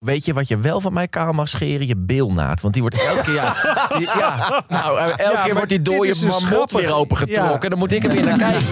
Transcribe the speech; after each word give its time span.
Weet 0.00 0.24
je 0.24 0.32
wat 0.32 0.48
je 0.48 0.58
wel 0.58 0.80
van 0.80 0.92
mij 0.92 1.08
kaal 1.08 1.32
mag 1.32 1.48
scheren? 1.48 1.86
Je 1.86 1.96
bilnaad. 1.96 2.60
Want 2.60 2.72
die 2.74 2.82
wordt 2.82 2.98
elke 3.06 3.20
keer... 3.22 3.34
Ja, 3.34 3.54
die- 3.98 4.06
ja, 4.06 4.62
nou, 4.68 4.98
eh, 4.98 5.06
elke 5.06 5.22
Ja, 5.22 5.44
keer 5.44 5.54
wordt 5.54 5.68
die 5.68 5.80
dode 5.82 6.08
is 6.08 6.18
dus 6.18 6.40
mamot 6.42 6.72
weer 6.72 6.92
opengetrokken. 6.94 7.58
Ja. 7.62 7.68
Dan 7.68 7.78
moet 7.78 7.92
ik 7.92 8.04
er 8.04 8.10
weer 8.10 8.24
naar 8.24 8.38
kijken. 8.38 8.62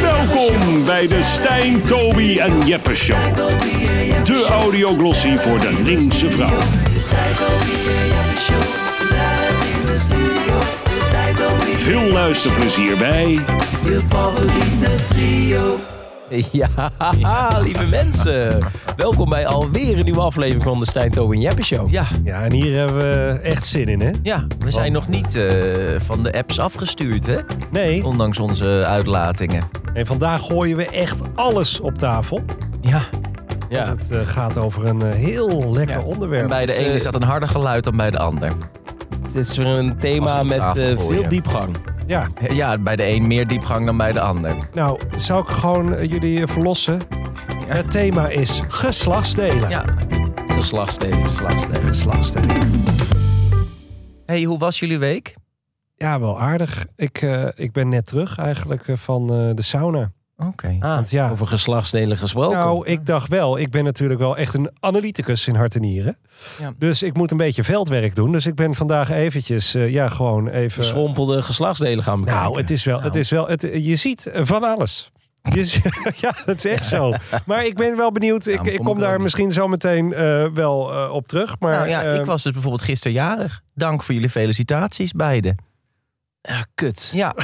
Welkom 0.00 0.84
bij 0.84 1.06
de 1.06 1.22
Stijn, 1.22 1.82
Toby 1.82 2.38
en 2.38 2.66
Jeppe 2.66 2.94
Show. 2.96 3.36
De 4.24 4.46
audioglossie 4.50 5.36
voor 5.38 5.58
de 5.60 5.80
linkse 5.84 6.30
vrouw. 6.30 6.58
Veel 11.76 12.02
luisterplezier 12.12 12.96
bij 12.96 13.38
Ja, 16.30 17.58
lieve 17.62 17.86
mensen. 17.86 18.58
Welkom 18.96 19.28
bij 19.28 19.46
alweer 19.46 19.98
een 19.98 20.04
nieuwe 20.04 20.20
aflevering 20.20 20.62
van 20.62 20.78
de 20.78 20.86
Stijn 20.86 21.10
Tobe 21.10 21.34
en 21.34 21.40
Jeppe 21.40 21.62
Show. 21.64 21.90
Ja, 21.90 22.04
Ja, 22.24 22.40
en 22.42 22.52
hier 22.52 22.76
hebben 22.78 22.96
we 22.98 23.38
echt 23.42 23.64
zin 23.66 23.88
in, 23.88 24.00
hè? 24.00 24.10
ja, 24.22 24.46
we 24.58 24.70
zijn 24.70 24.92
nog 24.92 25.08
niet 25.08 25.34
eh, 25.34 25.52
van 25.98 26.22
de 26.22 26.32
apps 26.32 26.58
afgestuurd, 26.58 27.26
hè? 27.26 27.36
Nee, 27.70 28.04
Ondanks 28.06 28.38
onze 28.38 28.84
uitlatingen. 28.86 29.62
en 29.94 30.06
vandaag 30.06 30.42
gooien 30.46 30.76
we 30.76 30.86
echt 30.86 31.20
alles 31.34 31.80
op 31.80 31.98
tafel. 31.98 32.40
Ja, 32.80 33.00
Ja. 33.68 33.88
Het 33.88 34.10
eh, 34.10 34.18
gaat 34.24 34.56
over 34.58 34.86
een 34.86 35.02
eh, 35.02 35.10
heel 35.14 35.72
lekker 35.72 35.96
Ja. 35.98 36.02
onderwerp. 36.04 36.42
en 36.42 36.48
bij 36.48 36.66
de 36.66 36.74
ene 36.74 36.94
is 36.94 37.02
dat 37.02 37.14
een 37.14 37.22
harder 37.22 37.48
geluid 37.48 37.84
dan 37.84 37.96
bij 37.96 38.10
de 38.10 38.18
ander. 38.18 38.52
Het 39.22 39.34
is 39.34 39.56
weer 39.56 39.66
een 39.66 39.98
thema 39.98 40.42
met 40.42 40.58
eh, 40.58 40.72
veel 40.74 41.28
diepgang. 41.28 41.76
Ja, 42.08 42.28
Ja, 42.48 42.78
bij 42.78 42.96
de 42.96 43.06
een 43.06 43.26
meer 43.26 43.46
diepgang 43.46 43.86
dan 43.86 43.96
bij 43.96 44.12
de 44.12 44.20
ander. 44.20 44.56
nou, 44.74 45.00
zou 45.16 45.42
ik 45.42 45.48
gewoon 45.48 45.94
eh, 45.94 46.10
jullie 46.10 46.40
eh, 46.42 46.48
verlossen? 46.48 47.00
Het 47.66 47.90
thema 47.90 48.28
is 48.28 48.62
geslachtsdelen. 48.68 49.68
Ja. 49.70 49.84
Geslachtsdelen. 50.48 51.28
Geslachtsdelen. 51.28 51.82
Geslachtsdelen. 51.82 52.56
hey, 54.26 54.42
hoe 54.42 54.58
was 54.58 54.78
jullie 54.78 54.98
week? 54.98 55.34
Ja, 55.96 56.20
wel 56.20 56.40
aardig. 56.40 56.86
Ik, 56.96 57.22
eh, 57.22 57.46
ik 57.54 57.72
ben 57.72 57.88
net 57.88 58.06
terug 58.06 58.38
eigenlijk 58.38 58.84
van 58.94 59.22
eh, 59.22 59.54
de 59.54 59.62
sauna. 59.62 60.12
Oké. 60.46 60.76
Ah, 60.80 60.94
Want 60.94 61.10
ja. 61.10 61.30
Over 61.30 61.46
geslachtsdelen 61.46 62.16
gesproken. 62.16 62.58
Nou, 62.58 62.86
ik 62.86 63.06
dacht 63.06 63.28
wel, 63.28 63.58
ik 63.58 63.70
ben 63.70 63.84
natuurlijk 63.84 64.20
wel 64.20 64.36
echt 64.36 64.54
een 64.54 64.70
analyticus 64.80 65.48
in 65.48 65.54
hart 65.54 65.74
en 65.74 65.80
nieren. 65.80 66.16
Ja. 66.60 66.72
Dus 66.78 67.02
ik 67.02 67.14
moet 67.14 67.30
een 67.30 67.36
beetje 67.36 67.64
veldwerk 67.64 68.14
doen. 68.14 68.32
Dus 68.32 68.46
ik 68.46 68.54
ben 68.54 68.74
vandaag 68.74 69.10
eventjes, 69.10 69.74
eh, 69.74 69.90
ja, 69.90 70.08
gewoon 70.08 70.48
even... 70.48 70.70
Verschrompelde 70.70 71.42
geslachtsdelen 71.42 72.04
gaan 72.04 72.20
bekijken. 72.20 72.42
Nou, 72.44 72.58
het 72.60 72.70
is 72.70 72.84
wel, 72.84 72.94
het 73.00 73.04
Nou. 73.06 73.18
is 73.18 73.30
wel, 73.30 73.48
het, 73.48 73.62
je 73.72 73.96
ziet 73.96 74.30
van 74.34 74.62
alles. 74.64 75.10
Je 75.42 75.80
ja, 76.20 76.34
dat 76.46 76.56
is 76.56 76.64
echt 76.64 76.86
zo. 76.86 77.12
Maar 77.46 77.64
ik 77.66 77.74
ben 77.76 77.96
wel 77.96 78.12
benieuwd. 78.12 78.46
Ik, 78.46 78.60
ik 78.66 78.78
kom 78.78 79.00
daar 79.00 79.20
misschien 79.20 79.52
zo 79.52 79.68
meteen 79.68 80.12
eh, 80.12 80.46
wel 80.54 80.92
eh, 80.92 81.12
op 81.12 81.28
terug. 81.28 81.56
Maar 81.58 81.76
nou 81.76 81.88
ja, 81.88 82.00
ik 82.02 82.24
was 82.24 82.42
dus 82.42 82.52
bijvoorbeeld 82.52 82.82
gisteren 82.82 83.12
jarig. 83.12 83.60
Dank 83.74 84.02
voor 84.02 84.14
jullie 84.14 84.30
felicitaties, 84.30 85.12
beide. 85.12 85.54
Ja, 86.40 86.66
kut. 86.74 87.10
Ja, 87.14 87.34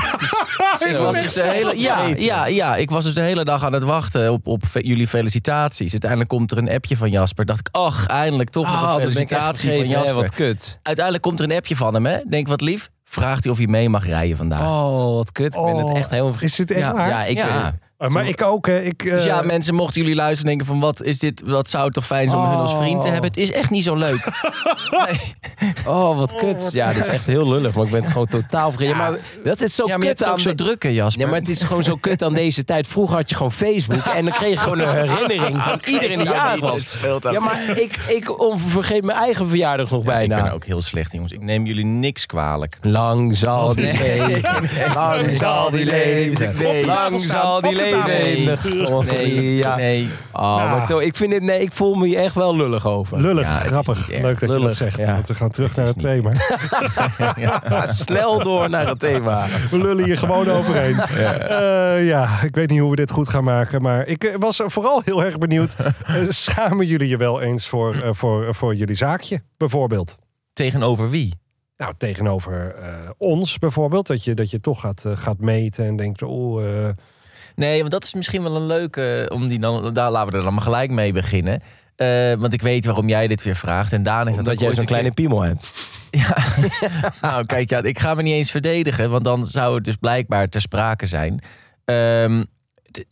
ik 0.89 0.97
was 0.97 1.14
dus 1.20 1.33
de 1.34 1.42
hele, 1.42 1.78
ja, 1.78 2.06
ja, 2.17 2.47
ja, 2.47 2.77
ik 2.77 2.91
was 2.91 3.05
dus 3.05 3.14
de 3.14 3.20
hele 3.20 3.45
dag 3.45 3.64
aan 3.64 3.73
het 3.73 3.83
wachten 3.83 4.33
op, 4.33 4.47
op 4.47 4.62
jullie 4.73 5.09
felicitaties. 5.09 5.91
Uiteindelijk 5.92 6.31
komt 6.31 6.50
er 6.50 6.59
een 6.59 6.70
appje 6.70 6.97
van 6.97 7.11
Jasper. 7.11 7.45
Dacht 7.47 7.59
ik, 7.61 7.69
ach, 7.70 8.06
eindelijk 8.06 8.50
toch 8.50 8.67
nog 8.67 8.75
Ah, 8.75 8.81
een 8.81 8.87
ben 8.87 8.97
ik 8.97 9.03
echt 9.03 9.09
felicitatie 9.12 9.70
van 9.70 9.78
hè, 9.81 9.84
Jasper. 9.91 10.15
Wat 10.15 10.31
kut. 10.31 10.78
Uiteindelijk 10.83 11.25
komt 11.25 11.41
er 11.41 11.50
een 11.50 11.56
appje 11.56 11.77
van 11.77 11.95
hem, 11.95 12.06
hè? 12.06 12.19
Denk 12.28 12.48
wat 12.48 12.61
lief. 12.61 12.91
Vraagt 13.05 13.42
hij 13.42 13.53
of 13.53 13.59
hij 13.59 13.67
mee 13.67 13.89
mag 13.89 14.06
rijden 14.06 14.37
vandaag. 14.37 14.61
Oh, 14.69 15.15
wat 15.15 15.33
kut. 15.33 15.55
Ik 15.55 15.62
ben 15.65 15.72
Oh, 15.75 15.89
het 15.89 15.97
echt 15.97 16.11
helemaal 16.11 16.33
vergeten. 16.33 16.61
is 16.61 16.67
dit 16.67 16.77
echt 16.77 16.87
ja, 16.87 16.92
waar? 16.92 17.09
Ja, 17.09 17.25
ik 17.25 17.37
Ja. 17.37 17.75
Eh, 17.98 18.09
maar 18.09 18.27
ik 18.28 18.42
ook. 18.42 18.67
hè. 18.67 18.81
Ik, 18.81 19.05
eh, 19.05 19.12
Dus 19.12 19.25
ja, 19.25 19.42
mensen, 19.42 19.75
mochten 19.75 20.00
jullie 20.00 20.17
luisteren 20.17 20.50
en 20.53 20.56
denken 20.59 20.67
van 20.67 20.81
wat 20.81 21.03
is 21.03 21.19
dit, 21.19 21.42
wat 21.45 21.70
zou 21.70 21.84
het 21.84 21.92
toch 21.95 22.06
fijn 22.06 22.28
zijn 22.28 22.41
om 22.42 22.48
hun 22.48 22.59
als 22.59 22.77
vriend 22.77 23.00
te 23.00 23.06
Oh. 23.06 23.12
hebben. 23.12 23.31
Het 23.31 23.37
is 23.39 23.53
echt 23.53 23.70
niet 23.70 23.84
zo 23.84 23.95
leuk. 23.95 24.28
Nee. 24.91 25.34
Oh, 25.87 26.17
wat 26.19 26.34
kut. 26.34 26.69
Ja, 26.72 26.92
dat 26.92 27.03
is 27.03 27.09
echt 27.09 27.27
heel 27.27 27.48
lullig. 27.48 27.75
Maar 27.75 27.84
ik 27.84 27.91
ben 27.91 28.03
het 28.03 28.11
gewoon 28.11 28.27
totaal 28.27 28.70
vergeten. 28.72 28.97
Ja, 28.97 29.11
maar 29.11 29.19
dat 29.45 29.61
is 29.61 29.75
zo 29.75 29.87
Ja, 29.87 29.91
maar 29.97 30.00
je 30.00 30.06
hebt 30.06 30.19
kut 30.19 30.27
het 30.27 30.37
aan 30.37 30.41
zo 30.42 30.48
de- 30.55 30.55
druk, 30.65 30.83
hè, 30.83 30.89
Jasper? 30.89 31.22
Ja, 31.25 31.28
maar 31.31 31.38
het 31.41 31.49
is 31.49 31.62
gewoon 31.62 31.82
zo 31.82 31.97
kut 31.97 32.22
aan 32.22 32.34
deze 32.34 32.65
tijd. 32.65 32.87
Vroeger 32.87 33.16
had 33.16 33.28
je 33.28 33.34
gewoon 33.37 33.53
Facebook 33.53 34.05
en 34.05 34.25
dan 34.25 34.34
kreeg 34.34 34.50
je 34.50 34.56
gewoon 34.56 34.78
een 34.78 34.94
herinnering 35.09 35.62
van 35.62 35.81
iedereen 35.87 36.19
die 36.19 36.28
jarig 36.28 36.61
was. 36.61 36.99
Ja, 37.31 37.41
maar 37.41 37.61
ik, 37.78 37.97
ik 38.09 38.34
vergeet 38.56 39.05
mijn 39.05 39.19
eigen 39.19 39.49
verjaardag 39.49 39.91
nog 39.91 40.05
Ja, 40.05 40.19
ik 40.19 40.28
bijna. 40.28 40.43
ben 40.43 40.53
ook 40.53 40.65
heel 40.65 40.81
slecht, 40.81 41.12
jongens. 41.12 41.32
Ik 41.32 41.41
neem 41.43 41.66
jullie 41.66 41.84
niks 41.84 42.26
kwalijk. 42.26 42.78
Lang 42.81 43.37
zal 43.37 43.75
die 43.75 43.84
leven. 43.99 44.43
Lang 44.94 45.37
zal 45.37 45.71
die 45.71 45.84
leven. 45.84 46.84
Lang 46.87 47.21
zal 47.21 47.61
die 47.61 47.72
leven. 47.72 47.84
In 47.93 48.45
de 48.45 48.56
glorie. 48.56 49.12
Nee, 49.12 49.55
Ja. 49.56 49.77
nee. 49.77 50.09
Oh, 50.33 50.41
Nou. 50.43 50.71
maar 50.71 50.87
toch, 50.87 51.00
ik 51.03 51.17
vind 51.17 51.33
het, 51.33 51.43
nee, 51.43 51.61
ik 51.61 51.72
voel 51.72 51.95
me 51.95 52.06
hier 52.06 52.19
echt 52.19 52.34
wel 52.34 52.56
lullig 52.56 52.87
over. 52.87 53.21
Lullig, 53.21 53.47
Ja, 53.47 53.59
grappig. 53.59 54.09
Leuk 54.09 54.22
dat 54.22 54.41
je 54.41 54.47
Lullig, 54.47 54.62
dat 54.69 54.77
zegt. 54.77 54.97
ja. 54.99 55.12
Want 55.12 55.28
we 55.28 55.34
gaan 55.34 55.50
terug 55.50 55.77
naar 55.77 55.87
het 55.87 55.99
thema. 56.00 56.33
Snel 58.05 58.43
door 58.43 58.71
naar 58.71 58.87
het 58.89 58.99
thema. 59.00 59.47
We 59.71 59.78
lullen 59.78 60.05
hier 60.05 60.19
gewoon 60.19 60.49
overheen. 60.50 60.97
Ja. 61.17 61.94
ja, 61.97 62.28
ik 62.43 62.55
weet 62.55 62.71
niet 62.71 62.81
hoe 62.81 62.91
we 62.91 62.97
dit 62.97 63.11
goed 63.11 63.28
gaan 63.28 63.44
maken. 63.44 63.83
Maar 63.83 64.06
ik 64.06 64.25
eh, 64.25 64.34
was 64.39 64.61
vooral 64.65 65.03
heel 65.05 65.25
erg 65.25 65.39
benieuwd. 65.39 65.75
eh, 66.05 66.15
schamen 66.28 66.87
jullie 66.87 67.09
je 67.09 67.17
wel 67.17 67.41
eens 67.41 67.69
voor, 67.69 67.94
eh, 67.94 68.09
voor, 68.12 68.55
voor 68.55 68.75
jullie 68.75 68.94
zaakje, 68.94 69.43
bijvoorbeeld? 69.56 70.17
Tegenover 70.53 71.11
wie? 71.11 71.34
Nou, 71.77 71.93
tegenover 71.99 72.75
eh, 72.83 72.89
ons 73.19 73.59
bijvoorbeeld. 73.59 74.06
Dat 74.06 74.25
je, 74.25 74.34
dat 74.34 74.50
je 74.50 74.61
toch 74.61 74.81
gaat, 74.81 75.05
eh, 75.05 75.12
gaat 75.17 75.39
meten 75.39 75.87
en 75.87 75.97
denkt... 75.97 76.23
Oh, 76.23 76.65
eh, 76.65 76.89
Nee, 77.54 77.78
want 77.78 77.91
dat 77.91 78.04
is 78.04 78.15
misschien 78.15 78.42
wel 78.42 78.56
een 78.56 78.66
leuke. 78.66 79.31
Om 79.32 79.47
die 79.47 79.59
dan, 79.59 79.92
daar 79.92 80.10
laten 80.10 80.32
we 80.32 80.38
er 80.38 80.44
dan 80.44 80.54
maar 80.54 80.62
gelijk 80.62 80.91
mee 80.91 81.12
beginnen. 81.12 81.62
Eh, 81.97 82.32
want 82.32 82.53
ik 82.53 82.62
weet 82.62 82.84
waarom 82.84 83.09
jij 83.09 83.26
dit 83.26 83.42
weer 83.42 83.56
vraagt. 83.56 83.92
En 83.92 84.03
Daan 84.03 84.26
heeft 84.26 84.38
dat 84.38 84.38
Omdat 84.38 84.59
jij 84.59 84.66
ooit 84.66 84.76
zo'n 84.76 84.84
een 84.84 84.91
kleine 84.91 85.12
piemel 85.12 85.41
hebt. 85.42 85.72
Ja. 86.10 86.37
nou, 87.20 87.47
kijk, 87.47 87.70
ja, 87.70 87.82
ik 87.82 87.98
ga 87.98 88.14
me 88.14 88.22
niet 88.22 88.32
eens 88.34 88.50
verdedigen. 88.50 89.10
Want 89.10 89.25
dan 89.25 89.47
zou 89.47 89.75
het 89.75 89.84
dus 89.84 89.97
blijkbaar 89.97 90.48
ter 90.48 90.60
sprake 90.60 91.06
zijn. 91.06 91.43
Ehm, 91.84 92.44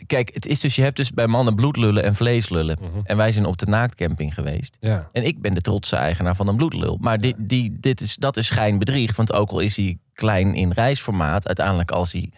kijk, 0.06 0.30
het 0.34 0.46
is 0.46 0.60
dus, 0.60 0.76
je 0.76 0.82
hebt 0.82 0.96
dus 0.96 1.10
bij 1.10 1.26
mannen 1.26 1.54
bloedlullen 1.54 2.02
en 2.02 2.14
vleeslullen. 2.14 2.78
En 3.04 3.16
wij 3.16 3.32
zijn 3.32 3.44
op 3.46 3.58
de 3.58 3.66
naaktcamping 3.66 4.34
geweest. 4.34 4.76
ja. 4.80 5.08
En 5.12 5.24
ik 5.24 5.40
ben 5.40 5.54
de 5.54 5.60
trotse 5.60 5.96
eigenaar 5.96 6.36
van 6.36 6.48
een 6.48 6.56
bloedlul. 6.56 6.98
Maar 7.00 7.18
die, 7.18 7.34
die, 7.38 7.76
dit 7.80 8.00
is, 8.00 8.16
dat 8.16 8.36
is 8.36 8.46
schijnbedriegt. 8.46 9.16
Want 9.16 9.32
ook 9.32 9.50
al 9.50 9.60
is 9.60 9.76
hij 9.76 9.98
klein 10.14 10.54
in 10.54 10.72
reisformaat, 10.72 11.46
uiteindelijk 11.46 11.90
als 11.90 12.12
hij. 12.12 12.30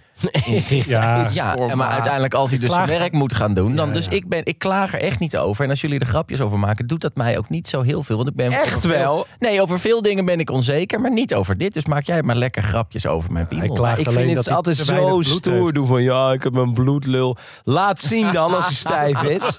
Ja, 0.87 1.27
Ja, 1.33 1.57
en 1.57 1.77
maar 1.77 1.89
uiteindelijk 1.89 2.35
als 2.35 2.51
hij 2.51 2.59
dus 2.59 2.71
zijn 2.71 2.89
werk 2.89 3.13
moet 3.13 3.35
gaan 3.35 3.55
doen, 3.55 3.77
dan 3.77 3.89
Ja, 3.89 3.95
dus 3.95 4.05
ja. 4.05 4.11
ik 4.11 4.29
ben, 4.29 4.41
ik 4.45 4.59
klaag 4.59 4.93
er 4.95 5.01
echt 5.01 5.19
niet 5.19 5.37
over. 5.37 5.65
En 5.65 5.71
als 5.71 5.81
jullie 5.81 5.99
er 5.99 6.07
grapjes 6.07 6.41
over 6.41 6.59
maken, 6.59 6.87
doet 6.87 7.01
dat 7.01 7.15
mij 7.15 7.39
ook 7.39 7.49
niet 7.49 7.69
zo 7.69 7.83
heel 7.83 8.03
veel. 8.03 8.17
Want 8.17 8.29
ik 8.29 8.35
ben 8.35 8.53
Echt 8.53 8.81
veel- 8.81 8.91
wel? 8.91 9.27
Nee, 9.39 9.63
over 9.63 9.81
veel 9.81 10.03
dingen 10.03 10.25
ben 10.25 10.41
ik 10.41 10.51
onzeker, 10.51 11.01
maar 11.01 11.13
niet 11.13 11.35
over 11.35 11.59
dit. 11.59 11.75
Dus 11.75 11.85
maak 11.85 12.03
jij 12.03 12.23
maar 12.23 12.37
lekker 12.37 12.63
grapjes 12.63 13.07
over 13.07 13.33
mijn 13.33 13.49
piemel. 13.49 13.67
Ik 13.67 13.79
alleen 13.79 13.97
vind 14.27 14.37
het 14.37 14.51
altijd 14.51 14.77
zo 14.77 15.21
stoer 15.23 15.53
heeft. 15.63 15.75
doen 15.75 15.87
van 15.87 16.03
ja, 16.03 16.33
ik 16.33 16.43
heb 16.43 16.55
een 16.55 16.73
bloedlul. 16.75 17.37
Laat 17.65 18.01
zien 18.01 18.33
dan 18.33 18.55
als 18.55 18.65
hij 18.65 18.75
stijf 18.75 19.23
is. 19.23 19.43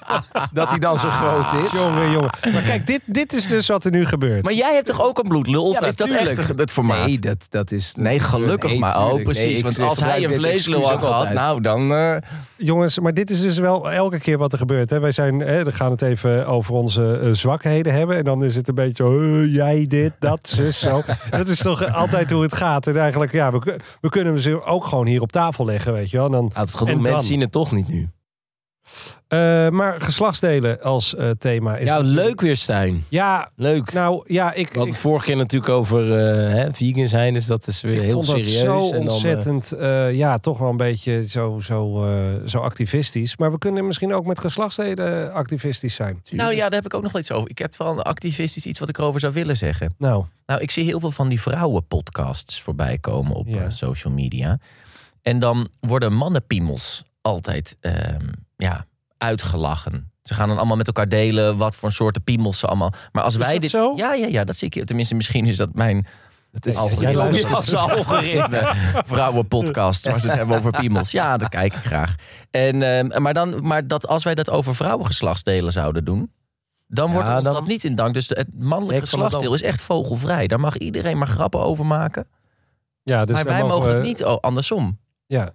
Dat 0.53 0.69
hij 0.69 0.79
dan 0.79 0.99
zo 0.99 1.09
groot 1.09 1.53
is. 1.53 1.71
Jongen, 1.71 2.11
jongen. 2.11 2.29
Maar 2.53 2.61
kijk, 2.61 2.87
dit, 2.87 3.01
dit 3.05 3.33
is 3.33 3.47
dus 3.47 3.67
wat 3.67 3.85
er 3.85 3.91
nu 3.91 4.05
gebeurt. 4.05 4.43
Maar 4.43 4.53
jij 4.53 4.73
hebt 4.73 4.85
toch 4.85 5.01
ook 5.01 5.17
een 5.17 5.27
bloedlul? 5.27 5.65
Of 5.67 5.79
Ja, 5.79 5.85
is 5.87 5.95
dat 5.95 6.09
echt 6.09 6.47
het 6.47 6.71
formaat? 6.71 7.05
Nee, 7.05 7.19
dat, 7.19 7.47
dat 7.49 7.71
is... 7.71 7.93
Nee, 7.97 8.19
gelukkig 8.19 8.69
Nee, 8.69 8.79
maar. 8.79 9.05
Oh, 9.05 9.23
precies. 9.23 9.43
Nee, 9.43 9.53
ik 9.57 9.63
Want 9.63 9.79
als 9.79 9.99
hij 9.99 10.23
een 10.23 10.29
dit 10.29 10.37
excuus 10.55 10.89
had 10.89 10.99
gehad, 10.99 11.33
nou 11.33 11.61
dan... 11.61 11.91
eh, 11.91 12.15
Jongens, 12.57 12.99
maar 12.99 13.13
dit 13.13 13.29
is 13.29 13.41
dus 13.41 13.57
wel 13.57 13.91
elke 13.91 14.19
keer 14.19 14.37
wat 14.37 14.51
er 14.51 14.57
gebeurt. 14.57 14.89
Hè. 14.89 14.99
Wij 14.99 15.11
zijn, 15.11 15.39
hè, 15.39 15.63
we 15.63 15.71
gaan 15.71 15.91
het 15.91 16.01
even 16.01 16.47
over 16.47 16.73
onze 16.73 17.19
eh, 17.19 17.29
zwakheden 17.31 17.93
hebben. 17.93 18.17
En 18.17 18.23
dan 18.23 18.43
is 18.43 18.55
het 18.55 18.67
een 18.67 18.75
beetje, 18.75 19.05
jij 19.51 19.85
dit, 19.87 20.13
dat, 20.19 20.49
zus, 20.49 20.79
zo. 20.79 21.01
dat 21.29 21.47
is 21.47 21.57
toch 21.59 21.93
altijd 21.93 22.31
hoe 22.31 22.41
het 22.41 22.53
gaat. 22.53 22.87
En 22.87 22.97
eigenlijk, 22.97 23.31
ja, 23.31 23.51
we, 23.51 23.79
we 24.01 24.09
kunnen 24.09 24.39
ze 24.39 24.63
ook 24.63 24.85
gewoon 24.85 25.07
hier 25.07 25.21
op 25.21 25.31
tafel 25.31 25.65
leggen, 25.65 25.93
weet 25.93 26.09
je 26.09 26.17
wel. 26.17 26.25
En 26.25 26.31
Dan, 26.31 26.51
Ja, 26.53 26.61
het 26.61 26.81
En 26.85 27.01
mensen 27.01 27.27
zien 27.27 27.41
het 27.41 27.51
toch 27.51 27.71
niet 27.71 27.87
nu. 27.87 28.09
Eh, 29.35 29.69
maar 29.69 30.01
geslachtsdelen 30.01 30.81
als 30.81 31.15
eh, 31.15 31.29
thema 31.29 31.77
is 31.77 31.87
ja, 31.87 31.97
natuurlijk- 31.97 32.25
leuk 32.27 32.41
weer, 32.41 32.57
Stijn. 32.57 33.05
Ja, 33.09 33.49
Leuk. 33.55 33.93
nou, 33.93 34.21
ja, 34.33 34.53
ik, 34.53 34.69
We 34.69 34.77
hadden 34.77 34.93
ik, 34.93 34.99
vorige 34.99 35.25
keer 35.25 35.35
natuurlijk 35.35 35.71
over 35.71 36.11
eh, 36.17 36.53
hè, 36.53 36.73
vegan 36.73 37.07
zijn. 37.07 37.33
Dus 37.33 37.45
dat 37.45 37.67
is 37.67 37.81
weer 37.81 37.93
ik 37.93 38.01
heel 38.01 38.13
vond 38.13 38.25
dat 38.25 38.43
serieus. 38.43 38.61
zo 38.61 38.75
En 38.85 38.91
dan, 38.91 39.01
eh, 39.07 39.11
ontzettend, 39.13 39.71
eh, 39.71 40.13
ja, 40.13 40.37
toch 40.37 40.57
wel 40.57 40.69
een 40.69 40.77
beetje 40.77 41.29
zo, 41.29 41.59
zo, 41.63 42.05
eh, 42.05 42.11
zo 42.45 42.59
activistisch. 42.59 43.37
Maar 43.37 43.51
we 43.51 43.57
kunnen 43.57 43.85
misschien 43.85 44.13
ook 44.13 44.25
met 44.25 44.39
geslachtsdelen 44.39 45.33
activistisch 45.33 45.95
zijn. 45.95 46.21
Nou 46.31 46.53
ja, 46.53 46.63
daar 46.63 46.73
heb 46.81 46.85
ik 46.85 46.93
ook 46.93 47.03
nog 47.03 47.11
wel 47.11 47.21
iets 47.21 47.31
over. 47.31 47.49
Ik 47.49 47.57
heb 47.57 47.77
wel 47.77 47.91
een 47.91 48.01
activistisch 48.01 48.65
iets 48.65 48.79
wat 48.79 48.89
ik 48.89 48.97
erover 48.97 49.19
zou 49.19 49.33
willen 49.33 49.57
zeggen. 49.57 49.95
Nou, 49.97 50.25
Nou, 50.45 50.61
ik 50.61 50.71
zie 50.71 50.83
heel 50.85 50.99
veel 50.99 51.11
van 51.11 51.27
die 51.29 51.41
vrouwenpodcasts 51.41 52.61
voorbij 52.61 52.97
komen 52.97 53.35
op 53.35 53.47
Ja. 53.47 53.69
social 53.69 54.13
media. 54.13 54.57
En 55.21 55.39
dan 55.39 55.67
worden 55.79 56.13
mannenpiemels 56.13 57.03
altijd 57.21 57.77
ehm, 57.79 58.25
ja, 58.57 58.85
uitgelachen. 59.17 60.11
Ze 60.21 60.33
gaan 60.33 60.47
dan 60.47 60.57
allemaal 60.57 60.77
met 60.77 60.87
elkaar 60.87 61.09
delen 61.09 61.57
wat 61.57 61.75
voor 61.75 61.91
soorten 61.91 62.23
piemels 62.23 62.59
ze 62.59 62.67
allemaal. 62.67 62.93
Maar 63.11 63.23
als 63.23 63.33
Is 63.33 63.39
wij 63.39 63.51
dat 63.51 63.61
dit. 63.61 63.69
zo? 63.69 63.93
Ja, 63.95 64.13
ja, 64.13 64.27
ja, 64.27 64.43
dat 64.43 64.55
zie 64.55 64.69
ik. 64.69 64.85
Tenminste, 64.85 65.15
misschien 65.15 65.45
is 65.45 65.57
dat 65.57 65.73
mijn 65.73 66.07
Het 66.51 66.65
is 66.65 66.77
Algoritme. 66.77 67.77
Algoritme. 67.97 68.73
Vrouwenpodcast, 69.05 70.05
waar 70.05 70.19
ze 70.19 70.27
het 70.27 70.35
hebben 70.35 70.57
over 70.57 70.71
piemels. 70.71 71.11
Ja, 71.11 71.37
dat 71.37 71.49
kijk 71.49 71.75
ik 71.75 71.81
graag. 71.83 72.15
En, 72.51 72.81
ehm, 72.81 73.21
maar, 73.21 73.33
dan, 73.33 73.67
maar 73.67 73.87
dat 73.87 74.07
als 74.07 74.23
wij 74.23 74.35
dat 74.35 74.49
over 74.49 74.75
vrouwengeslachtsdelen 74.75 75.71
zouden 75.71 76.05
doen... 76.05 76.31
Dan 76.87 77.11
wordt 77.11 77.27
Ja, 77.27 77.35
ons 77.35 77.43
dan- 77.43 77.53
dat 77.53 77.67
niet 77.67 77.83
in 77.83 77.95
dank. 77.95 78.13
Dus 78.13 78.27
de- 78.27 78.35
het 78.35 78.47
mannelijk 78.53 78.83
Sterk 78.83 78.89
van 78.89 78.99
het 78.99 79.09
geslachtsdeel 79.09 79.53
is 79.53 79.61
echt 79.61 79.81
vogelvrij. 79.81 80.47
Daar 80.47 80.59
mag 80.59 80.77
iedereen 80.77 81.17
maar 81.17 81.27
grappen 81.27 81.59
over 81.59 81.85
maken. 81.85 82.27
Ja, 83.03 83.25
dus 83.25 83.35
maar 83.35 83.43
wij 83.45 83.63
mogen 83.63 83.87
we- 83.89 83.93
het 83.93 84.03
niet 84.03 84.23
oh, 84.25 84.37
andersom. 84.39 84.99
Ja. 85.27 85.51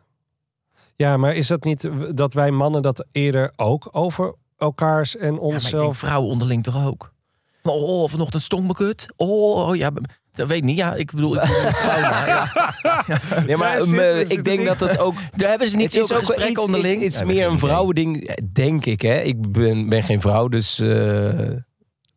Ja, 1.00 1.17
maar 1.17 1.35
is 1.35 1.47
dat 1.47 1.64
niet 1.64 1.88
dat 2.14 2.32
wij 2.32 2.50
mannen 2.50 2.82
dat 2.82 3.06
eerder 3.12 3.52
ook 3.56 3.88
over 3.93 4.35
elkaars 4.58 5.17
en 5.17 5.20
Ja, 5.26 5.31
maar 5.31 5.35
ik 5.41 5.41
denk 5.50 5.52
onszelf... 5.52 5.99
vrouwen 5.99 6.31
onderling 6.31 6.62
toch 6.62 6.87
ook? 6.87 7.12
Oh, 7.62 8.08
vanochtend 8.08 8.43
stonk 8.43 8.67
me 8.67 8.73
kut. 8.73 9.06
Oh, 9.17 9.69
oh, 9.69 9.76
ja, 9.76 9.91
dat 10.32 10.49
weet 10.49 10.56
ik 10.58 10.64
niet. 10.64 10.76
Ja, 10.76 10.94
ik 10.94 11.11
bedoel, 11.12 11.37
ik 11.37 11.43
ja. 11.44 12.49
Nee, 13.47 13.56
maar 13.56 13.79
Ja, 13.79 13.85
zit- 13.85 13.99
eh, 13.99 14.17
zit 14.17 14.32
ik 14.32 14.44
denk 14.44 14.64
dat 14.64 14.81
het 14.81 14.99
ook 14.99 15.14
Daar 15.37 15.49
hebben 15.49 15.69
ze 15.69 15.76
niet 15.76 15.93
zo'n 15.93 16.06
gesprek 16.06 16.49
iets, 16.49 16.61
onderling. 16.61 17.03
Het 17.03 17.12
is 17.12 17.19
Ja, 17.19 17.25
meer 17.25 17.46
een 17.46 17.58
vrouwending, 17.58 18.35
denk 18.53 18.87
ik. 18.87 19.00
Hè? 19.03 19.20
Ik 19.20 19.53
ben, 19.53 19.88
ben 19.88 20.03
geen 20.03 20.20
vrouw, 20.20 20.49
dus 20.49 20.79
eh, 20.79 21.49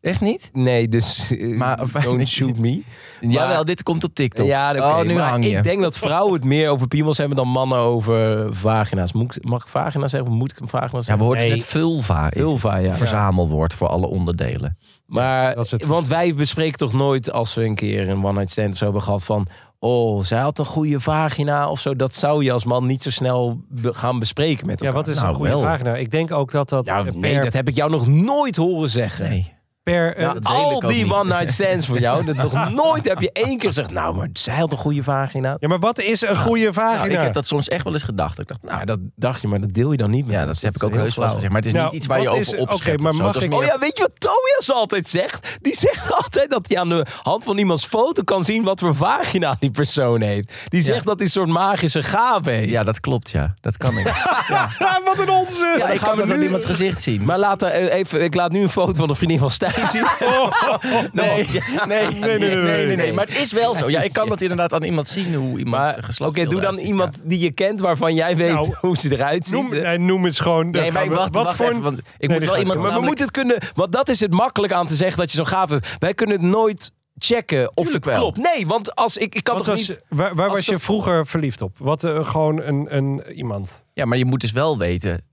Echt 0.04 0.20
niet? 0.20 0.50
nee, 0.52 0.88
dus 0.88 1.32
uh, 1.32 1.56
Maar- 1.58 1.80
don't 2.02 2.28
shoot 2.36 2.56
me. 2.58 2.82
Jawel, 3.20 3.64
dit 3.64 3.82
komt 3.82 4.04
op 4.04 4.14
TikTok. 4.14 4.46
Ja, 4.46 4.70
oké, 4.70 4.80
oh, 4.80 5.02
nu 5.02 5.14
maar 5.14 5.28
hang 5.30 5.44
je. 5.44 5.56
Ik 5.56 5.62
denk 5.62 5.80
dat 5.82 5.98
vrouwen 5.98 6.32
het 6.34 6.44
meer 6.44 6.68
over 6.70 6.88
piemels 6.88 7.18
hebben 7.18 7.36
dan 7.36 7.48
mannen 7.48 7.78
over 7.78 8.48
vagina's. 8.54 9.12
Moet 9.12 9.38
mag 9.44 9.62
ik 9.62 9.68
vagina 9.68 10.08
zeggen 10.08 10.30
of 10.30 10.36
moet 10.36 10.50
ik 10.50 10.60
een 10.60 10.68
vagina 10.68 10.90
ja, 10.98 11.00
zeggen? 11.00 11.18
we 11.18 11.24
hoorden 11.24 11.44
Nee. 11.44 11.54
net 11.56 11.64
vulva. 11.64 12.30
is 12.30 12.40
Vulva, 12.42 12.76
ja. 12.76 12.88
Het 12.88 12.96
verzamelwoord 12.96 13.74
voor 13.74 13.88
alle 13.88 14.06
onderdelen. 14.06 14.78
Maar, 15.06 15.54
dat 15.54 15.64
is 15.64 15.70
het 15.70 15.84
want 15.86 16.08
wij 16.08 16.34
bespreken 16.34 16.78
toch 16.78 16.92
nooit 16.92 17.32
als 17.32 17.54
we 17.54 17.64
een 17.64 17.74
keer 17.74 18.08
een 18.08 18.24
one-night 18.24 18.50
stand 18.50 18.72
of 18.72 18.76
zo 18.78 18.84
hebben 18.84 19.02
gehad 19.02 19.24
van... 19.24 19.46
Oh, 19.78 20.22
zij 20.22 20.38
had 20.38 20.58
een 20.58 20.64
goede 20.66 21.00
vagina 21.00 21.68
of 21.70 21.80
zo. 21.80 21.96
Dat 21.96 22.14
zou 22.14 22.44
je 22.44 22.52
als 22.52 22.64
man 22.64 22.86
niet 22.86 23.02
zo 23.02 23.10
snel 23.10 23.60
be- 23.68 23.94
gaan 23.94 24.18
bespreken 24.18 24.66
met 24.66 24.80
Ja, 24.80 24.86
elkaar. 24.86 25.00
wat 25.02 25.10
is 25.10 25.16
Nou, 25.16 25.28
een 25.28 25.34
goede 25.34 25.50
wel. 25.50 25.60
vraag 25.60 25.82
nou? 25.82 25.98
Ik 25.98 26.10
denk 26.10 26.30
ook 26.32 26.50
dat 26.50 26.68
dat 26.68 26.86
Nou, 26.86 27.08
eh, 27.08 27.14
nee, 27.14 27.40
dat 27.40 27.52
heb 27.52 27.68
ik 27.68 27.74
jou 27.74 27.90
nog 27.90 28.06
nooit 28.06 28.56
horen 28.56 28.88
zeggen. 28.88 29.28
Nee. 29.28 29.52
Per 29.84 30.16
eh, 30.16 30.22
Ja, 30.22 30.32
dat 30.32 30.44
Al 30.46 30.80
die 30.80 31.02
niet. 31.04 31.12
one-night 31.12 31.50
stands 31.52 31.86
voor 31.86 31.98
jou. 32.00 32.24
Dat 32.24 32.36
nog 32.36 32.70
nooit 32.84 33.08
heb 33.08 33.20
je 33.20 33.30
één 33.32 33.58
keer 33.58 33.68
gezegd... 33.68 33.90
Nou, 33.90 34.14
maar 34.16 34.28
zij 34.32 34.54
had 34.56 34.72
een 34.72 34.78
goede 34.78 35.02
vagina. 35.02 35.56
Ja, 35.60 35.68
maar 35.68 35.78
wat 35.78 36.00
is 36.00 36.20
een 36.26 36.36
goede 36.36 36.72
vagina? 36.72 36.98
Nou, 37.04 37.10
ik 37.12 37.18
heb 37.20 37.32
dat 37.32 37.46
soms 37.46 37.68
echt 37.68 37.84
wel 37.84 37.92
eens 37.92 38.02
gedacht. 38.02 38.38
Ik 38.40 38.48
dacht, 38.48 38.62
nou, 38.62 38.78
Ja, 38.78 38.84
dat 38.84 38.98
dacht 39.16 39.40
je, 39.40 39.48
maar 39.48 39.60
dat 39.60 39.72
deel 39.72 39.90
je 39.90 39.96
dan 39.96 40.10
niet 40.10 40.26
met 40.26 40.34
ja, 40.34 40.46
dat 40.46 40.60
heb 40.60 40.74
ik 40.74 40.82
ook 40.82 40.90
is 40.90 40.96
heus 40.96 41.14
wel 41.16 41.24
eens 41.24 41.32
flauw. 41.32 41.34
gezegd. 41.34 41.52
Maar 41.52 41.60
het 41.62 41.66
is 41.68 41.72
Nou, 41.74 41.84
niet 41.84 41.94
iets 41.94 42.06
waar 42.06 42.20
je 42.20 42.28
over 42.28 42.58
opschept. 42.58 43.00
oké, 43.00 43.02
maar 43.02 43.14
mag 43.14 43.42
ik- 43.42 43.48
meer- 43.48 43.58
Oh 43.58 43.64
ja, 43.64 43.78
weet 43.78 43.96
je 43.98 44.02
wat 44.02 44.20
Tobias 44.20 44.72
altijd 44.72 45.06
zegt? 45.08 45.46
Die 45.60 45.76
zegt 45.76 46.12
altijd 46.12 46.50
dat 46.50 46.68
hij 46.68 46.78
aan 46.78 46.88
de 46.88 47.06
hand 47.22 47.44
van 47.44 47.58
iemands 47.58 47.86
foto 47.86 48.22
kan 48.22 48.44
zien 48.44 48.62
wat 48.62 48.80
voor 48.80 48.94
vagina 48.94 49.56
die 49.58 49.70
persoon 49.70 50.20
heeft. 50.20 50.52
Die 50.68 50.82
zegt 50.82 51.04
dat 51.04 51.16
hij 51.16 51.24
een 51.24 51.30
soort 51.32 51.48
magische 51.48 52.02
gave 52.02 52.50
heeft. 52.50 52.70
Ja, 52.70 52.82
dat 52.84 53.00
klopt, 53.00 53.30
ja. 53.30 53.54
Dat 53.60 53.76
kan 53.76 53.98
ik. 53.98 54.12
Ah, 54.48 54.70
wat 55.04 55.18
een 55.18 55.30
onzin! 55.30 55.78
Ja, 55.78 55.88
ik 55.88 55.98
gaan 55.98 56.08
kan 56.08 56.16
we 56.18 56.22
dat 56.22 56.30
op 56.30 56.36
nu- 56.38 56.44
iemands 56.44 56.66
gezicht 56.66 57.02
zien. 57.02 57.24
Maar 57.24 57.38
laat, 57.38 57.62
eh, 57.62 57.92
even, 57.94 58.22
ik 58.22 58.34
laat 58.34 58.52
nu 58.52 58.62
een 58.62 58.68
foto 58.68 58.92
van 58.94 59.08
de 59.08 59.14
vriendin 59.14 59.38
van 59.38 59.50
Stijn 59.50 59.72
Nee, 61.12 61.46
nee, 61.86 62.06
nee, 62.08 62.38
nee, 62.38 62.38
nee, 62.38 62.86
nee, 62.86 62.96
nee. 62.96 63.12
Maar 63.12 63.26
het 63.26 63.38
is 63.38 63.52
wel 63.52 63.74
zo. 63.74 63.90
Ja, 63.90 64.02
ik 64.02 64.12
kan 64.12 64.28
dat 64.28 64.40
inderdaad 64.40 64.72
aan 64.72 64.82
iemand 64.82 65.08
zien 65.08 65.34
hoe 65.34 65.58
iemand 65.58 65.82
Maar 65.82 66.06
zijn 66.08 66.28
oké, 66.28 66.46
doe 66.46 66.60
dan 66.60 66.76
iemand 66.76 67.20
die 67.24 67.38
je 67.38 67.50
kent 67.50 67.80
waarvan 67.80 68.14
jij 68.14 68.36
weet 68.36 68.52
Nou, 68.52 68.74
hoe 68.80 68.96
ze 68.96 69.12
eruit 69.12 69.46
ziet. 69.46 69.54
Noem, 69.54 69.68
nee, 69.70 69.98
noem 69.98 70.24
eens 70.24 70.40
gewoon... 70.40 70.70
Nee, 70.70 70.92
maar 70.92 71.04
ik 71.04 71.10
wacht, 71.10 71.34
wat 71.34 71.44
wacht 71.44 71.56
voor 71.56 71.66
even, 71.66 71.82
want 71.82 72.00
ik 72.18 72.30
moet 72.30 72.44
wel 72.44 72.58
iemand... 72.58 72.80
maar 72.80 72.94
we 72.94 73.00
moeten 73.00 73.24
het 73.24 73.34
kunnen, 73.34 73.58
want 73.74 73.92
dat 73.92 74.08
is 74.08 74.20
het 74.20 74.32
makkelijk 74.32 74.72
aan 74.72 74.86
te 74.86 74.96
zeggen 74.96 75.18
dat 75.18 75.30
je 75.30 75.36
zo'n 75.36 75.46
gave 75.46 75.72
hebt. 75.72 75.96
Wij 75.98 76.14
kunnen 76.14 76.36
het 76.36 76.46
nooit 76.46 76.90
checken 77.18 77.68
of 77.68 77.74
Tuurlijk 77.74 78.04
het 78.04 78.14
wel. 78.14 78.22
klopt. 78.22 78.54
Nee, 78.54 78.66
want 78.66 78.94
als 78.94 79.16
ik, 79.16 79.34
ik 79.34 79.44
kan 79.44 79.56
toch 79.56 79.66
was, 79.66 79.88
niet... 79.88 80.02
waar 80.08 80.34
waar 80.34 80.48
was 80.48 80.66
je 80.66 80.78
vroeger 80.78 81.26
verliefd 81.26 81.62
op? 81.62 81.76
Wat 81.78 82.04
eh, 82.04 82.26
gewoon 82.26 82.60
een, 82.60 82.96
een 82.96 83.22
iemand. 83.34 83.84
Ja, 83.92 84.04
maar 84.04 84.18
je 84.18 84.24
moet 84.24 84.40
dus 84.40 84.52
wel 84.52 84.78
weten 84.78 85.24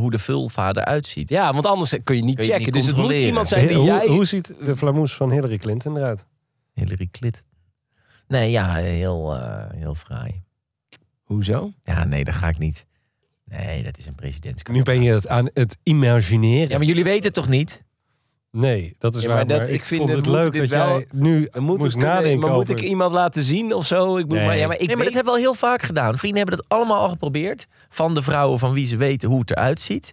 hoe 0.00 0.10
de 0.10 0.18
vulva 0.18 0.72
eruit 0.72 1.06
ziet. 1.06 1.28
Ja, 1.28 1.52
want 1.52 1.66
anders 1.66 1.94
kun 2.04 2.16
je 2.16 2.22
niet 2.22 2.36
Kun 2.36 2.44
je 2.44 2.50
checken. 2.50 2.64
niet 2.64 2.74
dus 2.74 2.86
het 2.86 2.96
moet 2.96 3.12
iemand 3.12 3.46
zijn 3.48 3.66
die 3.66 3.76
hoe, 3.76 3.86
jij... 3.86 4.06
hoe 4.06 4.24
ziet 4.24 4.54
de 4.64 4.76
flamoes 4.76 5.14
van 5.14 5.30
Hillary 5.30 5.56
Clinton 5.56 5.96
eruit? 5.96 6.26
Hillary 6.74 7.08
Clinton. 7.10 7.42
Nee, 8.28 8.50
ja, 8.50 8.74
heel, 8.74 9.34
eh, 9.34 9.70
heel 9.70 9.94
fraai. 9.94 10.42
Hoezo? 11.22 11.70
Ja, 11.82 12.04
nee, 12.04 12.24
dat 12.24 12.34
ga 12.34 12.48
ik 12.48 12.58
niet. 12.58 12.86
Nee, 13.44 13.82
dat 13.82 13.98
is 13.98 14.06
een 14.06 14.14
presidentskant. 14.14 14.76
Nu 14.78 14.82
ben 14.84 15.02
je 15.02 15.12
het 15.12 15.28
aan 15.28 15.48
het 15.54 15.78
imagineren. 15.82 16.68
Ja, 16.68 16.78
maar 16.78 16.86
jullie 16.86 17.04
weten 17.04 17.24
het 17.24 17.34
toch 17.34 17.48
niet? 17.48 17.84
Nee, 18.56 18.94
dat 18.98 19.14
is 19.14 19.22
Ja, 19.22 19.28
waar. 19.28 19.36
maar 19.36 19.46
Maar, 19.46 19.58
dat- 19.58 19.68
ik, 19.68 19.74
ik 19.74 19.84
vind 19.84 20.00
vond 20.00 20.12
het 20.12 20.24
het 20.24 20.28
moet 20.34 20.42
leuk 20.42 20.52
dit 20.52 20.60
dat 20.60 20.70
wel- 20.70 20.88
jij 20.96 21.06
nu 21.12 21.48
moest 21.58 21.80
kunnen- 21.80 21.98
nadenken 22.08 22.40
maar 22.40 22.52
moet 22.52 22.68
ik 22.70 22.80
iemand 22.80 23.12
laten 23.12 23.42
zien 23.42 23.72
of 23.74 23.86
zo? 23.86 24.16
Ik 24.16 24.26
moet, 24.26 24.36
Nee. 24.36 24.46
maar, 24.46 24.56
ja, 24.56 24.66
maar 24.66 24.78
ik 24.78 24.86
nee, 24.86 24.96
maar 24.96 25.04
dat 25.04 25.14
hebben 25.14 25.32
we 25.32 25.38
al 25.38 25.44
heel 25.44 25.54
vaak 25.54 25.82
gedaan. 25.82 26.18
Vrienden 26.18 26.38
hebben 26.38 26.56
dat 26.56 26.68
allemaal 26.68 27.00
al 27.00 27.08
geprobeerd. 27.08 27.66
Van 27.88 28.14
de 28.14 28.22
vrouwen 28.22 28.58
van 28.58 28.72
wie 28.72 28.86
ze 28.86 28.96
weten 28.96 29.28
hoe 29.28 29.40
het 29.40 29.50
eruit 29.50 29.80
ziet. 29.80 30.12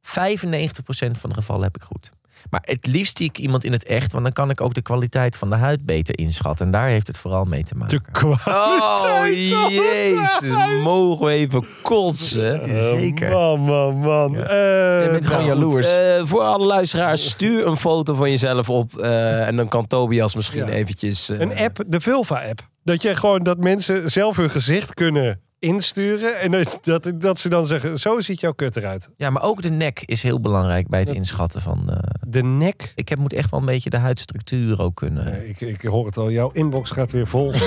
95% 0.00 1.18
van 1.18 1.30
de 1.30 1.34
gevallen 1.36 1.62
heb 1.62 1.76
ik 1.76 1.82
goed. 1.82 2.10
Maar 2.50 2.62
het 2.64 2.86
liefst 2.86 3.16
zie 3.16 3.28
ik 3.28 3.38
iemand 3.38 3.64
in 3.64 3.72
het 3.72 3.84
echt. 3.84 4.12
Want 4.12 4.24
dan 4.24 4.32
kan 4.32 4.50
ik 4.50 4.60
ook 4.60 4.74
de 4.74 4.82
kwaliteit 4.82 5.36
van 5.36 5.50
de 5.50 5.56
huid 5.56 5.84
beter 5.86 6.18
inschatten. 6.18 6.66
En 6.66 6.72
daar 6.72 6.88
heeft 6.88 7.06
het 7.06 7.18
vooral 7.18 7.44
mee 7.44 7.64
te 7.64 7.74
maken. 7.74 8.02
te 8.02 8.10
kwaad. 8.10 8.46
Oh, 8.46 9.26
jezus. 9.28 10.82
Mogen 10.82 11.26
we 11.26 11.32
even 11.32 11.64
kotsen? 11.82 12.76
Zeker. 12.76 13.30
Man, 13.30 13.60
man, 13.60 13.96
man. 13.98 14.32
Je 14.32 14.42
Eh, 15.04 15.10
bent 15.12 15.26
gewoon 15.26 15.44
nou, 15.46 15.58
jaloers. 15.58 15.88
Eh, 15.94 16.20
voor 16.24 16.40
alle 16.42 16.66
luisteraars, 16.66 17.30
stuur 17.30 17.66
een 17.66 17.76
foto 17.76 18.14
van 18.14 18.30
jezelf 18.30 18.70
op. 18.70 18.96
eh, 18.98 19.46
en 19.46 19.56
dan 19.56 19.68
kan 19.68 19.86
Tobias 19.86 20.34
misschien 20.34 20.66
Ja. 20.66 20.72
eventjes... 20.72 21.28
eh, 21.30 21.38
Een 21.40 21.56
app, 21.56 21.82
de 21.86 22.00
Vulva-app. 22.00 22.60
Dat 22.84 23.02
je 23.02 23.14
gewoon 23.16 23.42
dat 23.42 23.58
mensen 23.58 24.10
zelf 24.10 24.36
hun 24.36 24.50
gezicht 24.50 24.94
kunnen 24.94 25.40
insturen. 25.62 26.40
En 26.40 26.50
dat, 26.82 27.12
dat, 27.14 27.38
ze 27.38 27.48
dan 27.48 27.66
zeggen, 27.66 27.98
zo 27.98 28.20
ziet 28.20 28.40
jouw 28.40 28.52
kut 28.52 28.76
eruit. 28.76 29.10
Ja, 29.16 29.30
maar 29.30 29.42
ook 29.42 29.62
de 29.62 29.70
nek 29.70 30.02
is 30.06 30.22
heel 30.22 30.40
belangrijk 30.40 30.88
bij 30.88 31.00
het 31.00 31.08
inschatten 31.08 31.60
van... 31.60 31.90
eh, 31.90 31.96
De 32.28 32.42
nek. 32.42 32.92
ik 32.94 33.08
heb, 33.08 33.18
moet 33.18 33.32
echt 33.32 33.50
wel 33.50 33.60
een 33.60 33.66
beetje 33.66 33.90
de 33.90 33.96
huidstructuur 33.98 34.80
ook 34.80 34.94
kunnen... 34.94 35.48
Ik, 35.48 35.60
ik 35.60 35.80
hoor 35.82 36.06
het 36.06 36.16
al, 36.16 36.30
jouw 36.30 36.50
inbox 36.50 36.90
gaat 36.90 37.12
weer 37.12 37.26
vol. 37.26 37.52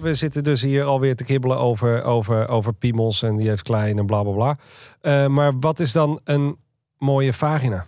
We 0.00 0.14
zitten 0.14 0.44
dus 0.44 0.62
hier 0.62 0.84
alweer 0.84 1.16
te 1.16 1.24
kibbelen 1.24 1.58
over, 1.58 2.02
over, 2.02 2.48
over 2.48 2.72
piemels 2.74 3.22
en 3.22 3.36
die 3.36 3.48
heeft 3.48 3.62
klein 3.62 3.98
en 3.98 4.06
bla 4.06 4.22
bla 4.22 4.32
bla. 4.32 4.56
Eh, 5.00 5.26
maar 5.26 5.58
wat 5.58 5.80
is 5.80 5.92
dan 5.92 6.20
een 6.24 6.56
mooie 6.98 7.32
vagina? 7.32 7.86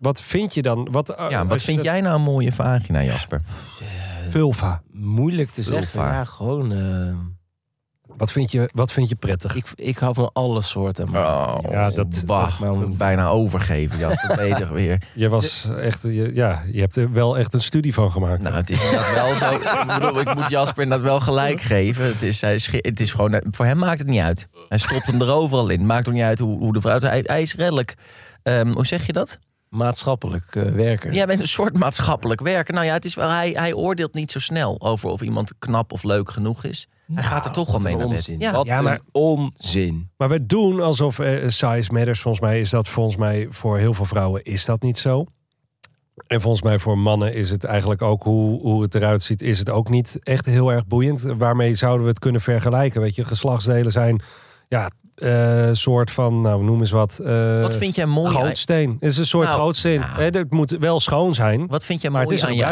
Wat 0.00 0.22
vind 0.22 0.54
je 0.54 0.62
dan? 0.62 0.88
Wat, 0.90 1.08
eh, 1.10 1.30
ja, 1.30 1.46
wat 1.46 1.62
vind 1.62 1.76
dat- 1.76 1.86
jij 1.86 2.00
nou 2.00 2.14
een 2.14 2.22
mooie 2.22 2.52
vagina, 2.52 3.02
Jasper? 3.02 3.40
Vulva. 4.28 4.82
moeilijk 4.92 5.50
te 5.50 5.62
zeggen. 5.62 5.86
Vulva. 5.86 6.12
Ja, 6.12 6.24
gewoon... 6.24 6.72
eh, 6.72 7.14
Wat 8.16 8.32
vind 8.32 8.50
je, 8.52 8.70
wat 8.74 8.92
vind 8.92 9.08
je 9.08 9.14
prettig? 9.14 9.54
ik, 9.56 9.64
ik 9.74 9.98
hou 9.98 10.14
van 10.14 10.30
alle 10.32 10.60
soorten. 10.62 11.08
Oh, 11.08 11.56
Ja, 11.70 11.90
dat- 11.90 12.22
wacht, 12.26 12.60
dat- 12.60 12.96
bijna 12.98 13.28
overgeven, 13.28 13.98
Jasper. 13.98 14.36
Beter 14.48 14.72
weer. 14.72 15.02
Je 15.14 15.28
was 15.28 15.68
echt, 15.78 16.02
je, 16.02 16.30
ja, 16.34 16.62
je 16.72 16.80
hebt 16.80 16.96
er 16.96 17.12
wel 17.12 17.38
echt 17.38 17.54
een 17.54 17.62
studie 17.62 17.94
van 17.94 18.12
gemaakt. 18.12 18.42
Nou, 18.42 18.54
het 18.54 18.70
is 18.70 18.90
wel 19.14 19.34
zo. 19.34 19.52
Ik 19.54 19.84
bedoel, 19.86 20.20
ik 20.20 20.34
moet 20.34 20.48
Jasper 20.48 20.82
inderdaad 20.82 21.06
wel 21.06 21.20
gelijk 21.20 21.60
geven. 21.60 22.04
Het 22.06 22.22
is, 22.22 22.40
hij 22.40 22.58
het 22.70 23.00
is 23.00 23.12
gewoon, 23.12 23.42
voor 23.50 23.66
hem 23.66 23.78
maakt 23.78 23.98
het 23.98 24.08
niet 24.08 24.20
uit. 24.20 24.48
Hij 24.68 24.78
stopt 24.78 25.06
hem 25.06 25.20
er 25.22 25.30
overal 25.32 25.68
in. 25.68 25.86
Maakt 25.86 26.08
ook 26.08 26.14
niet 26.14 26.22
uit 26.22 26.38
hoe, 26.38 26.58
hoe 26.58 26.72
de 26.72 26.80
vrouw... 26.80 26.98
Hij, 27.00 27.20
hij 27.22 27.42
is 27.42 27.54
redelijk... 27.54 27.94
ehm, 28.42 28.68
hoe 28.72 28.86
zeg 28.86 29.06
je 29.06 29.12
dat? 29.12 29.38
Maatschappelijk 29.70 30.56
eh, 30.56 30.62
werken. 30.72 31.12
Jij 31.12 31.26
bent 31.26 31.40
een 31.40 31.48
soort 31.48 31.78
maatschappelijk 31.78 32.40
werker. 32.40 32.74
Nou 32.74 32.86
ja, 32.86 32.92
het 32.92 33.04
is 33.04 33.14
wel, 33.14 33.28
hij, 33.30 33.50
hij 33.50 33.72
oordeelt 33.74 34.14
niet 34.14 34.30
zo 34.32 34.38
snel 34.38 34.80
over 34.80 35.08
of 35.10 35.20
iemand 35.22 35.52
knap 35.58 35.92
of 35.92 36.02
leuk 36.02 36.30
genoeg 36.30 36.64
is. 36.64 36.88
Hij 37.12 37.22
gaat 37.22 37.44
er 37.44 37.52
toch 37.52 37.70
wel 37.70 37.80
mee 37.80 37.96
naar 37.96 38.08
bed. 38.08 38.16
onzin. 38.16 38.38
Ja, 38.38 38.52
Wat 38.52 38.66
Ja, 38.66 38.80
maar- 38.80 38.92
een 38.92 39.02
onzin. 39.12 40.10
Maar 40.16 40.28
we 40.28 40.46
doen 40.46 40.80
alsof 40.80 41.18
eh, 41.18 41.48
size 41.48 41.92
matters. 41.92 42.20
Volgens 42.20 42.44
mij 42.44 42.60
is 42.60 42.70
dat 42.70 42.88
volgens 42.88 43.16
mij 43.16 43.46
voor 43.50 43.78
heel 43.78 43.94
veel 43.94 44.04
vrouwen 44.04 44.42
is 44.44 44.64
dat 44.64 44.82
niet 44.82 44.98
zo. 44.98 45.26
En 46.26 46.40
volgens 46.40 46.62
mij 46.62 46.78
voor 46.78 46.98
mannen 46.98 47.34
is 47.34 47.50
het 47.50 47.64
eigenlijk 47.64 48.02
ook 48.02 48.22
hoe, 48.22 48.60
hoe 48.60 48.82
het 48.82 48.94
eruit 48.94 49.22
ziet, 49.22 49.42
is 49.42 49.58
het 49.58 49.70
ook 49.70 49.88
niet 49.88 50.18
echt 50.22 50.46
heel 50.46 50.72
erg 50.72 50.86
boeiend. 50.86 51.20
Waarmee 51.20 51.74
zouden 51.74 52.02
we 52.02 52.08
het 52.08 52.18
kunnen 52.18 52.40
vergelijken? 52.40 53.00
Weet 53.00 53.14
je, 53.14 53.24
geslachtsdelen 53.24 53.92
zijn 53.92 54.22
ja, 54.68 54.90
eh 55.20 55.68
soort 55.72 56.10
van, 56.10 56.40
nou 56.40 56.64
noem 56.64 56.80
eens 56.80 56.90
wat. 56.90 57.18
eh, 57.18 57.60
Wat 57.60 57.76
vind 57.76 57.94
jij 57.94 58.06
mooi 58.06 58.36
aan, 58.36 58.44
Gootsteen. 58.44 58.90
Het 58.92 59.02
is 59.10 59.16
een 59.16 59.26
soort 59.26 59.48
Nou. 60.00 60.12
Hè, 60.12 60.24
Het 60.24 60.50
moet 60.50 60.70
wel 60.70 61.00
schoon 61.00 61.34
zijn. 61.34 61.66
wat 61.66 61.84
vind 61.84 62.00
jij 62.00 62.10
Maar 62.10 62.20
het 62.20 62.30
mooi 62.30 62.42
is 62.42 62.48
een 62.48 62.48
aan 62.48 62.56
je? 62.56 62.62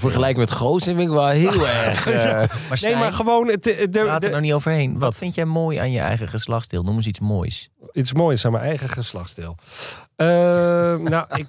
Vergelijk 0.00 0.36
met 0.36 0.50
Goos 0.50 0.84
vind 0.84 1.00
ik 1.00 1.08
wel 1.08 1.28
heel 1.28 1.66
erg... 1.86 2.06
eh, 2.06 2.32
Maar 2.68 2.78
Nee, 2.82 2.96
maar 2.96 3.12
gewoon 3.12 3.48
het, 3.48 3.64
de, 3.64 3.86
de, 3.90 4.00
praat 4.00 4.24
er 4.24 4.30
nou 4.30 4.42
niet 4.42 4.52
overheen. 4.52 4.92
Wat, 4.92 5.00
Wat? 5.00 5.16
vind 5.16 5.34
jij 5.34 5.44
mooi 5.44 5.78
aan 5.78 5.90
je 5.92 6.00
eigen 6.00 6.28
geslachtsdeel? 6.28 6.82
Noem 6.82 6.94
eens 6.94 7.06
iets 7.06 7.20
moois. 7.20 7.70
iets 7.92 8.12
moois 8.12 8.44
aan 8.44 8.52
mijn 8.52 8.64
eigen 8.64 8.88
geslachtsdeel. 8.88 9.56
Eh, 10.16 10.26
nou, 11.14 11.26
ik, 11.34 11.46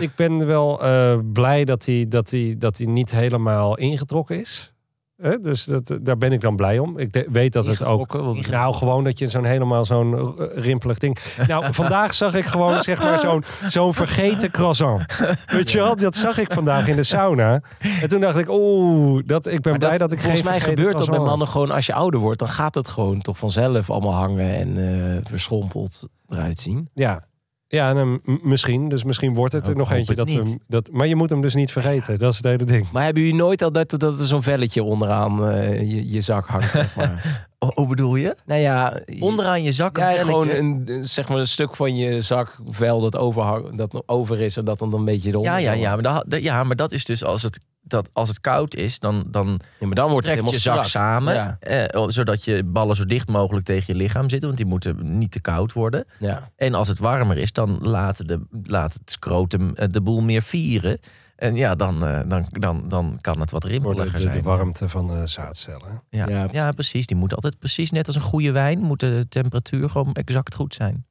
ik 0.00 0.10
ben 0.16 0.46
wel 0.46 0.82
eh, 0.84 1.18
blij 1.32 1.64
dat 1.64 1.84
hij, 1.84 2.06
dat, 2.08 2.30
hij, 2.30 2.54
dat 2.58 2.76
hij 2.76 2.86
niet 2.86 3.10
helemaal 3.10 3.76
ingetrokken 3.76 4.40
is. 4.40 4.72
Dus 5.16 5.64
dat, 5.64 5.98
daar 6.00 6.16
ben 6.16 6.32
ik 6.32 6.40
dan 6.40 6.56
blij 6.56 6.78
om. 6.78 6.98
Ik 6.98 7.12
de- 7.12 7.28
weet 7.32 7.52
dat 7.52 7.66
het 7.66 7.84
ook... 7.84 8.12
Nou, 8.50 8.74
gewoon 8.74 9.04
dat 9.04 9.18
je 9.18 9.28
zo'n 9.28 9.44
helemaal 9.44 9.84
zo'n 9.84 10.38
eh, 10.38 10.46
rimpelig 10.64 10.98
ding... 10.98 11.18
Nou, 11.46 11.74
vandaag 11.74 12.14
zag 12.14 12.34
ik 12.34 12.44
gewoon 12.44 12.82
zeg 12.82 12.98
maar 12.98 13.18
zo'n 13.18 13.44
zo'n 13.66 13.94
vergeten 13.94 14.50
croissant. 14.50 15.02
Weet 15.46 15.70
je 15.70 15.78
wel? 15.78 15.96
Dat 15.96 16.14
zag 16.14 16.38
ik 16.38 16.52
vandaag 16.52 16.88
in 16.88 16.96
de 16.96 17.02
sauna. 17.02 17.60
En 18.00 18.08
toen 18.08 18.20
dacht 18.20 18.38
ik, 18.38 18.48
oeh, 18.50 19.22
dat, 19.26 19.46
ik 19.46 19.60
ben 19.60 19.70
Maar 19.70 19.80
blij 19.80 19.98
dat, 19.98 20.12
ik 20.12 20.18
volgens 20.18 20.40
geen 20.40 20.50
mij 20.50 20.60
vergeten 20.60 20.84
gebeurt 20.84 21.06
dat 21.06 21.16
met 21.16 21.26
mannen 21.26 21.48
gewoon 21.48 21.70
als 21.70 21.86
je 21.86 21.94
ouder 21.94 22.20
wordt. 22.20 22.38
Dan 22.38 22.48
gaat 22.48 22.74
het 22.74 22.88
gewoon 22.88 23.20
toch 23.20 23.38
vanzelf 23.38 23.90
allemaal 23.90 24.14
hangen 24.14 24.54
en 24.54 24.76
eh, 25.14 25.20
verschrompeld 25.30 26.08
eruit 26.28 26.58
zien. 26.58 26.88
Ja. 26.94 27.24
Ja, 27.74 28.04
m- 28.04 28.20
misschien. 28.42 28.88
Dus 28.88 29.04
misschien 29.04 29.34
wordt 29.34 29.52
het 29.52 29.62
er 29.66 29.74
Nou, 29.74 29.78
nog 29.88 29.92
eentje. 29.92 30.14
Dat 30.14 30.30
hem- 30.30 30.58
dat, 30.68 30.88
maar 30.92 31.06
je 31.06 31.16
moet 31.16 31.30
hem 31.30 31.40
dus 31.40 31.54
niet 31.54 31.72
vergeten. 31.72 32.18
Dat 32.18 32.30
is 32.30 32.36
het 32.36 32.46
hele 32.46 32.64
ding. 32.64 32.90
Maar 32.92 33.04
hebben 33.04 33.22
jullie 33.22 33.38
nooit 33.38 33.62
al 33.62 33.72
dat, 33.72 33.90
dat 33.90 34.20
er 34.20 34.26
zo'n 34.26 34.42
velletje 34.42 34.82
onderaan 34.82 35.48
eh, 35.48 35.78
je, 35.80 36.10
je 36.10 36.20
zak 36.20 36.46
hangt, 36.46 36.70
zeg 36.70 36.96
maar? 36.96 37.22
Oh, 37.58 37.70
hoe 37.74 37.86
bedoel 37.86 38.16
je? 38.16 38.36
nou 38.46 38.60
ja, 38.60 39.00
Onderaan 39.20 39.62
je 39.62 39.72
zak 39.72 39.96
ja, 39.96 40.18
gewoon 40.18 40.48
een, 40.48 40.88
zeg 41.00 41.28
maar 41.28 41.38
een 41.38 41.46
stuk 41.46 41.76
van 41.76 41.96
je 41.96 42.20
zakvel 42.20 43.00
dat, 43.00 43.16
overhang, 43.16 43.76
dat 43.76 43.92
nog 43.92 44.02
over 44.06 44.40
is 44.40 44.56
en 44.56 44.64
dat 44.64 44.78
dan 44.78 44.94
een 44.94 45.04
beetje 45.04 45.28
eronder. 45.30 45.52
Ja, 45.52 45.58
ja, 45.58 45.72
ja, 45.72 45.90
maar 45.94 46.02
dat, 46.02 46.24
dat- 46.28 46.42
ja, 46.42 46.64
maar 46.64 46.76
dat 46.76 46.92
is 46.92 47.04
dus 47.04 47.24
als 47.24 47.42
het, 47.42 47.60
dat, 47.94 48.10
als 48.12 48.28
het 48.28 48.40
koud 48.40 48.74
is, 48.74 48.98
dan, 48.98 49.24
dan 49.26 49.60
Ja, 49.78 49.86
maar 49.86 49.94
dan 49.94 50.10
wordt 50.10 50.26
het 50.26 50.36
trekt 50.36 50.50
je 50.52 50.58
helemaal 50.58 50.82
zak 50.82 50.90
strak. 50.90 51.02
samen. 51.02 51.34
Ja, 51.34 51.56
Eh, 51.60 52.04
zodat 52.08 52.44
je 52.44 52.64
ballen 52.64 52.96
zo 52.96 53.04
dicht 53.04 53.28
mogelijk 53.28 53.66
tegen 53.66 53.84
je 53.96 54.02
lichaam 54.02 54.28
zitten. 54.28 54.48
Want 54.48 54.60
die 54.60 54.68
moeten 54.68 55.18
niet 55.18 55.30
te 55.30 55.40
koud 55.40 55.72
worden. 55.72 56.04
ja. 56.18 56.50
En 56.56 56.74
als 56.74 56.88
het 56.88 56.98
warmer 56.98 57.36
is, 57.38 57.52
dan 57.52 57.78
laat, 57.80 58.28
de, 58.28 58.40
laat 58.62 58.92
het 58.92 59.10
scrotum 59.10 59.74
eh, 59.74 59.88
de 59.90 60.00
boel 60.00 60.22
meer 60.22 60.42
vieren. 60.42 60.98
En 61.36 61.54
ja, 61.54 61.74
dan, 61.74 62.04
eh, 62.06 62.20
dan, 62.26 62.46
dan, 62.50 62.88
dan 62.88 63.18
kan 63.20 63.40
het 63.40 63.50
wat 63.50 63.64
rimpeliger 63.64 64.18
de, 64.18 64.24
de 64.26 64.32
zijn. 64.32 64.42
warmte 64.42 64.88
van 64.88 65.06
de 65.06 65.26
zaadcellen. 65.26 66.02
Ja. 66.10 66.28
Ja. 66.28 66.48
Ja. 66.52 66.72
precies. 66.72 67.06
Die 67.06 67.16
moet 67.16 67.34
altijd 67.34 67.58
precies 67.58 67.90
net 67.90 68.06
als 68.06 68.16
een 68.16 68.22
goede 68.22 68.52
wijn... 68.52 68.78
moet 68.80 69.00
de 69.00 69.26
temperatuur 69.28 69.90
gewoon 69.90 70.12
exact 70.12 70.54
goed 70.54 70.74
zijn. 70.74 71.06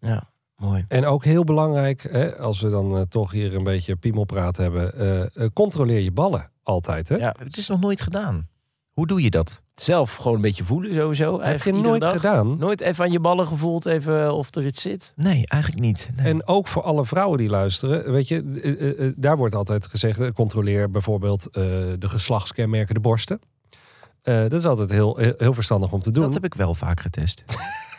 ja, 0.00 0.29
mooi. 0.60 0.84
En 0.88 1.06
ook 1.06 1.24
heel 1.24 1.44
belangrijk, 1.44 2.02
hè, 2.10 2.36
als 2.38 2.60
we 2.60 2.70
dan 2.70 2.96
eh, 2.96 3.02
toch 3.02 3.30
hier 3.30 3.54
een 3.54 3.64
beetje 3.64 3.96
piemelpraat 3.96 4.56
hebben. 4.56 4.94
eh, 4.94 5.20
eh, 5.20 5.50
controleer 5.52 6.00
je 6.00 6.12
ballen 6.12 6.50
altijd. 6.62 7.08
Hè? 7.08 7.16
Ja. 7.16 7.34
Het 7.38 7.56
is 7.56 7.68
nog 7.68 7.80
nooit 7.80 8.00
gedaan. 8.00 8.48
Hoe 8.90 9.06
doe 9.06 9.22
je 9.22 9.30
dat? 9.30 9.62
Zelf 9.74 10.14
gewoon 10.14 10.34
een 10.34 10.42
beetje 10.42 10.64
voelen 10.64 10.94
sowieso. 10.94 11.30
Heb 11.32 11.40
je 11.40 11.44
eigenlijk 11.46 11.76
iedere 11.76 11.98
nooit 11.98 12.12
dag. 12.12 12.20
gedaan. 12.20 12.58
Nooit 12.58 12.80
even 12.80 13.04
aan 13.04 13.10
je 13.10 13.20
ballen 13.20 13.46
gevoeld, 13.46 13.86
even 13.86 14.34
of 14.34 14.54
er 14.54 14.64
iets 14.64 14.82
zit. 14.82 15.12
Nee, 15.16 15.46
eigenlijk 15.46 15.82
niet. 15.82 16.10
Nee. 16.16 16.26
En 16.26 16.46
ook 16.46 16.68
voor 16.68 16.82
alle 16.82 17.06
vrouwen 17.06 17.38
die 17.38 17.48
luisteren, 17.48 18.12
weet 18.12 18.28
je, 18.28 19.14
daar 19.16 19.36
wordt 19.36 19.54
altijd 19.54 19.86
gezegd: 19.86 20.32
controleer 20.32 20.90
bijvoorbeeld 20.90 21.46
eh, 21.46 21.62
de 21.98 22.08
geslachtskenmerken, 22.08 22.94
de 22.94 23.00
borsten. 23.00 23.40
Eh, 24.22 24.40
dat 24.40 24.52
is 24.52 24.64
altijd 24.64 24.90
heel, 24.90 25.16
heel, 25.16 25.34
heel 25.36 25.54
verstandig 25.54 25.92
om 25.92 26.00
te 26.00 26.10
doen. 26.10 26.24
dat 26.24 26.34
heb 26.34 26.44
ik 26.44 26.54
wel 26.54 26.74
vaak 26.74 27.00
getest. 27.00 27.44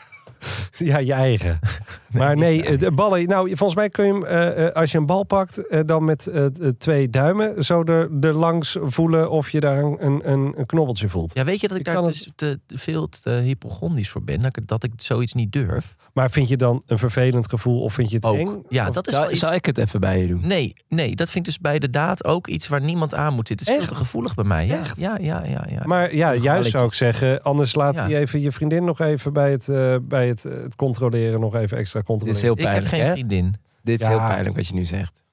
Ja, 0.91 0.97
je 0.97 1.13
eigen. 1.13 1.59
maar 2.17 2.35
nee, 2.37 2.63
eh, 2.65 2.79
de 2.79 2.91
ballen. 2.91 3.27
Nou, 3.27 3.47
volgens 3.47 3.75
mij 3.75 3.89
kun 3.89 4.05
je 4.05 4.11
hem, 4.13 4.23
eh, 4.25 4.67
eh, 4.67 4.73
als 4.75 4.91
je 4.91 4.97
een 4.97 5.05
bal 5.05 5.23
pakt, 5.23 5.67
eh, 5.67 5.79
dan 5.85 6.03
met 6.03 6.29
twee 6.77 7.09
duimen 7.09 7.63
zo 7.63 7.83
er, 7.83 8.09
er 8.21 8.33
langs 8.33 8.77
voelen 8.81 9.29
of 9.31 9.49
je 9.49 9.59
daar 9.59 9.77
een, 9.83 10.29
een, 10.29 10.53
een 10.55 10.65
knobbeltje 10.65 11.09
voelt. 11.09 11.33
Ja, 11.33 11.43
weet 11.43 11.61
je 11.61 11.67
dat 11.67 11.77
ik 11.77 11.83
daar 11.85 12.03
dus 12.03 12.31
te, 12.35 12.59
te 12.65 12.77
veel 12.77 13.09
te 13.09 13.29
hypochondisch 13.29 14.09
voor 14.09 14.23
ben? 14.23 14.41
Dat 14.41 14.57
ik, 14.57 14.67
dat 14.67 14.83
ik 14.83 14.91
zoiets 14.95 15.33
niet 15.33 15.51
durf? 15.51 15.95
Maar 16.13 16.29
vind 16.29 16.47
je 16.49 16.57
dan 16.57 16.83
een 16.85 16.97
vervelend 16.97 17.49
gevoel 17.49 17.81
of 17.81 17.93
vind 17.93 18.09
je 18.09 18.15
het 18.15 18.25
Ook. 18.25 18.37
eng? 18.37 18.63
Ja, 18.69 18.87
Of- 18.87 18.93
dat 18.93 19.07
is 19.07 19.13
Zou, 19.13 19.25
wel 19.25 19.33
iets... 19.33 19.41
zou 19.43 19.55
ik 19.55 19.65
het 19.65 19.77
even 19.77 19.99
bij 19.99 20.19
je 20.21 20.27
doen? 20.27 20.41
Nee, 20.43 20.73
nee, 20.89 21.15
dat 21.15 21.31
vind 21.31 21.47
ik 21.47 21.53
dus 21.53 21.59
bij 21.61 21.79
de 21.79 21.89
daad 21.89 22.25
ook 22.25 22.47
iets 22.47 22.67
waar 22.67 22.81
niemand 22.81 23.13
aan 23.13 23.33
moet 23.33 23.47
zitten. 23.47 23.65
Het 23.65 23.75
is 23.75 23.81
Echt? 23.81 23.87
veel 23.87 23.97
te 23.97 24.03
gevoelig 24.05 24.35
bij 24.35 24.45
mij. 24.45 24.65
Ja, 24.67 24.79
Echt? 24.79 24.99
ja, 24.99 25.17
ja, 25.21 25.43
ja. 25.45 25.65
ja. 25.69 25.81
Maar 25.83 26.15
ja, 26.15 26.35
juist 26.35 26.69
zou 26.71 26.85
ik 26.85 26.93
zeggen, 26.93 27.41
anders 27.43 27.75
laat 27.75 27.95
Ja. 27.95 28.07
je 28.07 28.17
even 28.17 28.41
je 28.41 28.51
vriendin 28.51 28.83
nog 28.83 28.99
even 28.99 29.33
bij 29.33 29.51
het, 29.51 29.67
bij 30.07 30.27
het, 30.27 30.45
het 30.71 30.79
controleren 30.79 31.39
nog 31.39 31.55
even 31.55 31.77
extra 31.77 31.99
Dit 31.99 32.07
controleren. 32.07 32.39
is 32.39 32.41
heel 32.45 32.51
ik 32.53 32.59
heb 32.59 32.69
pijnlijk, 32.69 32.93
geen 32.95 33.05
hè? 33.05 33.11
vriendin. 33.11 33.55
Dit 33.83 34.01
is 34.01 34.07
Ja. 34.07 34.11
heel 34.17 34.27
pijnlijk 34.27 34.55
wat 34.55 34.67
je 34.67 34.73
nu 34.73 34.85
zegt. 34.85 35.23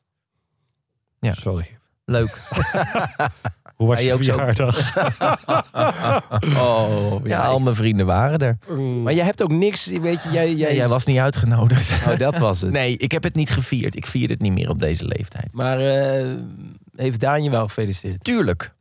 Ja. 1.21 1.33
Sorry. 1.33 1.79
Leuk. 2.05 2.41
Hoe 3.77 3.87
was 3.89 3.97
Hij 3.97 4.07
je 4.07 4.13
ook 4.13 4.23
zo. 4.23 4.33
verjaardag? 4.37 4.95
Oh, 6.59 7.21
Ja, 7.25 7.45
al 7.45 7.59
mijn 7.61 7.75
vrienden 7.75 8.07
waren 8.07 8.39
er. 8.39 8.59
Maar 9.03 9.13
jij 9.15 9.25
hebt 9.25 9.43
ook 9.43 9.51
niks, 9.53 9.87
weet 9.87 10.23
je, 10.23 10.31
jij, 10.31 10.55
jij 10.55 10.89
was 10.89 11.05
niet 11.05 11.19
uitgenodigd. 11.19 12.07
Oh, 12.09 12.19
dat 12.19 12.39
was 12.39 12.61
het. 12.61 12.73
Nee, 12.73 12.97
ik 12.97 13.13
heb 13.13 13.23
het 13.23 13.35
niet 13.35 13.51
gevierd. 13.51 13.97
Ik 13.97 14.07
vier 14.07 14.29
het 14.29 14.41
niet 14.41 14.53
meer 14.53 14.69
op 14.71 14.79
deze 14.81 15.05
leeftijd. 15.05 15.53
Maar 15.53 15.81
eh, 15.81 16.35
heeft 16.95 17.21
Daan 17.21 17.43
je 17.43 17.51
wel 17.51 17.67
gefeliciteerd? 17.67 18.25
Tuurlijk. 18.25 18.75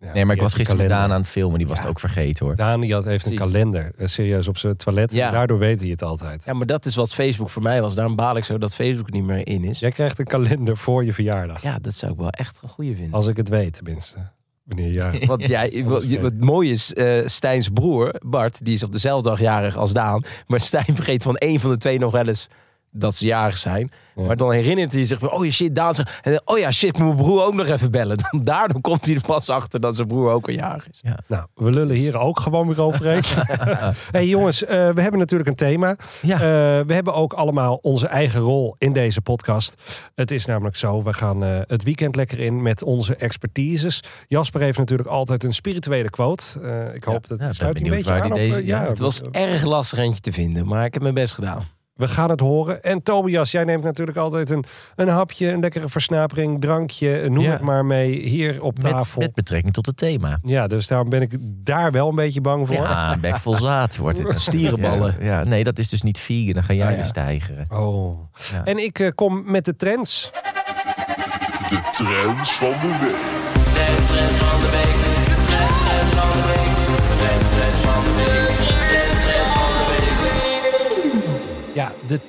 Ja, 0.00 0.12
Nee, 0.12 0.24
maar 0.24 0.34
ik 0.34 0.40
was 0.42 0.54
gisteren 0.54 0.80
met 0.80 0.88
Daan 0.90 1.12
aan 1.12 1.20
het 1.20 1.28
filmen. 1.28 1.58
Die 1.58 1.66
was 1.66 1.76
Ja. 1.76 1.82
het 1.82 1.90
ook 1.90 2.00
vergeten 2.00 2.46
hoor. 2.46 2.56
Daan 2.56 2.80
die 2.80 2.92
had, 2.94 3.04
heeft 3.04 3.26
een 3.26 3.34
kalender, 3.34 3.92
eh, 3.96 4.06
serieus, 4.06 4.48
op 4.48 4.56
zijn 4.58 4.76
toilet. 4.76 5.12
Ja. 5.12 5.30
Daardoor 5.30 5.58
weet 5.58 5.80
hij 5.80 5.90
het 5.90 6.02
altijd. 6.02 6.44
Ja, 6.44 6.52
maar 6.52 6.66
dat 6.66 6.86
is 6.86 6.94
wat 6.94 7.14
Facebook 7.14 7.50
voor 7.50 7.62
mij 7.62 7.80
was. 7.80 7.94
Daarom 7.94 8.16
baal 8.16 8.36
ik 8.36 8.44
zo 8.44 8.58
dat 8.58 8.74
Facebook 8.74 9.10
niet 9.10 9.24
meer 9.24 9.46
in 9.46 9.64
is. 9.64 9.78
Jij 9.78 9.90
krijgt 9.90 10.18
een 10.18 10.24
kalender 10.24 10.76
voor 10.76 11.04
je 11.04 11.12
verjaardag. 11.12 11.62
Ja, 11.62 11.78
dat 11.78 11.94
zou 11.94 12.12
ik 12.12 12.18
wel 12.18 12.30
echt 12.30 12.58
een 12.62 12.68
goede 12.68 12.94
vinden. 12.94 13.12
Als 13.14 13.26
ik 13.26 13.36
het 13.36 13.48
weet, 13.48 13.72
tenminste. 13.72 14.18
Wanneer 14.64 14.92
ja. 14.92 15.12
Want 15.26 15.46
jij, 15.48 15.84
wat 16.20 16.34
mooi 16.40 16.70
is, 16.70 16.94
eh 16.94 17.26
Stijns 17.26 17.68
broer, 17.68 18.14
Bart, 18.26 18.64
die 18.64 18.74
is 18.74 18.82
op 18.82 18.92
dezelfde 18.92 19.28
dag 19.28 19.40
jarig 19.40 19.76
als 19.76 19.92
Daan. 19.92 20.22
Maar 20.46 20.60
Stijn 20.60 20.94
vergeet 20.94 21.22
van 21.22 21.36
één 21.36 21.60
van 21.60 21.70
de 21.70 21.76
twee 21.76 21.98
nog 21.98 22.12
wel 22.12 22.26
eens 22.26 22.48
dat 23.00 23.14
ze 23.14 23.26
jarig 23.26 23.56
zijn. 23.56 23.90
Ja. 24.18 24.24
Maar 24.24 24.36
dan 24.36 24.52
herinnert 24.52 24.92
hij 24.92 25.06
zich 25.06 25.18
van, 25.18 25.30
oh 25.30 25.44
ja, 25.44 25.50
shit, 25.50 25.74
Daan. 25.74 25.94
En 26.22 26.42
oh 26.44 26.58
ja, 26.58 26.70
shit, 26.70 26.98
moet 26.98 27.06
mijn 27.06 27.16
broer 27.16 27.44
ook 27.44 27.54
nog 27.54 27.66
even 27.66 27.90
bellen. 27.90 28.16
Dan, 28.30 28.42
daardoor 28.42 28.80
komt 28.80 29.06
hij 29.06 29.14
er 29.14 29.20
pas 29.20 29.48
achter 29.48 29.80
dat 29.80 29.96
zijn 29.96 30.08
broer 30.08 30.30
ook 30.30 30.46
al 30.48 30.54
jarig 30.54 30.88
is. 30.90 31.02
Nou, 31.26 31.46
we 31.54 31.70
lullen 31.70 31.96
hier 31.96 32.18
ook 32.18 32.40
gewoon 32.40 32.66
weer 32.66 32.80
overheen. 32.82 33.22
hey 34.10 34.26
jongens, 34.26 34.64
eh, 34.64 34.68
we 34.90 35.00
hebben 35.00 35.18
natuurlijk 35.18 35.48
een 35.48 35.54
thema. 35.56 35.96
Ja. 36.22 36.34
Eh, 36.34 36.40
we 36.86 36.94
hebben 36.94 37.14
ook 37.14 37.32
allemaal 37.32 37.78
onze 37.82 38.06
eigen 38.06 38.40
rol 38.40 38.74
in 38.78 38.92
deze 38.92 39.20
podcast. 39.20 39.82
Het 40.14 40.30
is 40.30 40.46
namelijk 40.46 40.76
zo, 40.76 41.02
we 41.02 41.12
gaan 41.12 41.44
eh, 41.44 41.60
het 41.66 41.82
weekend 41.82 42.16
lekker 42.16 42.38
in 42.38 42.62
met 42.62 42.82
onze 42.82 43.16
expertises. 43.16 44.02
Jasper 44.28 44.60
heeft 44.60 44.78
natuurlijk 44.78 45.08
altijd 45.08 45.44
een 45.44 45.54
spirituele 45.54 46.10
quote. 46.10 46.44
Ik 46.94 47.04
hoop 47.04 47.26
dat 47.26 47.38
ja, 47.38 47.44
het 47.44 47.52
ik 47.52 47.58
sluit 47.60 47.74
ben 47.74 47.84
een 47.84 47.90
beetje 47.90 48.12
aan 48.12 48.30
op, 48.32 48.36
deze- 48.36 48.66
ja, 48.66 48.82
ja, 48.82 48.88
Het 48.88 48.98
was 48.98 49.20
erg 49.20 49.62
lastig 49.64 49.98
eentje 49.98 50.20
te 50.20 50.32
vinden, 50.32 50.66
maar 50.66 50.84
ik 50.84 50.92
heb 50.92 51.02
mijn 51.02 51.14
best 51.14 51.34
gedaan. 51.34 51.76
We 51.98 52.08
gaan 52.08 52.30
het 52.30 52.40
horen. 52.40 52.82
En 52.82 53.02
Tobias, 53.02 53.50
jij 53.50 53.64
neemt 53.64 53.82
natuurlijk 53.84 54.16
altijd 54.16 54.50
een, 54.50 54.64
een 54.96 55.08
hapje, 55.08 55.50
een 55.50 55.60
lekkere 55.60 55.88
versnapering, 55.88 56.60
drankje, 56.60 57.28
noem 57.30 57.44
Ja. 57.44 57.50
het 57.50 57.60
maar 57.60 57.84
mee, 57.84 58.12
hier 58.28 58.62
op 58.62 58.78
tafel. 58.78 59.20
met 59.20 59.34
betrekking 59.34 59.72
tot 59.74 59.86
het 59.86 59.96
thema. 59.96 60.38
Ja, 60.42 60.66
dus 60.66 60.86
daarom 60.86 61.08
ben 61.08 61.22
ik 61.22 61.36
daar 61.40 61.92
wel 61.92 62.08
een 62.08 62.14
beetje 62.14 62.40
bang 62.40 62.66
voor. 62.66 62.76
Ja, 62.76 63.12
een 63.12 63.20
bek 63.20 63.36
vol 63.38 63.56
zaad 63.56 63.96
wordt 63.96 64.18
het. 64.18 64.40
Stierenballen. 64.48 65.16
Ja, 65.20 65.26
ja, 65.26 65.44
nee, 65.44 65.64
dat 65.64 65.78
is 65.78 65.88
dus 65.88 66.02
niet 66.02 66.18
vegan. 66.18 66.52
Dan 66.52 66.62
ga 66.64 66.72
jij 66.72 66.84
Ah, 66.84 66.90
ja. 66.90 66.96
weer 66.96 67.06
stijgeren. 67.06 67.66
Oh. 67.68 68.18
Ja. 68.52 68.64
En 68.64 68.84
ik 68.84 68.98
eh, 68.98 69.08
kom 69.14 69.42
met 69.50 69.64
de 69.64 69.76
trends. 69.76 70.30
De 71.68 71.80
trends 71.90 72.50
van 72.52 72.70
de 72.70 72.96
week. 73.00 73.36
Ja, 73.74 73.86
de 73.96 73.96
trends 73.98 74.10
eh, 74.10 74.36
van 77.86 78.04
eh, 78.18 78.46
ja, 78.46 78.47
de 82.08 82.20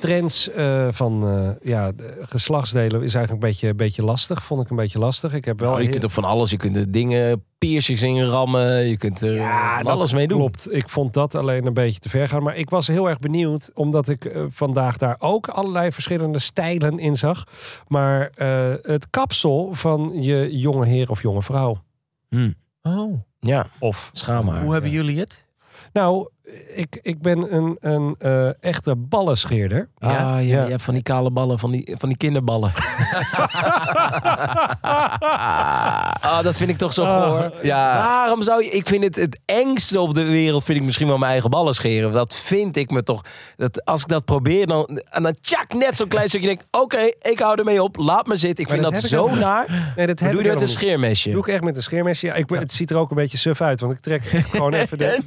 geslachtsdelen 2.21 3.03
is 3.03 3.13
eigenlijk 3.15 3.31
een 3.31 3.49
beetje, 3.49 3.67
een 3.67 3.77
beetje 3.77 4.03
lastig. 4.03 4.43
Vond 4.43 4.61
ik 4.63 4.69
een 4.69 4.75
beetje 4.75 4.99
lastig. 4.99 5.33
Ik 5.33 5.45
heb 5.45 5.59
wel. 5.59 5.67
Nou, 5.69 5.81
je 5.81 5.87
heel- 5.89 5.99
kunt 5.99 6.09
er 6.11 6.21
van 6.21 6.23
alles, 6.29 6.49
je 6.49 6.57
kunt 6.57 6.75
er 6.75 6.91
dingen, 6.91 7.43
piercings 7.57 8.01
in 8.01 8.23
rammen, 8.23 8.87
je 8.87 8.97
kunt 8.97 9.21
er 9.21 9.33
ja, 9.33 9.75
van 9.75 9.83
dat 9.83 9.93
alles 9.93 10.13
mee 10.13 10.27
doen. 10.27 10.37
Klopt. 10.37 10.73
Ik 10.73 10.89
vond 10.89 11.13
dat 11.13 11.35
alleen 11.35 11.65
een 11.65 11.73
beetje 11.73 11.99
te 11.99 12.09
ver 12.09 12.27
gaan. 12.27 12.43
Maar 12.43 12.55
ik 12.55 12.69
was 12.69 12.87
heel 12.87 13.09
erg 13.09 13.19
benieuwd, 13.19 13.71
omdat 13.73 14.07
ik 14.09 14.25
eh, 14.25 14.43
vandaag 14.49 14.97
daar 14.97 15.15
ook 15.19 15.47
allerlei 15.47 15.91
verschillende 15.91 16.39
stijlen 16.39 16.99
in 16.99 17.15
zag. 17.15 17.43
Maar 17.87 18.29
eh, 18.35 18.73
het 18.81 19.09
kapsel 19.09 19.69
van 19.73 20.11
je 20.21 20.57
jonge 20.57 20.85
heer 20.85 21.09
of 21.09 21.21
jonge 21.21 21.41
vrouw. 21.41 21.81
Hm. 22.29 22.51
Oh, 22.81 23.13
Ja, 23.39 23.67
Of, 23.79 24.09
schaamhaar. 24.13 24.63
hoe 24.63 24.73
hebben 24.73 24.91
jullie 24.91 25.19
het? 25.19 25.45
nou, 25.93 26.29
ik, 26.75 26.99
ik 27.01 27.21
ben 27.21 27.55
een, 27.55 27.77
een 27.79 28.15
eh, 28.19 28.63
echte 28.63 28.95
ballenscheerder. 28.95 29.89
Ah, 29.99 30.11
ja, 30.11 30.37
Ja. 30.37 30.63
je 30.63 30.69
hebt 30.69 30.81
van 30.83 30.93
die 30.93 31.03
kale 31.03 31.31
ballen, 31.31 31.59
van 31.59 31.71
die, 31.71 31.95
van 31.99 32.09
die 32.09 32.17
kinderballen. 32.17 32.71
ah, 36.21 36.43
dat 36.43 36.55
vind 36.57 36.69
ik 36.69 36.77
toch 36.77 36.93
zo 36.93 37.03
Ah, 37.03 37.29
goor. 37.29 37.51
Waarom 37.63 38.43
zou 38.43 38.63
je... 38.63 38.69
Ik 38.69 38.87
vind 38.87 39.03
het 39.03 39.15
het 39.15 39.39
engste 39.45 39.99
op 39.99 40.13
de 40.13 40.23
wereld, 40.23 40.63
vind 40.63 40.77
ik 40.79 40.83
misschien 40.83 41.07
wel 41.07 41.17
mijn 41.17 41.31
eigen 41.31 41.49
ballen 41.49 41.73
scheren. 41.73 42.11
Dat 42.11 42.35
vind 42.35 42.75
ik 42.77 42.89
me 42.89 43.03
toch... 43.03 43.21
Dat 43.57 43.85
als 43.85 44.01
ik 44.01 44.07
dat 44.07 44.25
probeer, 44.25 44.67
dan, 44.67 45.01
en 45.09 45.23
dan 45.23 45.35
tjak, 45.41 45.73
net 45.73 45.97
zo'n 45.97 46.07
klein 46.07 46.27
stukje. 46.27 46.47
denk 46.47 46.61
ik, 46.61 46.67
oké, 46.71 47.11
ik 47.21 47.39
hou 47.39 47.57
ermee 47.59 47.83
op. 47.83 47.95
Laat 47.97 48.27
me 48.27 48.35
zitten. 48.35 48.63
Ik 48.63 48.69
Maar 48.69 48.79
vind 48.79 48.93
dat 48.93 49.01
dat, 49.01 49.11
heb 49.11 49.19
ik 49.21 49.27
zo 49.27 49.35
naar. 49.39 49.93
Nee, 49.95 50.07
dat 50.07 50.17
Doe 50.17 50.43
je 50.43 50.49
met 50.49 50.61
een 50.61 50.67
scheermesje? 50.67 51.29
Doe 51.31 51.39
ik 51.39 51.47
echt 51.47 51.63
met 51.63 51.75
een 51.75 51.83
scheermesje. 51.83 52.25
Ja, 52.25 52.33
ik, 52.33 52.49
Het 52.49 52.71
ziet 52.71 52.89
er 52.91 52.97
ook 52.97 53.09
een 53.09 53.15
beetje 53.15 53.37
suf 53.37 53.61
uit. 53.61 53.79
Want 53.79 53.93
ik 53.93 53.99
trek 53.99 54.25
echt 54.25 54.49
gewoon 54.55 54.73
even 54.73 54.97
de, 54.97 55.05
echt 55.05 55.17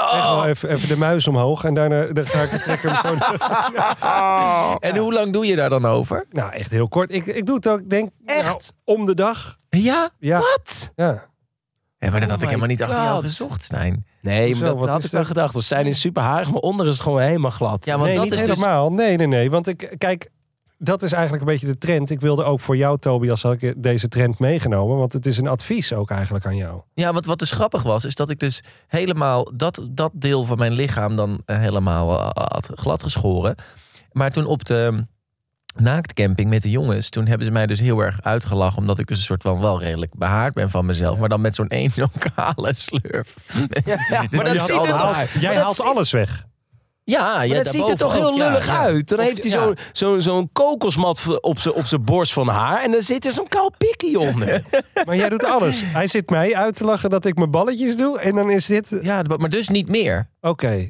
Oh. 0.00 0.34
wel 0.34 0.46
even, 0.46 0.61
even 0.64 0.88
de 0.88 0.96
muis 0.96 1.28
omhoog. 1.28 1.64
En 1.64 1.74
daarna 1.74 2.06
dan 2.06 2.26
ga 2.26 2.42
ik 2.42 2.50
trekken 2.50 2.96
zo. 2.96 3.14
En 4.88 4.96
hoe 4.96 5.12
lang 5.12 5.32
doe 5.32 5.46
je 5.46 5.56
daar 5.56 5.70
dan 5.70 5.86
over? 5.86 6.26
Nou, 6.30 6.52
echt 6.52 6.70
heel 6.70 6.88
kort. 6.88 7.14
Ik, 7.14 7.26
ik 7.26 7.46
doe 7.46 7.56
het 7.56 7.68
ook, 7.68 7.90
denk 7.90 8.10
Echt? 8.24 8.44
nou, 8.44 8.60
om 8.84 9.06
de 9.06 9.14
dag. 9.14 9.56
Ja? 9.68 10.10
Ja. 10.18 10.38
Wat? 10.38 10.92
ja. 10.96 11.30
Ja, 11.98 12.10
maar 12.10 12.20
dat 12.20 12.28
Oh 12.28 12.34
had 12.34 12.42
ik 12.42 12.48
helemaal 12.48 12.68
niet 12.68 12.82
achter 12.82 13.02
jou 13.02 13.22
gezocht, 13.22 13.64
Stijn. 13.64 14.06
Nee, 14.20 14.46
Hoezo? 14.46 14.60
maar 14.60 14.70
dat 14.70 14.80
Wat 14.80 14.88
had 14.88 15.04
ik 15.04 15.10
wel 15.10 15.24
gedacht. 15.24 15.52
Want 15.52 15.64
zijn 15.64 15.86
is 15.86 16.00
super 16.00 16.22
harig, 16.22 16.50
maar 16.50 16.60
onder 16.60 16.86
is 16.86 16.92
het 16.92 17.02
gewoon 17.02 17.20
helemaal 17.20 17.50
glad. 17.50 17.84
Ja, 17.84 17.92
want 17.92 18.06
nee, 18.06 18.14
dat 18.14 18.24
niet 18.24 18.32
is 18.32 18.38
dus... 18.38 18.48
helemaal. 18.48 18.92
Nee, 18.92 19.16
nee, 19.16 19.26
nee. 19.26 19.50
Want 19.50 19.66
ik, 19.66 19.94
kijk, 19.98 20.28
dat 20.84 21.02
is 21.02 21.12
eigenlijk 21.12 21.42
een 21.44 21.52
beetje 21.52 21.66
de 21.66 21.78
trend. 21.78 22.10
Ik 22.10 22.20
wilde 22.20 22.44
ook 22.44 22.60
voor 22.60 22.76
jou, 22.76 22.98
Tobias, 22.98 23.42
had 23.42 23.62
ik 23.62 23.82
deze 23.82 24.08
trend 24.08 24.38
meegenomen. 24.38 24.96
Want 24.96 25.12
het 25.12 25.26
is 25.26 25.38
een 25.38 25.46
advies 25.46 25.92
ook 25.92 26.10
eigenlijk 26.10 26.46
aan 26.46 26.56
jou. 26.56 26.80
Ja, 26.94 27.12
want 27.12 27.26
wat 27.26 27.38
dus 27.38 27.52
grappig 27.52 27.82
was, 27.82 28.04
is 28.04 28.14
dat 28.14 28.30
ik 28.30 28.38
dus 28.38 28.62
helemaal 28.86 29.56
dat, 29.56 29.86
dat 29.90 30.10
deel 30.14 30.44
van 30.44 30.58
mijn 30.58 30.72
lichaam 30.72 31.16
dan 31.16 31.42
eh, 31.44 31.58
helemaal 31.58 32.18
eh, 32.18 32.44
had 32.52 32.70
glad 32.74 33.02
geschoren. 33.02 33.54
Maar 34.12 34.30
toen 34.30 34.46
op 34.46 34.64
de 34.64 35.06
naaktcamping 35.76 36.48
met 36.48 36.62
de 36.62 36.70
jongens, 36.70 37.08
toen 37.08 37.26
hebben 37.26 37.46
ze 37.46 37.52
mij 37.52 37.66
dus 37.66 37.80
heel 37.80 38.00
erg 38.00 38.22
uitgelachen. 38.22 38.78
Omdat 38.78 38.98
ik 38.98 39.06
dus 39.06 39.18
een 39.18 39.24
soort 39.24 39.42
van 39.42 39.60
wel 39.60 39.80
redelijk 39.80 40.14
behaard 40.14 40.54
ben 40.54 40.70
van 40.70 40.86
mezelf. 40.86 41.18
Maar 41.18 41.28
dan 41.28 41.40
met 41.40 41.54
zo'n 41.54 41.68
één 41.78 41.90
zo'n 41.90 42.12
kale 42.34 42.74
slurf. 42.74 43.36
Ja, 43.84 43.96
Dus 44.30 44.30
maar 44.30 44.44
dat 44.44 44.54
is 44.54 44.64
ziet 44.64 44.76
er. 44.76 45.40
Jij 45.40 45.54
dat 45.54 45.62
haalt 45.62 45.80
alles 45.82 46.10
weg. 46.10 46.50
Ja, 47.04 47.34
Maar 47.34 47.46
ja 47.46 47.54
dat 47.56 47.66
ziet 47.68 47.88
er 47.88 47.96
toch 47.96 48.12
heel 48.12 48.26
ook, 48.26 48.36
lullig 48.36 48.66
ja. 48.66 48.78
uit. 48.78 49.08
Dan 49.08 49.18
Of- 49.18 49.24
heeft 49.24 49.42
hij 49.44 49.52
ja. 49.52 49.62
zo'n 49.64 49.76
zo, 49.92 50.18
zo'n 50.18 50.48
kokosmat 50.52 51.40
op 51.40 51.58
zijn 51.58 51.74
op 51.74 51.84
zijn 51.84 52.04
borst 52.04 52.32
van 52.32 52.48
haar. 52.48 52.82
En 52.82 52.90
dan 52.90 53.00
zit 53.02 53.26
er 53.26 53.32
zo'n 53.32 53.48
kaal 53.48 53.72
pikkie 53.78 54.18
onder. 54.18 54.64
Maar 55.06 55.16
jij 55.16 55.28
doet 55.28 55.44
alles. 55.44 55.80
Hij 55.84 56.06
zit 56.06 56.30
mij 56.30 56.56
uit 56.56 56.76
te 56.76 56.84
lachen 56.84 57.10
dat 57.10 57.24
ik 57.24 57.36
mijn 57.36 57.50
balletjes 57.50 57.96
doe. 57.96 58.18
En 58.18 58.34
dan 58.34 58.50
is 58.50 58.66
dit... 58.66 58.92
Oké, 58.92 59.02
Ja, 59.04 59.22
maar 59.36 59.48
dus 59.48 59.68
niet 59.68 59.88
meer. 59.88 60.28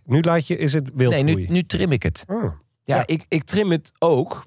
nu 0.04 0.20
laat 0.20 0.46
je... 0.46 0.56
Is 0.56 0.72
het 0.72 0.84
Nee, 0.94 1.08
wildgroei? 1.08 1.34
nu, 1.34 1.46
nu 1.48 1.62
trim 1.62 1.92
ik 1.92 2.02
het. 2.02 2.24
Oh. 2.26 2.42
Ja, 2.84 2.96
Ja. 2.96 3.02
Ik, 3.06 3.24
ik 3.28 3.44
trim 3.44 3.70
het 3.70 3.90
ook. 3.98 4.44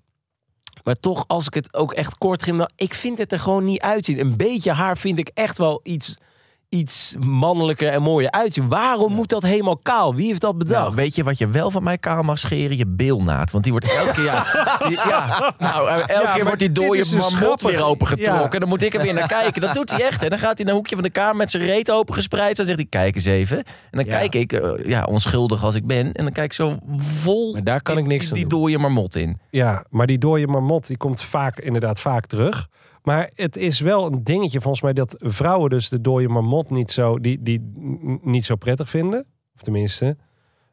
Maar 0.83 0.95
toch, 0.99 1.23
als 1.27 1.45
ik 1.47 1.53
het 1.53 1.73
ook 1.73 1.93
echt 1.93 2.17
kort 2.17 2.39
trim, 2.39 2.57
dan, 2.57 2.69
ik 2.75 2.93
vind 2.93 3.17
het 3.17 3.31
er 3.31 3.39
gewoon 3.39 3.65
niet 3.65 3.81
uitzien. 3.81 4.19
Een 4.19 4.37
beetje 4.37 4.71
haar 4.71 4.97
vind 4.97 5.17
ik 5.19 5.29
echt 5.33 5.57
wel 5.57 5.79
iets, 5.83 6.17
iets 6.75 7.15
mannelijker 7.25 7.91
en 7.91 8.01
mooier 8.01 8.31
uitzien. 8.31 8.67
Waarom 8.67 9.13
moet 9.13 9.29
dat 9.29 9.43
helemaal 9.43 9.77
kaal? 9.77 10.15
Wie 10.15 10.27
heeft 10.27 10.41
dat 10.41 10.57
bedacht? 10.57 10.83
Nou, 10.83 10.95
weet 10.95 11.15
je 11.15 11.23
wat 11.23 11.37
je 11.37 11.47
wel 11.47 11.71
van 11.71 11.83
mij 11.83 11.97
kaal 11.97 12.23
mag 12.23 12.39
scheren? 12.39 12.77
Je 12.77 12.87
beelnaad. 12.87 13.51
Want 13.51 13.63
die 13.63 13.73
wordt 13.73 13.91
elke 13.97 14.11
keer... 14.11 14.23
Ja, 14.23 14.45
die- 14.87 14.97
ja, 15.07 15.53
nou, 15.57 15.89
eh, 15.89 15.95
elke 15.97 16.13
Ja, 16.27 16.33
keer 16.33 16.43
wordt 16.43 16.59
die 16.59 16.71
dode 16.71 16.97
dus 16.97 17.11
mamot 17.11 17.33
grappig. 17.33 17.69
weer 17.71 17.83
opengetrokken. 17.85 18.49
Ja. 18.51 18.59
Dan 18.59 18.67
moet 18.69 18.81
ik 18.81 18.93
er 18.93 19.01
weer 19.01 19.13
naar 19.13 19.27
kijken. 19.27 19.61
Dat 19.61 19.73
doet 19.73 19.91
hij 19.91 20.01
echt. 20.01 20.23
En 20.23 20.29
dan 20.29 20.39
gaat 20.39 20.55
hij 20.57 20.65
naar 20.65 20.67
een 20.73 20.79
hoekje 20.79 20.95
van 20.95 21.03
de 21.03 21.09
kamer 21.09 21.35
met 21.35 21.51
zijn 21.51 21.63
reet 21.63 21.91
opengespreid. 21.91 22.55
Dan 22.57 22.65
zegt 22.65 22.77
hij, 22.77 22.87
kijk 22.89 23.15
eens 23.15 23.25
even. 23.25 23.57
En 23.57 23.63
dan 23.91 24.05
kijk 24.05 24.35
ik, 24.35 24.53
eh, 24.53 24.85
ja, 24.85 25.03
onschuldig 25.03 25.63
als 25.63 25.75
ik 25.75 25.87
ben. 25.87 26.11
En 26.13 26.23
dan 26.23 26.31
kijk 26.33 26.45
ik 26.45 26.53
zo 26.53 26.77
vol 26.97 27.53
Maar 27.53 27.63
daar 27.63 27.81
kan 27.81 27.95
die, 27.95 28.03
ik 28.03 28.09
niks 28.09 28.25
die, 28.25 28.33
die 28.35 28.47
dode 28.47 28.77
marmot 28.77 29.15
in. 29.15 29.39
Ja, 29.49 29.85
maar 29.89 30.07
die 30.07 30.17
dode 30.17 30.47
marmot 30.47 30.87
die 30.87 30.97
komt 30.97 31.21
vaak, 31.21 31.59
inderdaad 31.59 31.99
vaak 32.01 32.25
terug. 32.25 32.67
Maar 33.05 33.31
het 33.35 33.55
is 33.55 33.79
wel 33.79 34.05
een 34.05 34.23
dingetje 34.23 34.61
volgens 34.61 34.83
mij 34.83 34.93
dat 34.93 35.15
vrouwen 35.17 35.69
dus 35.69 35.89
de 35.89 36.01
dode 36.01 36.27
marmot 36.27 36.69
niet 36.69 36.91
zo, 36.91 37.19
die, 37.19 37.41
die 37.41 37.71
niet 38.21 38.45
zo 38.45 38.55
prettig 38.55 38.89
vinden. 38.89 39.25
Of 39.55 39.61
tenminste. 39.61 40.17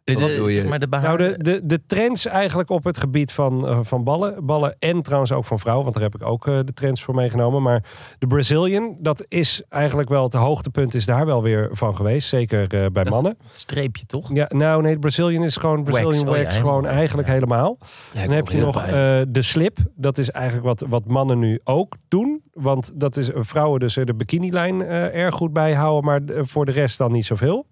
De, 0.04 0.14
Wat 0.14 0.28
bedoel 0.28 0.48
je? 0.48 0.64
Maar 0.64 0.78
de 0.78 0.86
Nou, 0.86 1.16
de, 1.18 1.34
de, 1.38 1.60
de 1.64 1.86
trends 1.86 2.26
eigenlijk 2.26 2.70
op 2.70 2.84
het 2.84 2.98
gebied 2.98 3.32
van, 3.32 3.66
eh, 3.68 3.78
van 3.82 4.04
ballen. 4.04 4.46
Ballen 4.46 4.76
en 4.78 5.02
trouwens 5.02 5.32
ook 5.32 5.44
van 5.44 5.58
vrouwen, 5.58 5.84
want 5.84 5.94
daar 5.94 6.04
heb 6.10 6.20
ik 6.20 6.26
ook 6.26 6.46
eh, 6.46 6.58
de 6.64 6.72
trends 6.72 7.02
voor 7.02 7.14
meegenomen. 7.14 7.62
Maar 7.62 7.84
de 8.18 8.26
Brazilian, 8.26 8.96
dat 9.00 9.24
is 9.28 9.62
eigenlijk 9.68 10.08
wel 10.08 10.22
het 10.22 10.32
hoogtepunt 10.32 10.94
is 10.94 11.06
daar 11.06 11.26
wel 11.26 11.42
weer 11.42 11.68
van 11.72 11.96
geweest. 11.96 12.28
Zeker 12.28 12.74
eh, 12.74 12.86
bij 12.92 13.04
mannen. 13.04 13.36
Het 13.48 13.58
streepje, 13.58 14.06
toch? 14.06 14.34
Ja, 14.34 14.46
nou 14.48 14.82
nee, 14.82 14.92
de 14.92 14.98
Brazilian 14.98 15.44
is 15.44 15.56
gewoon 15.56 15.84
Brazilian 15.84 16.28
oh 16.28 16.36
ja, 16.36 16.42
wax, 16.42 16.56
gewoon 16.56 16.74
helemaal. 16.74 16.98
eigenlijk 16.98 17.28
Ja. 17.28 17.34
helemaal. 17.34 17.78
Dan 18.12 18.30
heb 18.30 18.48
je 18.48 18.60
nog 18.60 18.82
eh, 18.82 19.20
de 19.28 19.42
slip. 19.42 19.78
Dat 19.96 20.18
is 20.18 20.30
eigenlijk 20.30 20.64
wat, 20.64 20.84
wat 20.88 21.06
mannen 21.06 21.38
nu 21.38 21.60
ook 21.64 21.96
doen. 22.08 22.42
Want 22.52 23.00
dat 23.00 23.16
is 23.16 23.30
vrouwen 23.34 23.80
dus 23.80 23.94
de 23.94 24.14
bikinilijn 24.14 24.82
eh 24.82 25.14
erg 25.14 25.34
goed 25.34 25.52
bijhouden. 25.52 26.04
Maar 26.04 26.44
voor 26.46 26.66
de 26.66 26.72
rest 26.72 26.98
dan 26.98 27.12
niet 27.12 27.24
zoveel. 27.24 27.66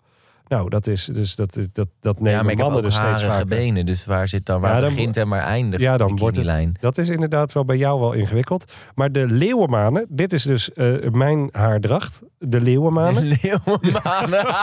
Nou, 0.50 0.68
dat 0.68 0.86
is 0.86 1.04
dus 1.04 1.34
dat, 1.34 1.58
dat, 1.72 1.88
dat 2.00 2.20
nemen 2.20 2.32
Ja, 2.32 2.42
maar 2.42 2.56
mannen 2.56 2.82
dus 2.82 2.94
steeds 2.94 3.24
vaker. 3.24 3.46
benen. 3.46 3.86
Dus 3.86 4.04
waar 4.04 4.28
zit 4.28 4.46
dan, 4.46 4.60
waar 4.60 4.74
Ja, 4.74 4.80
dan 4.80 4.94
begint 4.94 5.16
en 5.16 5.28
waar 5.28 5.42
eindigt 5.42 5.82
Ja, 5.82 5.96
dan 5.96 6.16
wordt 6.16 6.36
het-? 6.36 6.80
Dat 6.80 6.98
is 6.98 7.08
inderdaad 7.08 7.52
wel 7.52 7.64
bij 7.64 7.76
jou 7.76 8.00
wel 8.00 8.12
ingewikkeld. 8.12 8.72
Maar 8.94 9.12
de 9.12 9.26
leeuwenmanen, 9.26 10.06
dit 10.08 10.32
is 10.32 10.42
dus 10.42 10.72
eh, 10.72 11.10
mijn 11.10 11.48
haardracht. 11.52 12.22
De 12.38 12.60
leeuwenmanen. 12.60 13.22
Leeuwenmanen. 13.42 14.46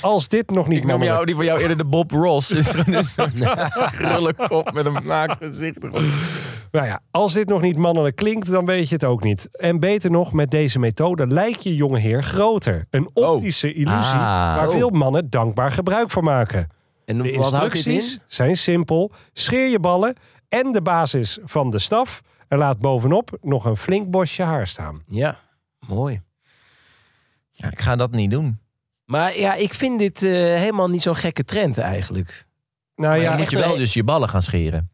Als 0.00 0.28
dit 0.28 0.50
nog 0.50 0.68
niet 0.68 0.78
Ik 0.78 0.84
noem 0.86 1.02
jou, 1.02 1.24
die 1.24 1.34
van 1.34 1.44
jou 1.44 1.60
eerder 1.60 1.76
de 1.76 1.84
Bob 1.84 2.10
Ross. 2.10 2.50
Is 2.58 2.74
een 2.74 4.34
kop 4.48 4.72
met 4.72 4.86
een 4.86 4.98
naakt 5.04 5.36
gezicht 5.40 5.84
erop. 5.84 6.02
Nou 6.70 6.86
ja, 6.86 7.00
als 7.10 7.32
dit 7.32 7.48
nog 7.48 7.60
niet 7.60 7.76
mannelijk 7.76 8.16
klinkt, 8.16 8.50
dan 8.50 8.64
weet 8.66 8.88
je 8.88 8.94
het 8.94 9.04
ook 9.04 9.22
niet. 9.22 9.48
En 9.58 9.80
beter 9.80 10.10
nog, 10.10 10.32
met 10.32 10.50
deze 10.50 10.78
methode 10.78 11.26
lijkt 11.26 11.62
je 11.62 11.74
jonge 11.74 11.98
heer 11.98 12.22
groter. 12.22 12.86
Een 12.90 13.10
optische 13.14 13.72
illusie 13.72 14.14
Ah. 14.18 14.56
waar 14.56 14.66
Oh. 14.66 14.72
veel 14.72 14.90
mannen 14.90 15.30
dankbaar 15.30 15.72
gebruik 15.72 16.10
van 16.10 16.24
maken. 16.24 16.68
en 17.04 17.22
De 17.22 17.32
wat 17.36 17.52
houdt 17.52 17.72
dit 17.72 17.86
in? 17.86 17.92
instructies 17.94 18.18
zijn 18.36 18.56
simpel. 18.56 19.12
Scheer 19.32 19.68
je 19.68 19.80
ballen 19.80 20.14
en 20.48 20.72
de 20.72 20.82
basis 20.82 21.38
van 21.44 21.70
de 21.70 21.78
staf. 21.78 22.20
En 22.48 22.58
laat 22.58 22.78
bovenop 22.78 23.38
nog 23.42 23.64
een 23.64 23.76
flink 23.76 24.10
bosje 24.10 24.42
haar 24.42 24.66
staan. 24.66 25.02
Ja, 25.06 25.38
mooi. 25.86 26.20
Ja, 27.50 27.70
ik 27.70 27.80
ga 27.80 27.96
dat 27.96 28.10
niet 28.10 28.30
doen. 28.30 28.58
Maar 29.04 29.38
ja, 29.38 29.54
ik 29.54 29.74
vind 29.74 29.98
dit 29.98 30.22
eh, 30.22 30.30
helemaal 30.30 30.88
niet 30.88 31.02
zo'n 31.02 31.16
gekke 31.16 31.44
trend 31.44 31.78
eigenlijk. 31.78 32.46
Nou 32.96 33.08
Maar 33.10 33.20
ja, 33.22 33.28
dan 33.28 33.38
moet 33.38 33.50
je 33.50 33.56
wel 33.58 33.72
een- 33.72 33.78
dus 33.78 33.94
je 33.94 34.04
ballen 34.04 34.28
gaan 34.28 34.42
scheren. 34.42 34.90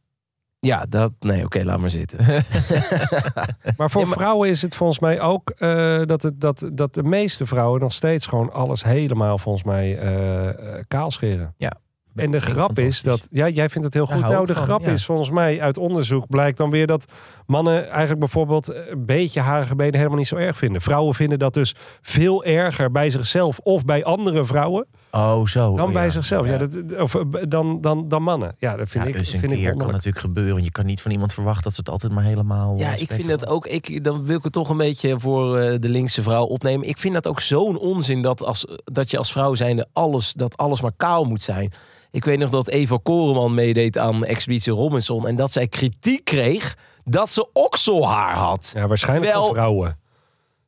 Ja, 0.64 0.86
dat... 0.88 1.12
Nee, 1.20 1.44
oké, 1.44 1.62
laat 1.64 1.78
maar 1.78 1.90
zitten. 1.90 2.24
maar 3.76 3.90
voor 3.90 4.00
Ja, 4.00 4.06
maar- 4.06 4.16
vrouwen 4.18 4.48
is 4.48 4.62
het 4.62 4.76
volgens 4.76 4.98
mij 4.98 5.20
ook 5.20 5.50
eh, 5.50 6.02
dat, 6.04 6.22
het, 6.22 6.40
dat, 6.40 6.70
dat 6.72 6.94
de 6.94 7.02
meeste 7.02 7.46
vrouwen 7.46 7.80
nog 7.80 7.92
steeds 7.92 8.26
gewoon 8.26 8.52
alles 8.52 8.84
helemaal 8.84 9.38
volgens 9.38 9.64
mij 9.64 9.98
eh, 9.98 10.82
kaal 10.88 11.10
scheren. 11.10 11.54
Ja. 11.56 11.72
En 12.14 12.30
de 12.30 12.40
grap 12.40 12.78
is 12.78 13.02
dat, 13.02 13.28
ja, 13.30 13.48
jij 13.48 13.68
vindt 13.68 13.84
het 13.84 13.94
heel 13.94 14.06
goed. 14.06 14.20
Nou, 14.20 14.46
de 14.46 14.54
van, 14.54 14.62
grap 14.62 14.80
ja. 14.80 14.90
is 14.90 15.04
volgens 15.04 15.30
mij 15.30 15.60
uit 15.60 15.76
onderzoek 15.76 16.26
blijkt 16.26 16.56
dan 16.56 16.70
weer 16.70 16.86
dat 16.86 17.04
mannen 17.46 17.88
eigenlijk 17.88 18.20
bijvoorbeeld 18.20 18.74
een 18.74 19.06
beetje 19.06 19.40
harige 19.40 19.74
benen 19.74 19.94
helemaal 19.94 20.18
niet 20.18 20.26
zo 20.26 20.36
erg 20.36 20.56
vinden. 20.56 20.80
Vrouwen 20.80 21.14
vinden 21.14 21.38
dat 21.38 21.54
dus 21.54 21.74
veel 22.02 22.44
erger 22.44 22.90
bij 22.90 23.10
zichzelf 23.10 23.58
of 23.58 23.84
bij 23.84 24.04
andere 24.04 24.44
vrouwen 24.44 24.86
Oh, 25.14 25.46
zo. 25.46 25.76
dan 25.76 25.92
bij 25.92 26.04
ja. 26.04 26.10
zichzelf. 26.10 26.46
Ja. 26.46 26.58
dat, 26.58 27.00
of, 27.00 27.14
eh, 27.14 27.22
dan, 27.48 27.80
dan, 27.80 28.08
dan 28.08 28.22
mannen. 28.22 28.56
Ja, 28.58 28.76
dat 28.76 28.88
vind 28.88 29.04
Ja, 29.04 29.10
ik, 29.10 29.16
dus 29.16 29.32
een 29.32 29.38
vind 29.38 29.52
ik 29.52 29.58
keer 29.58 29.76
kan 29.76 29.86
natuurlijk 29.90 30.18
gebeuren. 30.18 30.52
Want 30.52 30.64
je 30.64 30.72
kan 30.72 30.86
niet 30.86 31.00
van 31.00 31.10
iemand 31.10 31.32
verwachten 31.34 31.62
dat 31.62 31.72
ze 31.72 31.80
het 31.80 31.90
altijd 31.90 32.12
maar 32.12 32.24
helemaal... 32.24 32.76
Ja, 32.76 32.92
eh, 32.92 33.00
ik 33.00 33.12
vind 33.12 33.28
dat 33.28 33.46
ook. 33.46 33.66
Ik, 33.66 34.04
dan 34.04 34.24
wil 34.24 34.36
ik 34.36 34.42
het 34.42 34.52
toch 34.52 34.68
een 34.68 34.76
beetje 34.76 35.20
voor 35.20 35.58
eh, 35.58 35.80
de 35.80 35.88
linkse 35.88 36.22
vrouw 36.22 36.44
opnemen. 36.44 36.88
Ik 36.88 36.98
vind 36.98 37.14
dat 37.14 37.26
ook 37.26 37.40
zo'n 37.40 37.78
onzin 37.78 38.22
dat, 38.22 38.42
als, 38.42 38.66
dat 38.84 39.10
je 39.10 39.18
als 39.18 39.32
vrouw 39.32 39.54
zijnde 39.54 39.86
alles, 39.92 40.32
dat 40.32 40.56
alles 40.56 40.82
maar 40.82 40.94
kaal 40.96 41.24
moet 41.24 41.42
zijn. 41.42 41.72
Ik 42.14 42.24
weet 42.24 42.38
nog 42.38 42.50
dat 42.50 42.68
Eva 42.68 42.98
Koreman 43.02 43.54
meedeed 43.54 43.98
aan 43.98 44.24
Expeditie 44.24 44.72
Robinson. 44.72 45.26
En 45.26 45.36
dat 45.36 45.52
zij 45.52 45.68
kritiek 45.68 46.24
kreeg 46.24 46.76
dat 47.04 47.30
ze 47.30 47.48
okselhaar 47.52 48.36
had. 48.36 48.72
Ja, 48.74 48.86
waarschijnlijk 48.86 49.32
Terwijl- 49.32 49.46
van 49.46 49.56
vrouwen. 49.56 49.98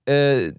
Eh, 0.05 0.51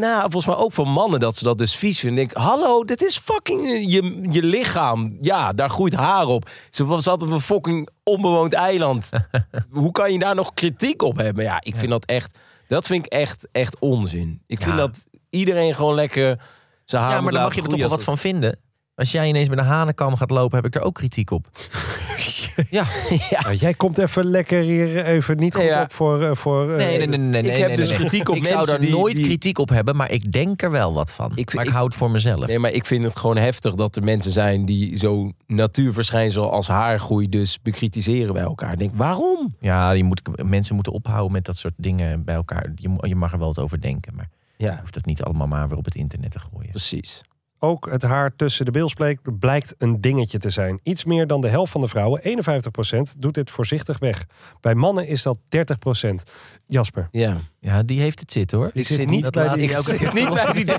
nou, 0.00 0.20
volgens 0.20 0.46
mij 0.46 0.56
ook 0.56 0.72
van 0.72 0.88
mannen 0.88 1.20
dat 1.20 1.36
ze 1.36 1.44
dat 1.44 1.58
dus 1.58 1.76
vies 1.76 1.98
vinden. 1.98 2.22
Ik 2.24 2.32
denk, 2.32 2.46
hallo, 2.46 2.84
dit 2.84 3.02
is 3.02 3.18
fucking 3.18 3.66
eh, 3.66 3.88
je, 3.88 4.26
je 4.30 4.42
lichaam. 4.42 5.16
Ja, 5.20 5.52
daar 5.52 5.70
groeit 5.70 5.94
haar 5.94 6.26
op. 6.26 6.50
Ze 6.70 6.84
was 6.84 7.06
altijd 7.08 7.30
op 7.30 7.36
een 7.36 7.42
fucking 7.42 7.88
onbewoond 8.02 8.52
eiland. 8.52 9.10
Hoe 9.70 9.92
kan 9.92 10.12
je 10.12 10.18
daar 10.18 10.34
nog 10.34 10.54
kritiek 10.54 11.02
op 11.02 11.16
hebben? 11.16 11.44
Ja, 11.44 11.60
ik 11.62 11.76
vind 11.76 11.90
dat 11.90 12.04
echt, 12.04 12.38
dat 12.68 12.86
vind 12.86 13.06
ik 13.06 13.12
echt, 13.12 13.48
echt 13.52 13.78
onzin. 13.78 14.42
Ik 14.46 14.60
vind 14.62 14.76
dat 14.76 15.06
iedereen 15.30 15.74
gewoon 15.74 15.94
lekker 15.94 16.40
zijn 16.84 17.02
haar 17.02 17.12
Ja, 17.12 17.20
maar 17.20 17.32
dan 17.32 17.42
mag 17.42 17.54
je 17.54 17.62
er 17.62 17.68
toch 17.68 17.78
wel 17.78 17.88
wat 17.88 18.04
van 18.04 18.18
vinden. 18.18 18.58
Als 18.96 19.10
jij 19.12 19.28
ineens 19.28 19.48
met 19.48 19.58
een 19.58 19.64
hanenkam 19.64 20.16
gaat 20.16 20.30
lopen, 20.30 20.56
heb 20.56 20.66
ik 20.66 20.74
er 20.74 20.80
ook 20.82 20.94
kritiek 20.94 21.30
op. 21.30 21.46
ja. 22.70 22.84
Ja, 23.30 23.52
jij 23.52 23.74
komt 23.74 23.98
even 23.98 24.24
lekker 24.24 24.60
hier 24.62 25.04
even 25.04 25.36
niet 25.36 25.54
goed 25.54 25.64
ja. 25.64 25.82
op 25.82 25.92
voor... 25.92 26.22
eh, 26.22 26.34
voor 26.34 26.70
eh, 26.70 26.76
Nee, 26.76 26.98
nee, 26.98 27.06
nee, 27.06 27.18
nee. 27.18 27.40
ik 27.42 27.46
nee, 27.46 27.58
heb 27.58 27.66
nee, 27.68 27.76
dus 27.76 27.88
nee. 27.88 27.98
kritiek 27.98 28.28
op 28.28 28.36
Ik 28.36 28.44
zou 28.44 28.66
daar 28.66 28.80
die- 28.80 28.90
nooit 28.90 29.16
die- 29.16 29.24
kritiek 29.24 29.58
op 29.58 29.68
hebben, 29.68 29.96
maar 29.96 30.10
ik 30.10 30.32
denk 30.32 30.62
er 30.62 30.70
wel 30.70 30.92
wat 30.92 31.12
van. 31.12 31.32
Ik- 31.34 31.54
maar 31.54 31.62
ik, 31.64 31.68
ik- 31.70 31.74
hou 31.74 31.86
het 31.86 31.94
voor 31.96 32.10
mezelf. 32.10 32.46
Nee, 32.46 32.58
maar 32.58 32.70
ik 32.70 32.86
vind 32.86 33.04
het 33.04 33.16
gewoon 33.18 33.36
heftig 33.36 33.74
dat 33.74 33.96
er 33.96 34.02
mensen 34.04 34.32
zijn 34.32 34.64
die 34.66 34.96
zo'n 34.98 35.34
natuurverschijnsel 35.46 36.50
als 36.52 36.68
haargroei 36.68 37.28
dus 37.28 37.62
bekritiseren 37.62 38.32
bij 38.32 38.42
elkaar. 38.42 38.72
Ik 38.72 38.78
denk, 38.78 38.92
waarom? 38.94 39.54
Ja, 39.60 39.90
je 39.90 40.04
moet, 40.04 40.20
mensen 40.44 40.74
moeten 40.74 40.92
ophouden 40.92 41.32
met 41.32 41.44
dat 41.44 41.56
soort 41.56 41.74
dingen 41.76 42.24
bij 42.24 42.34
elkaar. 42.34 42.72
Je, 42.74 42.90
je 43.00 43.16
mag 43.16 43.32
er 43.32 43.38
wel 43.38 43.46
wat 43.46 43.58
over 43.58 43.80
denken, 43.80 44.14
maar 44.14 44.28
je 44.56 44.64
Ja, 44.64 44.78
hoeft 44.80 44.94
het 44.94 45.06
niet 45.06 45.22
allemaal 45.22 45.46
maar 45.46 45.68
weer 45.68 45.78
op 45.78 45.84
het 45.84 45.94
internet 45.94 46.30
te 46.30 46.38
gooien. 46.38 46.70
precies. 46.70 47.20
Ook 47.58 47.90
het 47.90 48.02
haar 48.02 48.36
tussen 48.36 48.64
de 48.64 48.70
bilspreek 48.70 49.38
blijkt 49.38 49.74
een 49.78 50.00
dingetje 50.00 50.38
te 50.38 50.50
zijn. 50.50 50.80
Iets 50.82 51.04
meer 51.04 51.26
dan 51.26 51.40
de 51.40 51.48
helft 51.48 51.72
van 51.72 51.80
de 51.80 51.88
vrouwen, 51.88 52.20
51%, 52.22 53.18
doet 53.18 53.34
dit 53.34 53.50
voorzichtig 53.50 53.98
weg. 53.98 54.26
Bij 54.60 54.74
mannen 54.74 55.06
is 55.06 55.22
dat 55.22 55.38
30%. 55.38 56.22
Jasper. 56.66 57.08
Ja. 57.10 57.40
Ja, 57.66 57.82
die 57.82 58.00
heeft 58.00 58.20
het 58.20 58.32
zitten 58.32 58.58
hoor. 58.58 58.70
Die 58.72 58.80
Ik 58.82 58.86
zit 58.88 58.96
zit 58.96 59.08
niet 59.08 59.30
bij 59.30 59.48
die- 59.48 59.62
ik 59.62 59.70
Ik 59.70 59.76
ook 59.78 59.82
zit 59.84 60.12
niet 60.12 60.34
bij 60.34 60.52
die 60.52 60.64
30% 60.64 60.70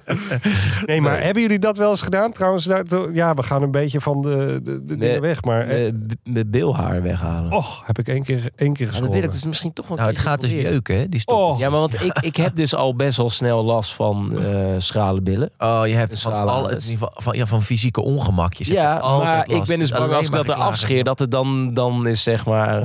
Nee, 0.86 1.00
maar 1.00 1.22
hebben 1.22 1.42
jullie 1.42 1.58
dat 1.58 1.76
wel 1.76 1.90
eens 1.90 2.02
gedaan? 2.02 2.32
Trouwens, 2.32 2.64
ja, 3.12 3.34
we 3.34 3.42
gaan 3.42 3.62
een 3.62 3.70
beetje 3.70 4.00
van 4.00 4.20
de, 4.20 4.60
de, 4.62 4.84
de 4.84 4.96
dingen 4.96 5.20
weg. 5.20 5.42
Maar 5.44 5.66
eh, 5.68 5.92
Met 6.24 6.50
bilhaar 6.50 7.02
weghalen. 7.02 7.52
och, 7.52 7.82
heb 7.86 7.98
ik 7.98 8.08
één 8.08 8.22
keer, 8.22 8.50
één 8.56 8.72
keer 8.72 8.86
Ja, 8.86 8.92
dat 8.92 8.94
geschoren. 8.94 9.10
wil 9.12 9.22
ik 9.22 9.30
dus 9.30 9.44
misschien 9.44 9.72
toch 9.72 9.88
wel 9.88 9.96
Nou, 9.96 10.08
het 10.08 10.18
gaat 10.18 10.40
dus 10.40 10.50
jeuken, 10.50 10.96
hè? 10.98 11.08
Die 11.08 11.20
stop. 11.20 11.38
Oh. 11.38 11.58
Ja, 11.58 11.70
maar 11.70 11.80
want 11.80 12.02
ik, 12.04 12.18
ik 12.20 12.36
heb 12.36 12.54
dus 12.56 12.74
al 12.74 12.96
best 12.96 13.16
wel 13.16 13.30
snel 13.30 13.64
last 13.64 13.94
van 13.94 14.42
eh 14.42 14.54
schrale 14.76 15.20
billen. 15.20 15.50
Oh, 15.58 15.82
je 15.86 15.94
hebt 15.94 16.20
van, 16.20 16.32
al, 16.32 16.62
het, 16.62 16.72
dus. 16.74 16.84
in 16.84 16.90
ieder 16.90 17.06
geval 17.06 17.22
van, 17.22 17.36
ja, 17.36 17.46
van 17.46 17.62
fysieke 17.62 18.00
ongemakjes. 18.02 18.66
Ja, 18.68 18.96
altijd 18.98 19.32
maar 19.32 19.44
ik 19.48 19.56
last. 19.56 19.68
ben 19.70 19.78
dus 19.78 19.90
bang 19.90 20.02
alleen 20.02 20.16
als 20.16 20.26
ik 20.26 20.32
dat 20.32 20.48
er 20.48 20.54
afscheer, 20.54 21.04
dat 21.04 21.18
het 21.18 21.30
dan, 21.30 21.74
dan 21.74 22.06
is 22.06 22.22
zeg 22.22 22.46
maar... 22.46 22.82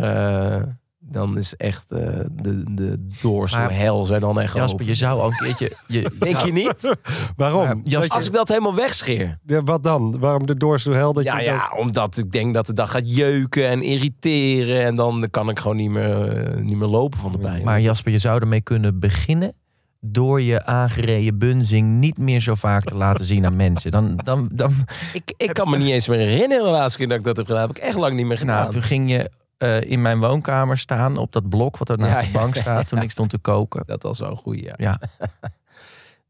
dan 1.10 1.38
is 1.38 1.56
echt 1.56 1.92
eh, 1.92 2.00
de, 2.32 2.64
de 2.74 3.08
doors 3.22 3.54
Maar- 3.54 3.68
to 3.68 3.74
hell 3.74 4.06
zijn 4.06 4.22
dan 4.22 4.40
echt 4.40 4.54
Jasper, 4.54 4.74
open. 4.74 4.86
je 4.86 4.94
zou 4.96 5.22
ook 5.22 5.32
een 5.32 5.38
keertje... 5.46 5.72
Je, 5.88 6.12
Denk 6.20 6.36
je 6.38 6.52
niet? 6.52 6.96
Waarom? 7.36 7.64
Maar 7.66 7.76
Jasper- 7.84 8.16
Als 8.16 8.26
ik 8.28 8.34
dat 8.34 8.48
helemaal 8.50 8.76
wegscheer. 8.76 9.38
Ja, 9.46 9.64
wat 9.64 9.84
dan? 9.84 10.20
Waarom 10.20 10.46
de 10.46 10.56
doors 10.56 10.84
to 10.84 10.92
hell? 10.92 11.12
Dat 11.14 11.24
Ja, 11.24 11.40
je 11.40 11.46
ja, 11.46 11.72
omdat 11.78 12.18
ik 12.18 12.32
denk 12.32 12.54
dat 12.54 12.68
het 12.68 12.76
dan 12.76 12.88
gaat 12.88 13.16
jeuken 13.16 13.68
en 13.68 13.82
irriteren. 13.82 14.84
En 14.84 14.96
dan 14.96 15.28
kan 15.32 15.50
ik 15.50 15.60
gewoon 15.60 15.78
niet 15.78 15.90
meer, 15.92 16.28
eh, 16.28 16.62
niet 16.62 16.78
meer 16.78 16.88
lopen 16.88 17.20
van 17.20 17.32
de 17.32 17.38
pijn. 17.38 17.64
Maar 17.64 17.82
Jasper, 17.82 18.12
je 18.12 18.20
zou 18.20 18.40
ermee 18.42 18.62
kunnen 18.62 19.00
beginnen 19.00 19.54
door 20.02 20.42
je 20.42 20.66
aangereden 20.66 21.38
bunzing 21.38 21.98
niet 22.00 22.18
meer 22.18 22.42
zo 22.42 22.56
vaak 22.56 22.84
te 22.84 22.96
laten 22.96 23.26
zien 23.26 23.46
aan 23.46 23.56
mensen. 23.56 23.92
Dan, 23.92 24.20
dan, 24.24 24.50
dan, 24.54 24.74
ik, 25.14 25.34
ik 25.38 25.54
kan 25.54 25.70
me 25.70 25.78
niet 25.78 25.90
eens 25.90 26.08
meer 26.08 26.20
herinneren 26.20 26.64
de 26.66 26.70
laatste 26.72 26.98
keer 26.98 27.08
dat 27.08 27.18
ik 27.18 27.24
dat 27.24 27.38
heb 27.38 27.46
gedaan. 27.46 27.62
Heb 27.68 27.78
ik 27.78 27.84
echt 27.84 27.98
lang 27.98 28.16
niet 28.16 28.26
meer 28.26 28.38
gedaan. 28.38 28.60
nou, 28.60 28.72
toen 28.72 28.82
ging 28.82 29.10
je 29.10 29.30
eh, 29.58 29.82
in 29.82 30.02
mijn 30.02 30.20
woonkamer 30.20 30.78
staan 30.78 31.18
op 31.18 31.32
dat 31.32 31.50
blok 31.50 31.78
wat 31.78 31.90
er 31.90 31.98
naast 31.98 32.16
Ja, 32.16 32.22
de 32.22 32.28
ja, 32.28 32.32
bank 32.40 32.56
ja, 32.56 32.62
staat 32.62 32.88
toen 32.88 32.98
ja. 32.98 33.04
ik 33.04 33.12
stond 33.12 33.30
te 33.30 33.38
koken. 33.38 33.84
Dat 33.86 34.04
was 34.04 34.20
wel 34.20 34.30
een 34.30 34.38
goeie, 34.38 34.64
ja. 34.64 34.74
Ja, 34.78 35.00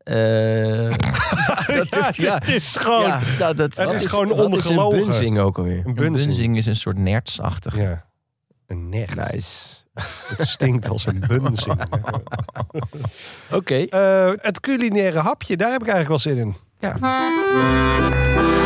Eh, 0.08 0.90
ja, 0.92 2.10
ja. 2.12 2.34
het 2.34 2.48
is 2.48 2.76
gewoon 2.78 3.06
ja 3.08 3.20
dat, 3.38 3.58
Het 3.58 3.76
dat 3.76 3.94
is 3.94 4.04
is 4.04 4.10
gewoon 4.10 4.26
is 4.32 4.32
een 4.38 4.40
ongelogen. 4.46 5.00
bunzing 5.00 5.40
ook 5.40 5.58
alweer? 5.58 5.78
een 5.80 5.86
een 5.88 5.94
bunzing. 5.96 6.58
is 6.58 6.66
een 6.66 6.76
soort 6.76 6.98
nertsachtig. 6.98 7.78
Ja, 7.78 8.06
een 8.68 8.90
necht. 8.90 9.32
Nice. 9.32 9.76
Het 10.28 10.42
stinkt 10.48 10.90
als 10.90 11.06
een 11.06 11.24
bunzing. 11.28 11.82
Oké. 13.52 13.76
Eh, 13.76 14.32
het 14.42 14.60
culinaire 14.60 15.20
hapje, 15.20 15.58
daar 15.58 15.72
heb 15.72 15.82
ik 15.82 15.88
eigenlijk 15.88 16.24
wel 16.24 16.34
zin 16.34 16.38
in. 16.38 16.56
Culinaire 16.80 18.57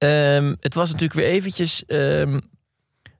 Ehm, 0.00 0.54
het 0.60 0.74
was 0.74 0.90
natuurlijk 0.90 1.20
weer 1.20 1.28
eventjes... 1.28 1.84
ehm, 1.86 2.40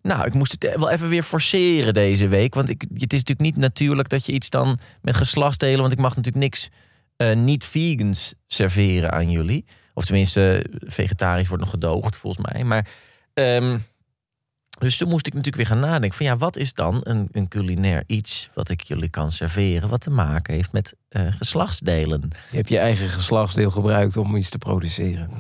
nou, 0.02 0.26
ik 0.26 0.34
moest 0.34 0.52
het 0.52 0.76
wel 0.76 0.90
even 0.90 1.08
weer 1.08 1.22
forceren 1.22 1.94
deze 1.94 2.28
week. 2.28 2.54
Want 2.54 2.68
ik, 2.68 2.80
het 2.80 3.12
is 3.12 3.18
natuurlijk 3.18 3.40
niet 3.40 3.56
natuurlijk 3.56 4.08
dat 4.08 4.26
je 4.26 4.32
iets 4.32 4.50
dan 4.50 4.78
met 5.02 5.16
geslachtsdelen... 5.16 5.80
want 5.80 5.92
ik 5.92 5.98
mag 5.98 6.16
natuurlijk 6.16 6.44
niks 6.44 6.68
eh, 7.16 7.36
niet-vegans 7.36 8.34
serveren 8.46 9.12
aan 9.12 9.30
jullie. 9.30 9.64
Of 9.94 10.04
tenminste, 10.04 10.66
vegetarisch 10.80 11.48
wordt 11.48 11.62
nog 11.62 11.72
gedoogd 11.72 12.16
volgens 12.16 12.46
mij. 12.52 12.64
Maar, 12.64 12.88
ehm, 13.34 13.78
dus 14.78 14.96
toen 14.96 15.08
moest 15.08 15.26
ik 15.26 15.34
natuurlijk 15.34 15.68
weer 15.68 15.76
gaan 15.76 15.90
nadenken 15.90 16.16
van... 16.16 16.26
ja, 16.26 16.36
wat 16.36 16.56
is 16.56 16.72
dan 16.72 17.00
een, 17.02 17.28
een 17.32 17.48
culinair 17.48 18.04
iets 18.06 18.50
wat 18.54 18.68
ik 18.68 18.80
jullie 18.80 19.10
kan 19.10 19.30
serveren... 19.30 19.88
wat 19.88 20.00
te 20.00 20.10
maken 20.10 20.54
heeft 20.54 20.72
met 20.72 20.94
eh, 21.08 21.26
geslachtsdelen? 21.30 22.30
Je 22.50 22.56
hebt 22.56 22.68
je 22.68 22.78
eigen 22.78 23.08
geslachtsdeel 23.08 23.70
gebruikt 23.70 24.16
om 24.16 24.36
iets 24.36 24.50
te 24.50 24.58
produceren. 24.58 25.30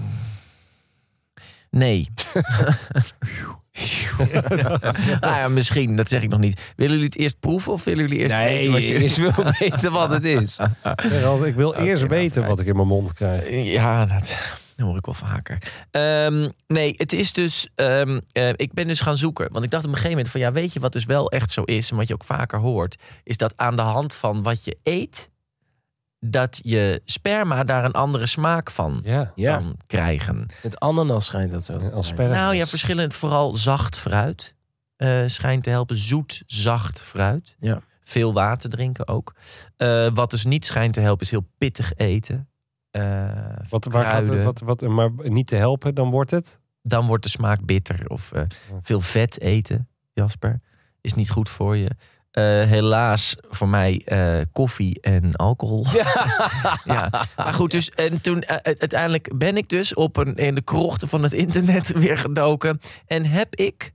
Nee. 1.70 2.08
nou 5.20 5.34
ja, 5.36 5.48
misschien, 5.48 5.96
dat 5.96 6.08
zeg 6.08 6.22
ik 6.22 6.28
nog 6.28 6.40
niet. 6.40 6.72
Willen 6.76 6.92
jullie 6.92 7.08
het 7.08 7.18
eerst 7.18 7.40
proeven 7.40 7.72
of 7.72 7.84
willen 7.84 8.08
jullie 8.08 8.18
eerst 8.18 8.36
weten 8.36 8.72
wat 8.72 8.86
je... 8.86 8.98
eerst 9.02 9.16
wil 9.16 9.32
weten 9.58 9.92
wat 9.92 10.10
het 10.10 10.24
is. 10.24 10.58
Ik 11.44 11.54
wil 11.54 11.74
eerst 11.74 12.06
weten 12.06 12.46
wat 12.46 12.60
ik 12.60 12.66
in 12.66 12.76
mijn 12.76 12.88
mond 12.88 13.12
krijg. 13.12 13.64
Ja, 13.64 14.06
dat, 14.06 14.36
dat 14.76 14.86
hoor 14.86 14.96
ik 14.96 15.04
wel 15.04 15.14
vaker. 15.14 15.58
Ehm, 15.90 16.48
nee, 16.66 16.94
het 16.96 17.12
is 17.12 17.32
dus... 17.32 17.68
ehm, 17.74 18.20
eh, 18.32 18.48
ik 18.48 18.72
ben 18.72 18.86
dus 18.86 19.00
gaan 19.00 19.16
zoeken. 19.16 19.52
Want 19.52 19.64
ik 19.64 19.70
dacht 19.70 19.84
op 19.84 19.90
een 19.90 19.96
gegeven 19.96 20.16
moment 20.16 20.32
van... 20.32 20.40
Ja, 20.40 20.52
weet 20.52 20.72
je 20.72 20.80
wat 20.80 20.92
dus 20.92 21.04
wel 21.04 21.30
echt 21.30 21.50
zo 21.50 21.62
is... 21.62 21.90
en 21.90 21.96
wat 21.96 22.08
je 22.08 22.14
ook 22.14 22.24
vaker 22.24 22.58
hoort... 22.58 22.96
is 23.24 23.36
dat 23.36 23.52
aan 23.56 23.76
de 23.76 23.82
hand 23.82 24.14
van 24.14 24.42
wat 24.42 24.64
je 24.64 24.76
eet... 24.82 25.29
dat 26.20 26.60
je 26.62 27.02
sperma 27.04 27.64
daar 27.64 27.84
een 27.84 27.92
andere 27.92 28.26
smaak 28.26 28.70
van 28.70 29.00
Ja, 29.04 29.32
Ja, 29.34 29.56
kan 29.56 29.76
krijgen. 29.86 30.46
met 30.62 30.80
ananas 30.80 31.26
schijnt 31.26 31.50
dat 31.50 31.64
zo. 31.64 31.78
als 31.92 32.06
sperma. 32.06 32.34
Nou 32.34 32.54
ja, 32.54 32.66
verschillend. 32.66 33.14
Vooral 33.14 33.54
zacht 33.54 33.98
fruit 33.98 34.54
eh, 34.96 35.22
schijnt 35.26 35.62
te 35.62 35.70
helpen. 35.70 35.96
Zoet, 35.96 36.42
zacht 36.46 37.02
fruit. 37.02 37.56
Ja. 37.58 37.80
Veel 38.02 38.32
water 38.32 38.70
drinken 38.70 39.08
ook. 39.08 39.34
Eh, 39.76 40.08
wat 40.14 40.30
dus 40.30 40.44
niet 40.44 40.66
schijnt 40.66 40.92
te 40.94 41.00
helpen 41.00 41.24
is 41.24 41.30
heel 41.30 41.46
pittig 41.58 41.92
eten. 41.96 42.48
Eh, 42.90 43.28
Wat, 43.68 43.84
waar 43.84 44.04
gaat 44.04 44.26
het, 44.26 44.42
wat, 44.42 44.60
wat, 44.60 44.80
maar 44.80 45.10
niet 45.16 45.46
te 45.46 45.56
helpen, 45.56 45.94
dan 45.94 46.10
wordt 46.10 46.30
het. 46.30 46.60
Dan 46.82 47.06
wordt 47.06 47.22
de 47.22 47.28
smaak 47.30 47.64
bitter. 47.64 48.08
Of 48.08 48.32
eh, 48.32 48.42
veel 48.82 49.00
vet 49.00 49.40
eten, 49.40 49.88
Jasper. 50.12 50.60
Is 51.00 51.14
niet 51.14 51.30
goed 51.30 51.48
voor 51.48 51.76
je. 51.76 51.90
Eh, 52.30 52.44
helaas 52.44 53.36
voor 53.48 53.68
mij 53.68 54.02
eh, 54.04 54.40
koffie 54.52 55.00
en 55.00 55.36
alcohol. 55.36 55.86
Ja. 55.92 57.10
Maar 57.36 57.54
goed, 57.54 57.70
dus 57.70 57.90
en 57.90 58.20
toen 58.20 58.42
eh, 58.42 58.56
uiteindelijk 58.78 59.38
ben 59.38 59.56
ik 59.56 59.68
dus 59.68 59.94
op 59.94 60.16
een 60.16 60.34
in 60.34 60.54
de 60.54 60.62
krochten 60.62 61.08
van 61.08 61.22
het 61.22 61.32
internet 61.32 61.92
weer 61.98 62.18
gedoken 62.18 62.80
en 63.06 63.26
heb 63.26 63.54
ik 63.54 63.92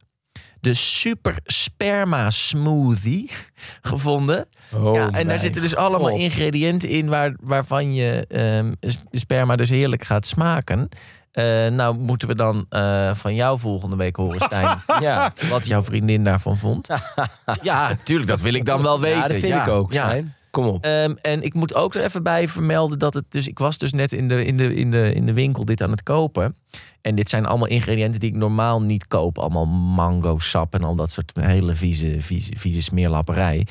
de 0.59 0.73
super 0.73 1.37
sperma 1.43 2.29
smoothie 2.29 3.31
gevonden. 3.81 4.47
Oh 4.73 4.95
ja, 4.95 5.09
en 5.09 5.27
daar 5.27 5.39
zitten 5.39 5.61
dus 5.61 5.75
allemaal 5.75 6.09
God. 6.09 6.19
ingrediënten 6.19 6.89
in 6.89 7.09
waar, 7.09 7.35
waarvan 7.41 7.93
je 7.93 8.25
ehm, 8.27 8.73
sperma 9.11 9.55
dus 9.55 9.69
heerlijk 9.69 10.03
gaat 10.03 10.25
smaken. 10.25 10.89
Eh, 11.35 11.67
nou 11.67 11.97
moeten 11.97 12.27
we 12.27 12.35
dan 12.35 12.65
eh, 12.69 13.13
van 13.15 13.35
jou 13.35 13.59
volgende 13.59 13.95
week 13.95 14.15
horen, 14.15 14.41
Stijn, 14.41 14.77
Ja. 15.01 15.33
wat 15.49 15.67
jouw 15.67 15.83
vriendin 15.83 16.23
daarvan 16.23 16.57
vond. 16.57 16.87
ja, 17.61 17.95
tuurlijk, 18.03 18.29
dat 18.29 18.41
wil 18.41 18.53
ik 18.53 18.65
dan 18.65 18.81
wel 18.81 18.99
weten. 18.99 19.17
ja, 19.19 19.27
dat 19.27 19.37
vind 19.37 19.47
Ja, 19.47 19.63
ik 19.65 19.69
ook. 19.71 19.93
Ja. 19.93 20.05
Stijn. 20.05 20.33
Kom 20.51 20.67
op. 20.67 20.83
Ehm, 20.83 21.13
en 21.21 21.41
ik 21.41 21.53
moet 21.53 21.73
ook 21.73 21.95
er 21.95 22.03
even 22.03 22.23
bij 22.23 22.47
vermelden 22.47 22.99
dat 22.99 23.13
het 23.13 23.25
dus. 23.29 23.47
Ik 23.47 23.59
was 23.59 23.77
dus 23.77 23.93
net 23.93 24.13
in 24.13 24.27
de, 24.27 24.45
in, 24.45 24.57
de, 24.57 24.75
in, 24.75 24.91
de, 24.91 25.13
in 25.13 25.25
de 25.25 25.33
winkel 25.33 25.65
dit 25.65 25.81
aan 25.81 25.91
het 25.91 26.03
kopen. 26.03 26.55
En 27.01 27.15
dit 27.15 27.29
zijn 27.29 27.45
allemaal 27.45 27.67
ingrediënten 27.67 28.19
die 28.19 28.29
ik 28.29 28.35
normaal 28.35 28.81
niet 28.81 29.07
koop. 29.07 29.37
Allemaal 29.37 29.65
mango 29.67 30.39
sap 30.39 30.73
en 30.73 30.83
al 30.83 30.95
dat 30.95 31.11
soort 31.11 31.31
hele 31.39 31.73
vieze, 31.73 32.15
vieze, 32.21 32.51
vieze 32.57 32.81
smeerlapperij. 32.81 33.67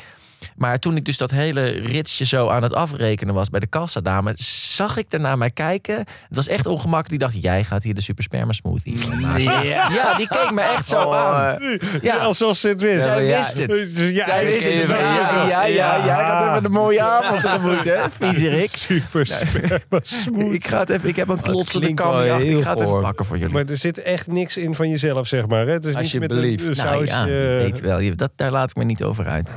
Maar 0.57 0.79
toen 0.79 0.97
ik 0.97 1.05
dus 1.05 1.17
dat 1.19 1.31
hele 1.31 1.65
ritsje 1.69 2.27
zo 2.27 2.49
aan 2.49 2.63
het 2.63 2.73
afrekenen 2.75 3.35
was 3.35 3.51
bij 3.51 3.61
de 3.61 3.67
kassadame, 3.67 4.33
zag 4.37 4.97
ik 4.97 5.19
naar 5.19 5.39
mij 5.39 5.51
kijken. 5.51 5.97
Het 5.99 6.37
was 6.37 6.49
echt 6.49 6.67
ongemakkelijk. 6.67 7.09
Die 7.09 7.19
dacht, 7.19 7.43
jij 7.43 7.65
gaat 7.65 7.83
hier 7.83 7.95
de 7.95 8.01
super 8.01 8.25
sperma 8.25 8.53
smoothie 8.53 8.99
maken. 9.21 9.43
Ja, 9.95 10.17
die 10.17 10.29
keek 10.29 10.51
me 10.53 10.61
echt 10.61 10.89
zo 10.89 11.13
aan. 11.13 11.59
Ja, 12.03 12.17
alsof 12.17 12.57
ze 12.57 12.69
het 12.69 12.81
wist. 12.81 13.05
zij 13.05 13.25
ja, 13.25 13.37
wist 13.37 13.59
het. 13.59 13.99
Ja, 14.15 14.25
Zij 14.25 14.45
wist 14.45 14.75
het. 14.75 14.87
Ja, 14.89 15.47
ja, 15.49 15.65
ja, 15.67 16.05
jij 16.05 16.15
gaat 16.17 16.51
even 16.51 16.65
een 16.65 16.71
mooie 16.73 17.03
avond 17.03 17.43
tegemoet, 17.43 17.85
hè? 17.85 18.01
Viezerik. 18.21 18.71
Super 18.71 19.27
sperma 19.27 19.99
smooth. 20.03 20.53
Ik, 20.53 20.67
ga 20.67 20.79
het 20.79 20.89
even, 20.91 21.09
ik 21.09 21.17
heb 21.17 21.29
een 21.29 21.41
klotsende 21.41 21.95
kan. 21.95 22.25
Ik 22.25 22.63
ga 22.63 22.71
het 22.71 22.81
even 22.81 23.01
pakken 23.01 23.25
voor 23.25 23.39
jullie. 23.39 23.53
Maar 23.55 23.65
er 23.65 23.77
zit 23.77 24.03
echt 24.03 24.27
niks 24.27 24.57
in 24.57 24.75
van 24.75 24.89
jezelf, 24.91 25.27
zeg 25.27 25.47
maar. 25.47 25.67
Hè? 25.67 25.73
Het 25.73 25.85
is 25.85 25.97
niet 25.97 26.21
met 26.21 26.31
een, 26.31 26.43
een 26.45 26.57
nou 26.63 26.75
sausje. 26.75 27.07
ja, 27.15 27.25
je 27.25 27.57
weet 27.63 27.81
wel. 27.81 27.99
Je- 27.99 28.15
Dat, 28.15 28.31
daar 28.37 28.51
laat 28.51 28.71
ik 28.71 28.77
me 28.77 28.85
niet 28.85 29.03
over 29.03 29.27
uit. 29.27 29.51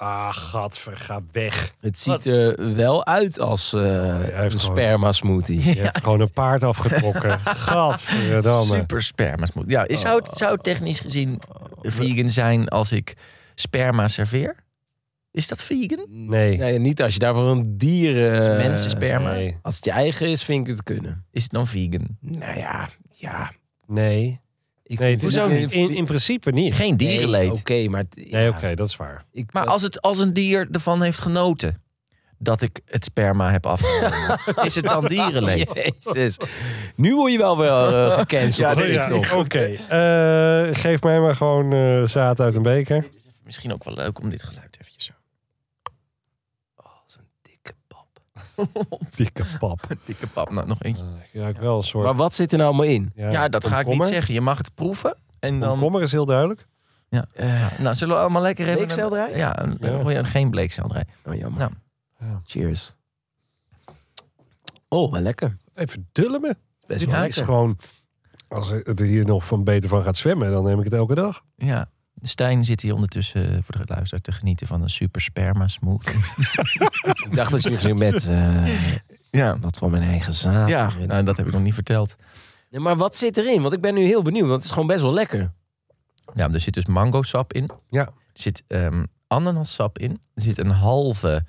Ah, 0.00 0.28
gadver, 0.34 0.96
ga 0.96 1.20
weg. 1.32 1.74
Het 1.80 1.98
ziet 1.98 2.26
er 2.26 2.74
wel 2.74 3.06
uit 3.06 3.40
als 3.40 3.72
eh, 3.72 3.82
een 3.82 4.20
gewoon- 4.32 4.50
sperma 4.50 5.12
smoothie. 5.12 5.64
Je 5.74 5.80
hebt 5.82 5.98
gewoon 6.04 6.20
een 6.20 6.32
paard 6.32 6.62
afgetrokken. 6.62 7.38
Gadverdamme. 7.68 8.74
Super 8.74 9.02
sperma 9.02 9.46
smoothie. 9.46 9.72
Ja, 9.72 9.86
is- 9.86 10.00
zou, 10.00 10.16
het, 10.22 10.36
zou 10.36 10.52
het 10.52 10.62
technisch 10.62 11.00
gezien 11.00 11.40
vegan 11.82 12.28
zijn 12.30 12.68
als 12.68 12.92
ik 12.92 13.14
sperma 13.54 14.08
serveer? 14.08 14.56
Is 15.32 15.48
dat 15.48 15.62
vegan? 15.62 16.06
Nee. 16.08 16.56
Nee, 16.58 16.78
niet 16.78 17.02
als 17.02 17.12
je 17.12 17.18
daarvoor 17.18 17.50
een 17.50 17.78
dier... 17.78 18.32
eh, 18.32 18.38
Is 18.38 18.46
mensensperma? 18.46 19.32
Nee. 19.32 19.56
Als 19.62 19.76
het 19.76 19.84
je 19.84 19.90
eigen 19.90 20.28
is, 20.28 20.42
vind 20.44 20.66
ik 20.68 20.72
het 20.76 20.82
kunnen. 20.82 21.24
Is 21.32 21.42
het 21.42 21.52
dan 21.52 21.66
vegan? 21.66 22.16
Nou 22.20 22.58
ja, 22.58 22.88
ja. 23.10 23.52
Nee. 23.86 24.40
Ik 24.90 24.98
Nee, 24.98 25.10
het 25.10 25.22
is 25.22 25.22
Hoezo 25.36 25.44
ook 25.44 25.58
niet? 25.58 25.72
In, 25.72 25.90
in 25.90 26.04
principe 26.04 26.50
niet. 26.50 26.74
Geen 26.74 26.96
dierenleed. 26.96 27.48
Nee, 27.50 27.58
Oké, 27.58 27.88
maar... 27.88 28.04
Nee, 28.14 28.48
oké, 28.48 28.74
dat 28.74 28.88
is 28.88 28.96
waar. 28.96 29.24
ik- 29.32 29.52
Maar 29.52 29.66
als, 29.66 29.82
het, 29.82 30.00
als 30.02 30.18
een 30.18 30.32
dier 30.32 30.68
ervan 30.72 31.02
heeft 31.02 31.20
genoten 31.20 31.82
dat 32.38 32.62
ik 32.62 32.80
het 32.84 33.04
sperma 33.04 33.50
heb 33.50 33.66
afgenomen, 33.66 34.38
is 34.66 34.74
het 34.74 34.84
dan 34.84 35.04
dierenleed? 35.06 35.70
Jezus. 36.12 36.36
Nu 36.96 37.14
word 37.14 37.32
je 37.32 37.38
wel 37.38 37.58
weer 37.58 37.68
uh, 37.92 38.18
gecanceld. 38.18 38.56
Ja, 38.68 38.74
dat 38.74 38.84
dit 38.84 38.94
is 38.94 39.08
toch. 39.08 39.32
Oké, 39.32 39.64
eh, 39.88 40.74
geef 40.80 41.02
mij 41.02 41.20
maar 41.20 41.36
gewoon 41.36 41.72
eh, 41.72 42.04
zaad 42.06 42.40
uit 42.40 42.54
een 42.54 42.62
beker. 42.62 43.08
Misschien 43.44 43.72
ook 43.72 43.84
wel 43.84 43.94
leuk 43.94 44.18
om 44.20 44.30
dit 44.30 44.42
geluid 44.42 44.76
eventjes 44.80 45.04
zo. 45.04 45.12
Oh, 46.76 46.86
zo'n 47.06 47.24
dikke 49.16 49.44
pap. 49.58 49.86
Dikke 50.06 50.26
pap. 50.26 50.50
Nou, 50.50 50.66
nog 50.66 50.82
eentje. 50.82 51.04
Ja, 51.32 51.48
ik 51.48 51.56
wel 51.56 51.76
een 51.76 51.82
soort... 51.82 52.04
Maar 52.04 52.14
wat 52.14 52.34
zit 52.34 52.52
er 52.52 52.58
nou 52.58 52.70
allemaal 52.70 52.92
in? 52.92 53.12
Ja, 53.14 53.48
dat 53.48 53.66
ga 53.66 53.80
ik 53.80 53.86
niet 53.86 54.04
zeggen. 54.04 54.34
Je 54.34 54.40
mag 54.40 54.58
het 54.58 54.74
proeven. 54.74 55.16
En 55.38 55.60
dan... 55.60 55.68
Komkommer 55.68 56.02
is 56.02 56.12
heel 56.12 56.26
duidelijk. 56.26 56.66
Ja. 57.08 57.26
Ja. 57.34 57.70
Nou, 57.78 57.94
zullen 57.94 58.14
we 58.14 58.20
allemaal 58.20 58.42
lekker 58.42 58.66
even... 58.66 58.76
Bleekselderij? 58.76 59.36
Ja, 59.36 59.62
een, 59.62 59.76
Ja. 59.80 60.10
ja, 60.10 60.22
geen 60.22 60.50
bleekselderij. 60.50 61.04
Oh, 61.24 61.34
jammer. 61.34 61.58
Nou. 61.58 61.72
Ja. 62.18 62.40
Cheers. 62.44 62.94
Oh, 64.88 65.12
wel 65.12 65.20
lekker. 65.20 65.56
Even 65.74 66.08
dullen 66.12 66.40
me. 66.40 66.56
Best 66.86 67.00
Dit 67.00 67.12
wel 67.12 67.24
is 67.24 67.36
gewoon... 67.36 67.78
Als 68.48 68.68
het 68.70 69.00
er 69.00 69.06
hier 69.06 69.24
nog 69.24 69.46
van 69.46 69.64
beter 69.64 69.88
van 69.88 70.02
gaat 70.02 70.16
zwemmen, 70.16 70.50
dan 70.50 70.64
neem 70.64 70.78
ik 70.78 70.84
het 70.84 70.92
elke 70.92 71.14
dag. 71.14 71.42
Ja. 71.56 71.90
Stijn 72.22 72.64
zit 72.64 72.80
hier 72.80 72.94
ondertussen 72.94 73.50
eh, 73.50 73.58
voor 73.62 73.76
de 73.76 73.94
luisteraar 73.94 74.22
te 74.22 74.32
genieten 74.32 74.66
van 74.66 74.82
een 74.82 74.90
super 74.90 75.20
sperma 75.20 75.68
smoothie. 75.68 76.16
Ik 77.26 77.34
dacht 77.34 77.50
dat 77.50 77.62
je 77.62 77.76
ging 77.76 77.98
met 77.98 78.28
eh, 78.28 78.96
ja. 79.30 79.58
wat 79.58 79.78
van 79.78 79.90
mijn 79.90 80.02
eigen 80.02 80.32
zaad. 80.32 80.68
Ja, 80.68 80.92
nou, 81.06 81.24
dat 81.24 81.36
heb 81.36 81.46
ik 81.46 81.52
nog 81.52 81.62
niet 81.62 81.74
verteld. 81.74 82.16
Nee, 82.70 82.80
maar 82.80 82.96
wat 82.96 83.16
zit 83.16 83.36
erin? 83.36 83.62
Want 83.62 83.74
ik 83.74 83.80
ben 83.80 83.94
nu 83.94 84.00
heel 84.00 84.22
benieuwd, 84.22 84.46
want 84.46 84.56
het 84.56 84.64
is 84.64 84.70
gewoon 84.70 84.86
best 84.86 85.02
wel 85.02 85.12
lekker. 85.12 85.52
Ja, 86.34 86.48
er 86.48 86.60
zit 86.60 86.74
dus 86.74 86.86
mango-sap 86.86 87.52
in. 87.52 87.70
Ja. 87.88 88.06
Er 88.06 88.12
zit 88.32 88.62
ehm 88.66 89.04
ananassap 89.26 89.98
in. 89.98 90.10
Er 90.34 90.42
zit 90.42 90.58
een 90.58 90.70
halve 90.70 91.44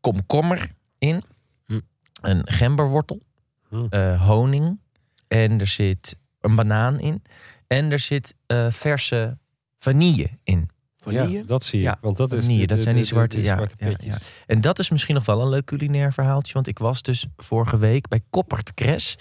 komkommer 0.00 0.70
in. 0.98 1.22
Hm. 1.66 1.80
Een 2.20 2.42
gemberwortel. 2.44 3.20
Hm. 3.68 3.86
eh, 3.90 4.26
honing. 4.26 4.80
En 5.28 5.60
er 5.60 5.66
zit 5.66 6.18
een 6.40 6.54
banaan 6.54 7.00
in. 7.00 7.22
En 7.66 7.92
er 7.92 7.98
zit 7.98 8.34
verse 8.70 9.36
vanille 9.84 10.28
in. 10.44 10.70
Vanille? 11.00 11.28
Ja, 11.38 11.42
dat 11.46 11.62
zie 11.64 11.78
je. 11.78 11.84
Ja, 11.84 11.98
Want 12.00 12.16
dat 12.16 12.32
is 12.32 12.40
vanille, 12.40 12.60
de- 12.60 12.66
dat 12.66 12.76
de- 12.76 12.82
zijn 12.82 12.94
die 12.94 13.04
de- 13.04 13.08
zwarte, 13.10 13.36
de 13.36 13.42
ja, 13.42 13.54
zwarte 13.54 13.74
ja, 13.78 13.86
petjes. 13.86 14.14
ja. 14.14 14.18
En 14.46 14.60
dat 14.60 14.78
is 14.78 14.90
misschien 14.90 15.14
nog 15.14 15.24
wel 15.24 15.40
een 15.40 15.48
leuk 15.48 15.64
culinair 15.64 16.12
verhaaltje. 16.12 16.52
Want 16.52 16.66
ik 16.66 16.78
was 16.78 17.02
dus 17.02 17.26
vorige 17.36 17.78
week 17.78 18.08
bij 18.08 18.20
Koppert 18.30 18.74
Cres. 18.74 19.18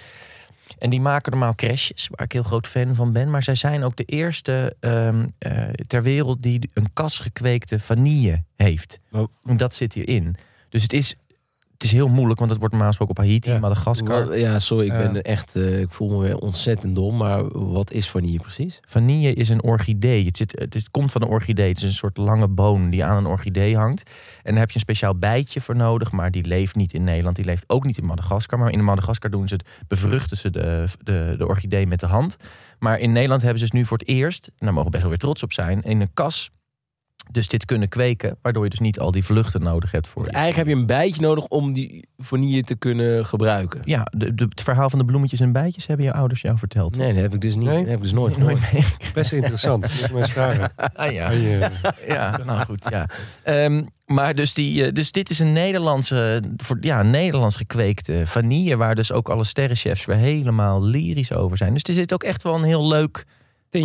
En 0.78 0.89
die 0.89 1.02
maken 1.02 1.32
normaal 1.32 1.56
crèches, 1.56 2.08
waar 2.12 2.26
ik 2.26 2.32
heel 2.32 2.43
groot 2.43 2.67
fan 2.67 2.95
van 2.95 3.12
ben. 3.12 3.30
Maar 3.30 3.43
zij 3.43 3.56
zijn 3.56 3.84
ook 3.84 3.95
de 3.95 4.04
eerste 4.04 4.76
ehm, 4.80 5.26
eh, 5.39 5.63
ter 5.88 6.04
wereld 6.04 6.41
die 6.41 6.69
een 6.73 6.93
kas 6.93 7.19
gekweekte 7.19 7.80
vanille 7.80 8.43
heeft. 8.56 8.99
Oh. 9.12 9.28
En 9.43 9.58
dat 9.58 9.73
zit 9.73 9.93
hierin. 9.93 10.36
Dus 10.69 10.82
het 10.82 10.93
is, 10.93 11.15
het 11.84 11.91
is 11.91 11.98
heel 11.98 12.08
moeilijk, 12.08 12.39
want 12.39 12.52
het 12.52 12.60
wordt 12.60 12.74
normaal 12.76 12.93
gesproken 12.93 13.17
op 13.17 13.30
Haiti, 13.30 13.52
Ja. 13.52 13.60
Madagaskar. 13.60 14.38
Ja, 14.39 14.60
sorry, 14.60 14.86
ik 14.86 14.91
ben 14.98 15.22
echt, 15.22 15.56
eh, 15.56 15.80
ik 15.80 15.91
voel 15.91 16.10
me 16.10 16.17
weer 16.17 16.38
ontzettend 16.38 16.96
dom. 16.96 17.17
Maar 17.17 17.48
wat 17.74 17.91
is 17.91 18.10
vanille 18.10 18.39
precies? 18.39 18.80
Vanille 18.88 19.34
is 19.34 19.50
een 19.50 19.63
orchidee. 19.63 20.26
Het, 20.26 20.38
zit, 20.38 20.60
het, 20.60 20.76
is- 20.76 20.82
het 20.82 20.91
komt 20.91 21.12
van 21.12 21.22
een 21.22 21.28
orchidee. 21.28 21.67
Het 21.67 21.78
is 21.78 21.84
een 21.84 21.91
soort 21.93 22.17
lange 22.17 22.48
boon 22.48 22.89
die 22.89 23.04
aan 23.04 23.17
een 23.17 23.26
orchidee 23.26 23.78
hangt. 23.78 24.10
En 24.43 24.52
daar 24.52 24.60
heb 24.60 24.69
je 24.69 24.76
een 24.76 24.82
speciaal 24.82 25.15
bijtje 25.15 25.62
voor 25.62 25.76
nodig. 25.76 26.12
Maar 26.12 26.32
die 26.32 26.46
leeft 26.48 26.76
niet 26.76 26.93
in 26.93 27.04
Nederland. 27.04 27.36
Die 27.36 27.46
leeft 27.46 27.63
ook 27.67 27.86
niet 27.86 27.98
in 27.98 28.06
Madagaskar. 28.06 28.60
Maar 28.60 28.72
in 28.72 28.84
Madagaskar 28.84 29.30
doen 29.32 29.48
ze 29.48 29.54
het, 29.54 29.67
bevruchten 29.88 30.38
ze 30.38 30.50
de, 30.50 30.86
de, 31.04 31.36
de 31.38 31.48
orchidee 31.48 31.88
met 31.88 32.00
de 32.00 32.08
hand. 32.08 32.38
Maar 32.80 33.00
in 33.00 33.12
Nederland 33.12 33.41
hebben 33.41 33.60
ze 33.60 33.65
dus 33.65 33.74
nu 33.80 33.86
voor 33.86 33.98
het 33.98 34.08
eerst, 34.08 34.48
en 34.48 34.54
daar 34.65 34.74
mogen 34.74 34.84
we 34.86 34.89
best 34.89 35.02
wel 35.02 35.12
weer 35.12 35.19
trots 35.22 35.43
op 35.43 35.54
zijn, 35.54 35.82
in 35.82 36.02
een 36.02 36.13
kas. 36.13 36.50
Dus 37.31 37.47
dit 37.47 37.65
kunnen 37.65 37.89
kweken, 37.89 38.38
waardoor 38.41 38.63
je 38.63 38.69
dus 38.69 38.79
niet 38.79 38.99
al 38.99 39.12
die 39.12 39.23
vluchten 39.23 39.62
nodig 39.63 39.91
hebt 39.91 40.07
voor. 40.07 40.25
je- 40.25 40.31
Eigenlijk 40.31 40.67
heb 40.67 40.75
je 40.75 40.81
een 40.81 40.88
bijtje 40.88 41.21
nodig 41.21 41.45
om 41.47 41.73
die 41.73 42.07
vanille 42.17 42.63
te 42.63 42.75
kunnen 42.75 43.25
gebruiken. 43.25 43.79
Ja, 43.83 44.07
de, 44.17 44.33
de- 44.36 44.45
het 44.49 44.62
verhaal 44.62 44.89
van 44.89 44.99
de 44.99 45.05
bloemetjes 45.05 45.39
en 45.39 45.51
bijtjes 45.51 45.86
hebben 45.88 46.05
je 46.05 46.13
ouders 46.13 46.41
jou 46.41 46.57
verteld. 46.57 46.97
Nee, 46.97 47.13
dat 47.13 47.21
heb 47.21 47.33
ik 47.33 47.41
dus 47.41 47.55
niet. 47.55 47.65
Nee? 47.65 47.77
Dat 47.77 47.86
heb 47.88 47.95
ik 47.95 48.01
dus 48.01 48.12
nooit 48.13 48.33
gehoord. 48.33 48.71
Nooit. 48.71 49.12
Best 49.13 49.31
interessant. 49.31 49.81
Moet 49.89 50.03
ik 50.05 50.12
maar 50.12 50.21
eens 50.21 50.31
vragen. 50.31 50.71
Ah, 50.93 51.12
ja. 51.12 51.29
Je- 51.31 51.69
Ja, 52.07 52.39
nou 52.45 52.65
goed, 52.65 52.88
ja. 52.89 53.09
Ehm, 53.43 53.83
maar 54.05 54.33
dus, 54.33 54.53
die, 54.53 54.86
eh, 54.86 54.91
dus 54.93 55.12
dit 55.12 55.29
is 55.29 55.39
een 55.39 55.53
Nederlandse, 55.53 56.43
voor, 56.57 56.77
ja, 56.81 56.99
een 56.99 57.09
Nederlands 57.09 57.55
gekweekte 57.55 58.21
vanille... 58.25 58.75
waar 58.77 58.95
dus 58.95 59.12
ook 59.12 59.29
alle 59.29 59.43
sterrenchefs 59.43 60.05
weer 60.05 60.15
helemaal 60.17 60.83
lyrisch 60.83 61.33
over 61.33 61.57
zijn. 61.57 61.73
Dus 61.73 61.83
er 61.83 61.93
zit 61.93 62.13
ook 62.13 62.23
echt 62.23 62.43
wel 62.43 62.55
een 62.55 62.63
heel 62.63 62.88
leuk, 62.88 63.25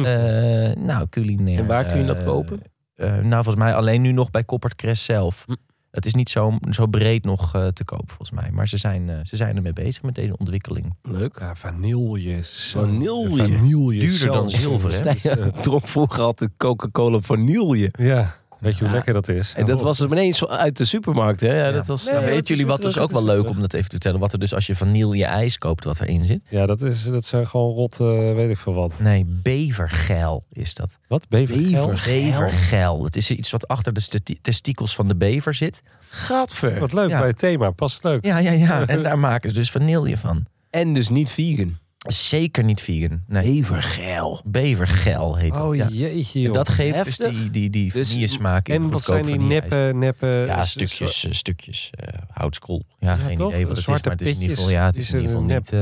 eh, 0.07 0.83
nou, 0.85 1.07
culinair... 1.11 1.59
En 1.59 1.66
waar 1.66 1.87
kun 1.87 1.98
je 1.98 2.05
dat 2.07 2.18
eh, 2.18 2.24
kopen? 2.27 2.61
Eh, 2.99 3.13
nou, 3.13 3.43
volgens 3.45 3.65
mij 3.65 3.75
alleen 3.75 4.03
nu 4.03 4.13
nog 4.13 4.31
bij 4.31 4.45
Koppert 4.45 4.75
Cres 4.75 5.05
zelf. 5.05 5.45
Hm. 5.47 5.55
Het 5.91 6.07
is 6.07 6.15
niet 6.15 6.29
zo, 6.29 6.59
zo 6.71 6.87
breed 6.87 7.25
nog 7.25 7.55
eh, 7.55 7.67
te 7.67 7.85
koop, 7.85 8.11
volgens 8.11 8.31
mij. 8.31 8.51
Maar 8.53 8.69
ze 8.69 8.77
zijn, 8.77 9.09
eh, 9.09 9.17
ze 9.25 9.37
zijn 9.37 9.57
ermee 9.57 9.73
bezig 9.73 10.03
met 10.03 10.15
deze 10.15 10.37
ontwikkeling. 10.37 10.95
Leuk. 11.03 11.37
Ja, 11.39 11.55
vanille. 11.55 12.39
Vanille. 12.43 13.37
Vanille. 13.37 13.99
Duurder 13.99 14.27
dan 14.27 14.51
zilver, 14.51 14.91
hè? 14.91 14.97
Stijn 15.15 15.53
dronk 15.61 15.87
vroeger 15.87 16.23
altijd 16.23 16.51
Coca-Cola 16.57 17.21
vanille. 17.21 17.93
Ja, 17.99 18.37
weet 18.61 18.73
je 18.73 18.79
hoe 18.79 18.88
Ja. 18.88 18.94
lekker 18.94 19.12
dat 19.12 19.29
is? 19.29 19.55
En 19.57 19.66
dat 19.66 19.81
was 19.81 20.01
ineens 20.01 20.47
uit 20.47 20.77
de 20.77 20.85
supermarkt, 20.85 21.40
hè? 21.40 21.64
Ja, 21.64 21.73
dat 21.73 21.87
was... 21.87 22.05
Nee, 22.05 22.35
dat 22.35 22.42
is 22.42 22.49
jullie 22.49 22.66
wat 22.66 22.83
dus 22.83 22.92
terug, 22.92 23.07
ook 23.07 23.12
wel 23.12 23.21
is 23.21 23.27
leuk 23.27 23.38
terug. 23.40 23.55
om 23.55 23.61
dat 23.61 23.73
even 23.73 23.85
te 23.88 23.90
vertellen? 23.90 24.21
Wat 24.21 24.33
er 24.33 24.38
dus 24.38 24.55
als 24.55 24.66
je 24.66 24.75
vanille 24.75 25.25
ijs 25.25 25.59
koopt, 25.59 25.85
wat 25.85 26.01
erin 26.01 26.25
zit? 26.25 26.40
Ja, 26.49 26.66
dat, 26.66 26.83
is, 26.83 27.05
dat 27.05 27.25
zijn 27.25 27.47
gewoon 27.47 27.75
rot, 27.75 28.01
eh, 28.01 28.07
weet 28.35 28.51
ik 28.51 28.57
veel 28.57 28.75
wat. 28.75 28.99
Nee, 29.03 29.25
bevergeil 29.27 30.44
is 30.53 30.75
dat. 30.75 30.99
Wat? 31.09 31.29
Bevergel? 31.29 31.87
Bever- 31.87 32.12
Bevergeil. 32.14 33.05
Het 33.05 33.16
is 33.16 33.31
iets 33.31 33.51
wat 33.51 33.68
achter 33.68 33.92
de 33.92 34.01
sti- 34.01 34.38
testikels 34.42 34.94
van 34.94 35.09
de 35.09 35.16
bever 35.16 35.55
zit. 35.55 35.83
Gadver. 36.09 36.79
Wat 36.81 36.92
leuk 36.92 37.09
Ja. 37.11 37.18
bij 37.18 37.29
het 37.29 37.38
thema. 37.38 37.71
Past 37.71 38.05
leuk. 38.05 38.25
Ja, 38.25 38.38
ja, 38.38 38.51
ja. 38.51 38.87
En 38.87 39.03
daar 39.03 39.18
maken 39.18 39.49
ze 39.51 39.55
dus 39.55 39.71
vanille 39.71 40.16
van. 40.18 40.44
En 40.71 40.92
dus 40.94 41.09
niet 41.09 41.31
vegan. 41.31 41.77
Zeker 42.07 42.65
niet 42.65 42.81
vegan. 42.81 43.23
Nee, 43.27 43.59
Bevergeil. 43.61 44.41
bevergeil 44.45 45.37
heet 45.37 45.55
dat. 45.55 45.63
Oh 45.63 45.75
ja. 45.77 45.87
jeetje, 45.91 46.41
joh. 46.41 46.53
dat 46.55 46.69
geeft 46.69 46.95
Heftig. 46.95 47.17
dus 47.31 47.39
die, 47.41 47.51
die, 47.51 47.71
die 47.71 47.93
Dus- 47.93 48.09
vanille 48.09 48.27
smaak 48.27 48.69
in 48.69 48.75
En 48.75 48.91
wat 48.91 49.03
zijn 49.03 49.19
goedkoop 49.19 49.39
die 49.39 49.47
vanille-ijs. 49.49 49.71
neppe, 49.95 49.99
neppe... 49.99 50.45
Ja, 50.47 50.65
s- 50.65 50.71
stukjes, 50.71 51.25
eh, 51.25 51.33
stukjes 51.33 51.91
eh, 51.91 52.09
houtskool. 52.33 52.83
Ja, 52.99 53.09
Ja, 53.11 53.17
geen 53.17 53.37
toch? 53.37 53.49
idee 53.53 53.61
wat 53.67 53.77
het 53.77 53.79
is, 53.89 54.03
maar 54.03 54.13
het 54.13 54.21
is 54.21 54.29
in 54.37 54.41
ieder 54.43 54.57
geval, 54.57 54.71
ja, 54.73 54.85
het 54.87 54.97
is 54.97 55.09
in 55.11 55.15
ieder 55.21 55.31
geval 55.31 55.45
niet... 55.57 55.73
eh, 55.73 55.81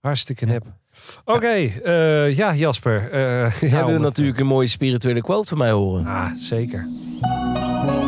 Hartstikke 0.00 0.44
nep. 0.46 0.64
Oké, 1.24 1.46
eh, 1.46 2.36
ja 2.36 2.54
Jasper. 2.54 3.10
eh 3.10 3.60
ja, 3.60 3.68
Jij 3.68 3.84
wil 3.84 3.98
natuurlijk 4.00 4.38
een 4.38 4.46
mooie 4.46 4.66
spirituele 4.66 5.22
quote 5.22 5.48
van 5.48 5.58
mij 5.58 5.70
horen. 5.70 6.06
Ah, 6.06 6.30
zeker. 6.36 6.86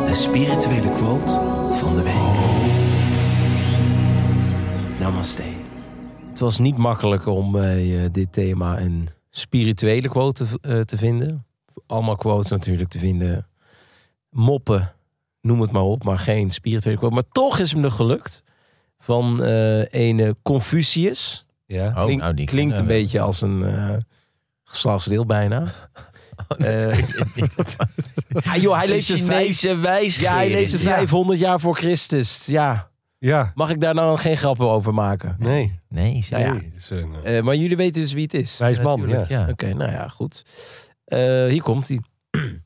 De 0.07 0.15
spirituele 0.15 0.93
quote 0.93 1.33
van 1.79 1.95
de 1.95 2.03
week. 2.03 2.41
Namaste. 5.01 5.43
Het 6.33 6.41
was 6.41 6.59
niet 6.59 6.77
makkelijk 6.77 7.27
om 7.27 7.53
bij 7.53 8.03
eh, 8.05 8.09
dit 8.13 8.33
thema 8.33 8.81
een 8.81 9.09
spirituele 9.31 10.09
quote 10.09 10.45
te, 10.45 10.59
eh, 10.69 10.81
te 10.81 10.97
vinden. 10.97 11.47
Allemaal 11.87 12.17
quotes 12.17 12.51
natuurlijk 12.51 12.89
te 12.91 12.99
vinden. 12.99 13.47
Moppen, 14.31 14.93
noem 15.41 15.61
het 15.61 15.73
maar 15.73 15.83
op, 15.83 16.05
maar 16.05 16.19
geen 16.19 16.51
spirituele 16.51 16.99
quote. 16.99 17.15
Maar 17.15 17.29
toch 17.33 17.59
is 17.59 17.73
hem 17.73 17.85
er 17.85 17.91
gelukt. 17.91 18.43
Van 18.99 19.43
eh 19.43 19.93
ene 19.93 20.37
Confucius. 20.43 21.47
Ja. 21.67 21.87
oh, 21.89 22.05
Klink- 22.05 22.21
nou, 22.21 22.35
die 22.35 22.47
klinkt 22.47 22.79
een 22.79 22.87
beetje 22.87 23.21
als 23.21 23.41
een 23.43 23.65
eh, 23.65 23.97
geslachtsdeel 24.65 25.27
bijna. 25.27 25.65
Eh, 26.59 26.99
ja, 28.45 28.57
joh, 28.57 28.77
hij 28.77 28.95
Een 28.95 29.03
vijf, 29.03 29.27
Chinese 29.27 29.77
wijsgeer. 29.77 30.23
ja, 30.25 30.35
hij 30.35 30.51
leefde 30.51 30.77
is 30.77 30.83
die. 30.83 30.91
500 30.91 31.39
jaar 31.41 31.61
voor 31.61 31.77
Christus. 31.77 32.47
Ja, 32.47 32.91
Ja. 33.25 33.53
mag 33.55 33.71
ik 33.71 33.81
daar 33.81 33.95
nou 33.95 34.19
geen 34.19 34.37
grappen 34.37 34.69
over 34.71 34.95
maken? 34.95 35.37
Nee. 35.39 35.81
Nee, 35.89 36.23
zie 36.23 36.37
Nou 36.37 36.43
je. 36.49 36.53
ja. 36.55 36.61
Nee, 36.61 36.73
is 36.77 36.91
een, 36.91 37.15
eh, 37.25 37.39
Eh, 37.39 37.45
maar 37.45 37.55
jullie 37.57 37.77
weten 37.77 38.01
dus 38.01 38.13
wie 38.13 38.23
het 38.23 38.35
is. 38.35 38.59
Wijs 38.59 38.81
man, 38.81 38.99
Natuurlijk, 39.01 39.29
ja. 39.29 39.41
ja. 39.41 39.49
Oké, 39.51 39.75
nou 39.75 39.91
ja, 39.91 40.09
goed. 40.09 40.45
Eh, 41.05 41.19
hier 41.47 41.63
komt 41.63 41.89
hij. 41.89 42.01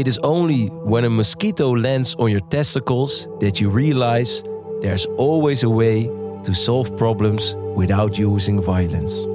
It 0.00 0.06
is 0.06 0.20
only 0.20 0.70
when 0.84 1.04
a 1.04 1.08
mosquito 1.08 1.78
lands 1.78 2.14
on 2.16 2.30
your 2.30 2.48
testicles 2.48 3.26
that 3.38 3.58
you 3.58 3.72
realize 3.74 4.42
there's 4.80 5.08
always 5.16 5.64
a 5.64 5.68
way 5.68 6.10
to 6.42 6.52
solve 6.52 6.92
problems 6.92 7.56
without 7.76 8.16
using 8.18 8.64
violence. 8.64 9.28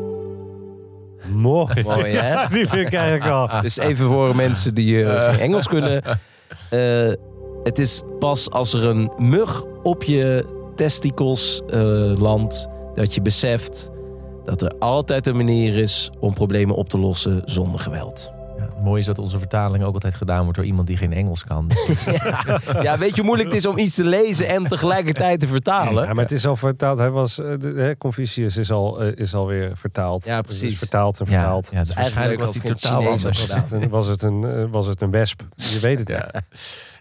Mooi. 1.34 1.84
Mooi, 1.84 2.04
hè? 2.12 2.48
Die 2.56 2.68
vind 2.68 2.88
ik 2.88 2.94
eigenlijk 2.94 3.24
wel. 3.24 3.50
Dus 3.62 3.78
even 3.78 4.08
voor 4.08 4.36
mensen 4.36 4.74
die 4.74 5.04
eh, 5.04 5.24
geen 5.34 5.40
Engels 5.48 5.68
kunnen. 5.68 6.04
Eh, 6.70 7.12
het 7.64 7.80
is 7.80 8.02
pas 8.20 8.50
als 8.52 8.74
er 8.74 8.84
een 8.84 9.12
mug 9.18 9.64
op 9.86 10.04
je 10.04 10.46
testikels 10.76 11.62
eh, 11.68 11.80
landt... 12.20 12.68
dat 12.94 13.14
je 13.14 13.22
beseft 13.22 13.92
dat 14.46 14.62
er 14.62 14.74
altijd 14.80 15.28
een 15.28 15.36
manier 15.36 15.78
is 15.78 16.12
om 16.20 16.34
problemen 16.34 16.76
op 16.76 16.90
te 16.90 16.98
lossen 16.98 17.42
zonder 17.46 17.80
geweld. 17.80 18.34
Ja, 18.58 18.70
mooi 18.82 19.00
is 19.00 19.06
dat 19.06 19.20
onze 19.20 19.40
vertaling 19.40 19.84
ook 19.84 19.94
altijd 19.94 20.16
gedaan 20.16 20.42
wordt 20.44 20.56
door 20.58 20.66
iemand 20.66 20.88
die 20.88 20.98
geen 20.98 21.14
Engels 21.14 21.44
kan. 21.44 21.72
Ja, 22.82 22.98
weet 22.98 23.10
je 23.10 23.16
hoe 23.16 23.24
moeilijk 23.24 23.50
het 23.50 23.58
is 23.58 23.66
om 23.66 23.78
iets 23.78 23.96
te 23.96 24.04
lezen 24.04 24.48
en 24.48 24.68
tegelijkertijd 24.68 25.40
te 25.40 25.48
vertalen? 25.48 26.06
Ja, 26.08 26.14
maar 26.14 26.24
het 26.24 26.34
is 26.34 26.48
al 26.48 26.56
vertaald. 26.56 26.98
Hij 26.98 27.10
was, 27.10 27.40
eh, 27.40 27.46
de, 27.60 27.74
hè, 27.76 27.98
Confucius 27.98 28.58
is, 28.58 28.72
al, 28.72 29.02
eh, 29.02 29.12
is 29.16 29.34
alweer 29.36 29.72
vertaald. 29.78 30.26
Ja, 30.26 30.38
Dus 30.42 30.46
precies. 30.48 30.72
is 30.72 30.78
vertaald 30.78 31.20
en 31.20 31.26
ja, 31.30 31.32
vertaald. 31.32 31.68
ja, 31.72 31.80
dus 31.80 31.94
waarschijnlijk 31.94 32.40
was 32.40 32.52
die 32.52 32.62
eigenlijk 32.62 32.82
totaal 32.82 33.12
anders. 33.12 33.24
Was 33.24 33.54
het, 33.56 33.72
een, 33.72 33.90
was, 33.90 34.08
het 34.08 34.22
een, 34.22 34.72
was 34.72 34.86
het 34.86 35.02
een 35.02 35.12
wesp? 35.12 35.42
Je 35.56 35.80
weet 35.80 36.00
het 36.00 36.08
niet. 36.08 36.44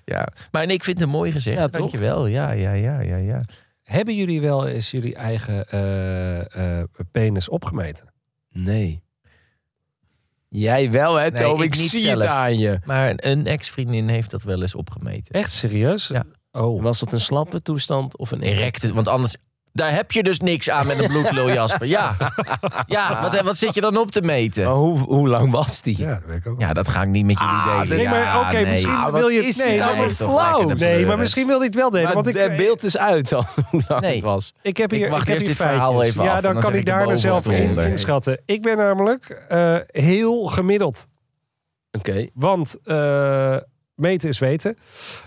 Ja. 0.04 0.28
maar 0.50 0.66
nee, 0.66 0.76
ik 0.76 0.84
vind 0.84 1.00
het 1.00 1.08
mooi 1.08 1.32
gezegd. 1.32 1.58
Ja, 1.58 1.68
toch? 1.68 1.80
Dankjewel. 1.80 2.26
Ja, 2.26 2.50
ja, 2.50 2.72
ja, 2.72 3.00
ja, 3.00 3.16
ja. 3.16 3.40
Hebben 3.82 4.14
jullie 4.14 4.40
wel 4.40 4.66
eens 4.66 4.90
jullie 4.90 5.14
eigen 5.14 5.68
eh, 5.68 6.78
eh, 6.80 6.88
penis 7.10 7.48
opgemeten? 7.48 8.12
Nee. 8.50 9.02
Jij 10.48 10.90
wel, 10.90 11.14
hè, 11.14 11.30
Nee, 11.30 11.42
Toby? 11.42 11.62
ik 11.62 11.74
ik 11.74 11.80
niet 11.80 11.90
zie 11.90 12.00
zelf. 12.00 12.20
het 12.20 12.28
aan 12.28 12.58
je. 12.58 12.78
Maar 12.84 13.12
een 13.16 13.46
ex-vriendin 13.46 14.08
heeft 14.08 14.30
dat 14.30 14.42
wel 14.42 14.62
eens 14.62 14.74
opgemeten. 14.74 15.34
Echt 15.34 15.52
serieus? 15.52 16.06
Ja. 16.08 16.24
Oh. 16.52 16.82
Was 16.82 17.00
dat 17.00 17.12
een 17.12 17.20
slappe 17.20 17.62
toestand 17.62 18.16
of 18.16 18.30
een 18.30 18.42
Erecte, 18.42 18.92
want 18.94 19.08
anders... 19.08 19.36
Daar 19.76 19.92
heb 19.94 20.12
je 20.12 20.22
dus 20.22 20.40
niks 20.40 20.70
aan 20.70 20.86
met 20.86 20.98
een 20.98 21.08
bloedlul, 21.08 21.50
Jasper. 21.58 21.86
Ja, 21.86 22.16
ja 22.86 23.22
wat, 23.22 23.40
wat 23.40 23.56
zit 23.56 23.74
je 23.74 23.80
dan 23.80 23.96
op 23.96 24.10
te 24.10 24.20
meten? 24.22 24.64
Maar 24.64 24.74
hoe, 24.74 24.98
hoe 24.98 25.28
lang 25.28 25.50
was 25.50 25.82
die? 25.82 25.98
Ja, 25.98 26.08
dat 26.10 26.20
weet 26.26 26.36
ik 26.36 26.46
ook. 26.46 26.60
Ja, 26.60 26.72
dat 26.72 26.88
ga 26.88 27.02
ik 27.02 27.08
niet 27.08 27.24
met 27.26 27.38
jullie 27.38 27.62
delen. 27.82 27.96
nee, 27.96 28.08
maar 28.08 28.18
Ja, 28.20 28.40
oké, 28.40 28.64
misschien 28.66 28.94
Ah, 28.94 29.12
wil 29.12 29.22
wat 29.22 29.32
je 29.32 29.42
het- 29.44 29.64
nee, 29.66 29.78
nou 29.78 29.96
wat 29.96 30.16
toch 30.16 30.30
flauw. 30.40 30.58
lekker 30.58 30.76
de 30.76 30.84
Nee, 30.84 30.90
maar 30.92 30.98
pleuris. 31.00 31.18
misschien 31.20 31.46
wil 31.46 31.56
hij 31.56 31.66
het 31.66 31.74
wel 31.74 31.90
delen. 31.90 32.04
Maar 32.06 32.14
want 32.14 32.26
ik, 32.26 32.34
het 32.36 32.56
beeld 32.56 32.82
is 32.84 32.98
uit 32.98 33.32
al 33.32 33.44
hoe 33.70 33.82
lang 33.88 34.00
Nee. 34.00 34.14
het 34.14 34.22
was. 34.24 34.54
ik 34.62 34.76
heb 34.76 34.92
Ik 34.92 34.98
hier, 34.98 35.10
wacht 35.10 35.22
ik 35.22 35.28
heb 35.28 35.34
eerst 35.36 35.46
hier 35.46 35.56
dit 35.56 35.66
verhaal 35.66 35.90
feitjes. 35.92 36.10
even 36.12 36.24
Ja, 36.24 36.30
af 36.30 36.36
en 36.36 36.42
dan 36.42 36.52
dan 36.52 36.62
kan 36.62 36.72
ik 36.72 36.78
ik 36.78 36.86
daar 36.86 37.04
de 37.06 37.10
er 37.12 37.18
zelf 37.18 37.46
of 37.46 37.52
in 37.52 37.78
inschatten. 37.78 38.40
Ik 38.44 38.62
ben 38.62 38.76
namelijk 38.76 39.44
eh, 39.48 39.76
heel 39.86 40.44
gemiddeld. 40.46 41.06
Oké. 41.98 42.26
Want 42.34 42.76
eh, 42.84 43.56
meten 43.94 44.28
is 44.28 44.38
weten. 44.38 44.76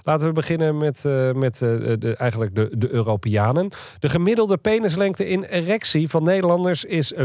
Laten 0.04 0.28
we 0.28 0.34
beginnen 0.34 0.78
met, 0.78 1.06
eh, 1.06 1.32
met 1.32 1.54
eh, 1.62 1.70
de, 2.00 2.16
eigenlijk 2.18 2.56
de, 2.56 2.78
de 2.78 2.90
Europeanen. 2.92 3.72
De 4.00 4.10
gemiddelde 4.10 4.58
penislengte 4.58 5.28
in 5.28 5.44
erectie 5.44 6.10
van 6.10 6.24
Nederlanders 6.24 6.84
is 6.84 7.14
15,87 7.14 7.22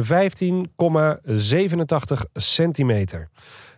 centimeter. 2.35 3.29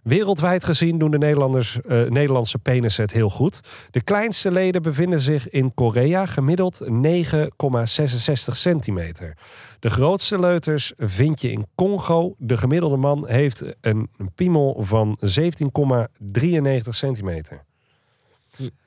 Wereldwijd 0.05 0.65
gezien 0.65 0.99
doen 0.99 1.11
de 1.11 1.19
Nederlanders, 1.19 1.81
eh, 1.81 2.03
Nederlandse 2.09 2.59
penissen 2.59 3.03
het 3.03 3.13
heel 3.13 3.31
goed. 3.31 3.61
De 3.91 4.03
kleinste 4.03 4.53
leden 4.53 4.83
bevinden 4.83 5.21
zich 5.21 5.49
in 5.49 5.75
Korea, 5.75 6.27
gemiddeld 6.27 6.81
9,66 6.89 8.57
centimeter. 8.57 9.37
De 9.81 9.91
grootste 9.91 10.39
leuters 10.39 10.93
vind 10.97 11.41
je 11.41 11.51
in 11.51 11.67
Congo. 11.75 12.35
De 12.39 12.57
gemiddelde 12.57 12.97
man 12.97 13.29
heeft 13.29 13.63
een, 13.81 14.09
piemel 14.35 14.77
van 14.81 15.19
17,93 15.21 16.89
centimeter. 16.89 17.65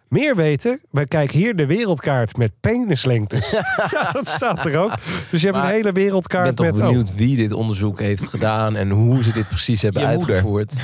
Meer 0.09 0.35
weten, 0.35 0.81
kijken 1.07 1.37
hier 1.37 1.55
de 1.55 1.65
wereldkaart 1.65 2.37
met 2.37 2.51
penislengtes. 2.59 3.51
ja, 3.91 4.11
dat 4.11 4.27
staat 4.27 4.65
er 4.65 4.77
ook. 4.77 4.93
Dus 5.31 5.41
je 5.41 5.47
hebt 5.47 5.59
Maar 5.59 5.67
een 5.67 5.73
hele 5.75 5.87
Ik 5.87 5.93
ben 5.93 6.03
wereldkaart 6.03 6.55
toch 6.55 6.65
met... 6.65 6.77
oh, 6.77 6.83
benieuwd 6.85 7.15
wie 7.15 7.35
dit 7.37 7.51
onderzoek 7.51 7.99
heeft 7.99 8.27
gedaan 8.27 8.75
en 8.75 8.89
hoe 8.89 9.23
ze 9.23 9.31
dit 9.31 9.47
precies 9.47 9.81
hebben 9.81 10.01
Je 10.09 10.15
moeder. 10.17 10.35
uitgevoerd. 10.35 10.71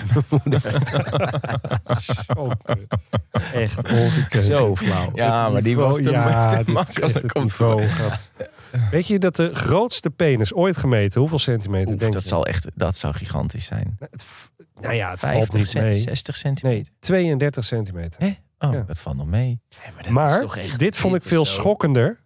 oh, 2.38 2.52
echt 3.54 3.92
ongekend. 4.02 4.44
Zo 4.44 4.76
flauw. 4.76 5.12
Ja, 5.14 5.50
maar 5.50 5.64
die 5.64 5.76
was 5.76 5.96
te, 5.96 6.12
ja, 6.12 6.48
te 6.48 6.56
dit 6.56 6.68
is 6.68 6.74
echt 6.74 6.74
makkelijk 6.74 7.14
het 7.14 7.34
om. 7.34 7.50
Weet 8.92 9.08
je 9.08 9.20
dat 9.20 9.36
de 9.36 9.56
grootste 9.56 10.10
penis 10.10 10.54
ooit 10.54 10.78
gemeten, 10.78 11.20
hoeveel 11.20 11.40
centimeter 11.40 11.94
Oef, 11.94 12.00
denk 12.00 12.14
dat, 12.14 12.24
je? 12.24 12.30
zal 12.30 12.46
echt, 12.46 12.68
dat 12.76 12.98
zou 12.98 13.14
gigantisch 13.14 13.66
zijn. 13.66 13.98
Het 14.00 14.24
v- 14.28 14.46
nou 14.82 14.94
ja, 14.94 15.10
het 15.10 15.20
valt 15.20 15.34
50, 15.34 15.60
niet 15.60 15.74
mee. 15.84 15.94
60 15.94 16.36
centimeter. 16.38 16.92
Nee, 16.92 17.00
32 17.00 17.64
centimeter. 17.64 18.22
Hè? 18.22 18.34
Oh, 18.60 18.74
Ja. 18.74 18.84
dat 18.88 19.00
valt 19.02 19.16
nog 19.18 19.28
mee. 19.28 19.62
Maar 20.10 20.40
toch 20.42 20.58
echt 20.58 20.80
dit 20.80 20.98
vond 20.98 21.16
ik 21.16 21.24
veel 21.24 21.46
schokkender. 21.46 22.22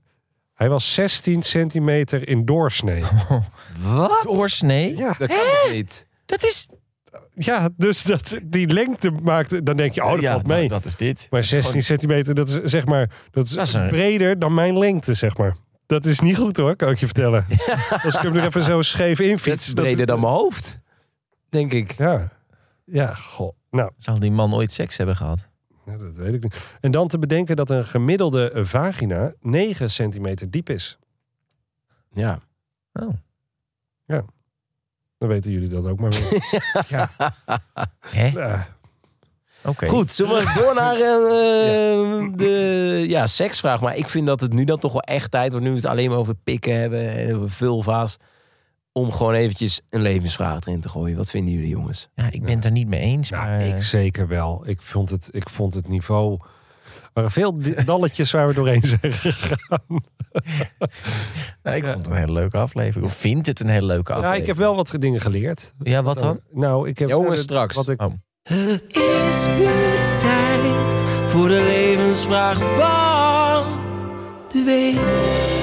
Hij 0.53 0.69
was 0.69 0.93
16 0.93 1.41
centimeter 1.43 2.27
in 2.27 2.45
doorsnee. 2.45 3.03
Wat? 3.93 4.25
Oorsnee? 4.27 4.97
Ja, 4.97 5.15
Dat 5.17 5.27
kan 5.27 5.37
toch 5.37 5.71
niet? 5.71 6.07
Dat 6.25 6.43
is... 6.43 6.69
ja 7.33 7.69
dus 7.77 8.03
dat, 8.03 8.37
die 8.43 8.67
lengte 8.73 9.11
maakt... 9.11 9.65
Dan 9.65 9.77
denk 9.77 9.93
je, 9.93 10.03
oh, 10.03 10.11
dat 10.11 10.21
ja, 10.21 10.31
valt 10.31 10.47
mee. 10.47 10.57
nou, 10.57 10.69
dat 10.69 10.85
is 10.85 10.95
dit. 10.95 11.17
maar 11.19 11.27
Dat 11.29 11.39
is 11.39 11.47
16 11.49 11.69
gewoon- 11.69 11.83
centimeter, 11.85 12.35
dat 12.35 12.47
is 12.49 12.55
zeg 12.71 12.85
maar... 12.85 13.11
Dat 13.31 13.45
is, 13.45 13.51
Dat 13.51 13.67
is 13.67 13.73
een- 13.73 13.87
breder 13.87 14.39
dan 14.39 14.53
mijn 14.53 14.77
lengte, 14.77 15.13
zeg 15.13 15.37
maar. 15.37 15.55
Dat 15.85 16.05
is 16.05 16.19
niet 16.19 16.37
goed 16.37 16.57
hoor, 16.57 16.75
kan 16.75 16.89
ik 16.91 16.99
je 16.99 17.05
vertellen. 17.05 17.45
Als 18.03 18.15
ik 18.15 18.21
hem 18.21 18.35
er 18.35 18.45
even 18.45 18.63
zo 18.63 18.81
scheef 18.81 19.19
in 19.19 19.31
Dat 19.31 19.39
fiets. 19.39 19.67
is 19.67 19.73
breder 19.73 20.05
dan 20.05 20.19
mijn 20.19 20.33
hoofd. 20.33 20.79
Denk 21.49 21.73
ik. 21.73 21.91
Ja, 21.97 22.31
ja, 22.85 23.13
goh. 23.13 23.55
Nou, 23.71 23.91
Zal 23.97 24.19
die 24.19 24.31
man 24.31 24.53
ooit 24.53 24.71
seks 24.71 24.97
hebben 24.97 25.15
gehad? 25.15 25.47
Ja, 25.87 25.97
dat 25.97 26.15
weet 26.15 26.33
ik 26.33 26.43
niet. 26.43 26.77
En 26.81 26.91
dan 26.91 27.07
te 27.07 27.19
bedenken 27.19 27.55
dat 27.55 27.69
een 27.69 27.85
gemiddelde 27.85 28.51
vagina 28.53 29.33
9 29.41 29.89
centimeter 29.89 30.51
diep 30.51 30.69
is. 30.69 30.97
Ja. 32.11 32.39
Oh. 32.93 33.13
Dan 35.17 35.27
weten 35.27 35.51
jullie 35.51 35.69
dat 35.69 35.85
ook 35.85 35.99
maar 35.99 36.09
weer. 36.09 36.61
ja. 36.97 37.09
Hè? 37.99 38.27
Ja. 38.27 38.67
Oké. 39.63 39.87
Goed, 39.87 40.11
zullen 40.11 40.45
we 40.45 40.53
door 40.53 40.73
naar 40.73 40.95
eh, 40.95 42.29
de 42.35 43.05
ja, 43.07 43.27
seksvraag. 43.27 43.81
Maar 43.81 43.97
ik 43.97 44.07
vind 44.07 44.27
dat 44.27 44.41
het 44.41 44.53
nu 44.53 44.63
dan 44.63 44.79
toch 44.79 44.91
wel 44.91 45.01
echt 45.01 45.31
tijd 45.31 45.51
wordt. 45.51 45.65
Nu 45.65 45.71
we 45.71 45.77
het 45.77 45.85
alleen 45.85 46.09
maar 46.09 46.17
over 46.17 46.35
pikken 46.35 46.79
hebben 46.79 47.09
en 47.11 47.35
over 47.35 47.49
vulva's. 47.49 48.17
Om 48.97 49.11
gewoon 49.11 49.33
eventjes 49.33 49.81
een 49.89 50.01
levensvraag 50.01 50.65
erin 50.65 50.81
te 50.81 50.89
gooien. 50.89 51.17
Wat 51.17 51.29
vinden 51.29 51.53
jullie 51.53 51.69
jongens? 51.69 52.09
Ja, 52.15 52.31
ik 52.31 52.43
ben 52.43 52.55
het 52.55 52.65
er 52.65 52.71
niet 52.71 52.87
mee 52.87 52.99
eens. 52.99 53.29
Ja, 53.29 53.43
maar, 53.43 53.61
ik 53.61 53.73
eh, 53.73 53.79
zeker 53.79 54.27
wel. 54.27 54.63
Ik 54.67 54.81
vond 54.81 55.09
het, 55.09 55.29
ik 55.31 55.49
vond 55.49 55.73
het 55.73 55.87
niveau... 55.87 56.33
Er 56.33 57.09
waren 57.13 57.31
veel 57.31 57.57
dalletjes 57.85 58.31
waar 58.31 58.47
we 58.47 58.53
doorheen 58.53 58.81
zijn 58.81 59.13
gegaan. 59.13 59.83
nou, 61.63 61.75
ik 61.75 61.83
vond 61.85 61.97
het 61.97 62.07
een 62.07 62.15
hele 62.15 62.31
leuke 62.31 62.57
aflevering. 62.57 63.05
Of 63.05 63.17
vind 63.17 63.45
het 63.45 63.59
een 63.59 63.69
hele 63.69 63.85
leuke 63.85 64.11
Ja, 64.11 64.17
aflevering. 64.17 64.41
ik 64.41 64.47
heb 64.47 64.57
wel 64.57 64.75
wat 64.75 64.95
dingen 64.99 65.21
geleerd. 65.21 65.73
Ja, 65.79 66.03
wat 66.03 66.17
dan? 66.17 66.39
Nou, 66.51 66.89
ik 66.89 66.99
heb... 66.99 67.09
Jongens, 67.09 67.37
eh, 67.37 67.43
straks. 67.43 67.75
Wat 67.75 67.89
ik, 67.89 68.01
Oh. 68.01 68.13
Het 68.43 68.83
is 68.95 69.45
weer 69.57 70.17
tijd 70.19 70.95
voor 71.27 71.47
de 71.47 71.63
levensvraag 71.67 72.57
van 72.57 73.79
de 74.51 74.63
week. 74.63 75.56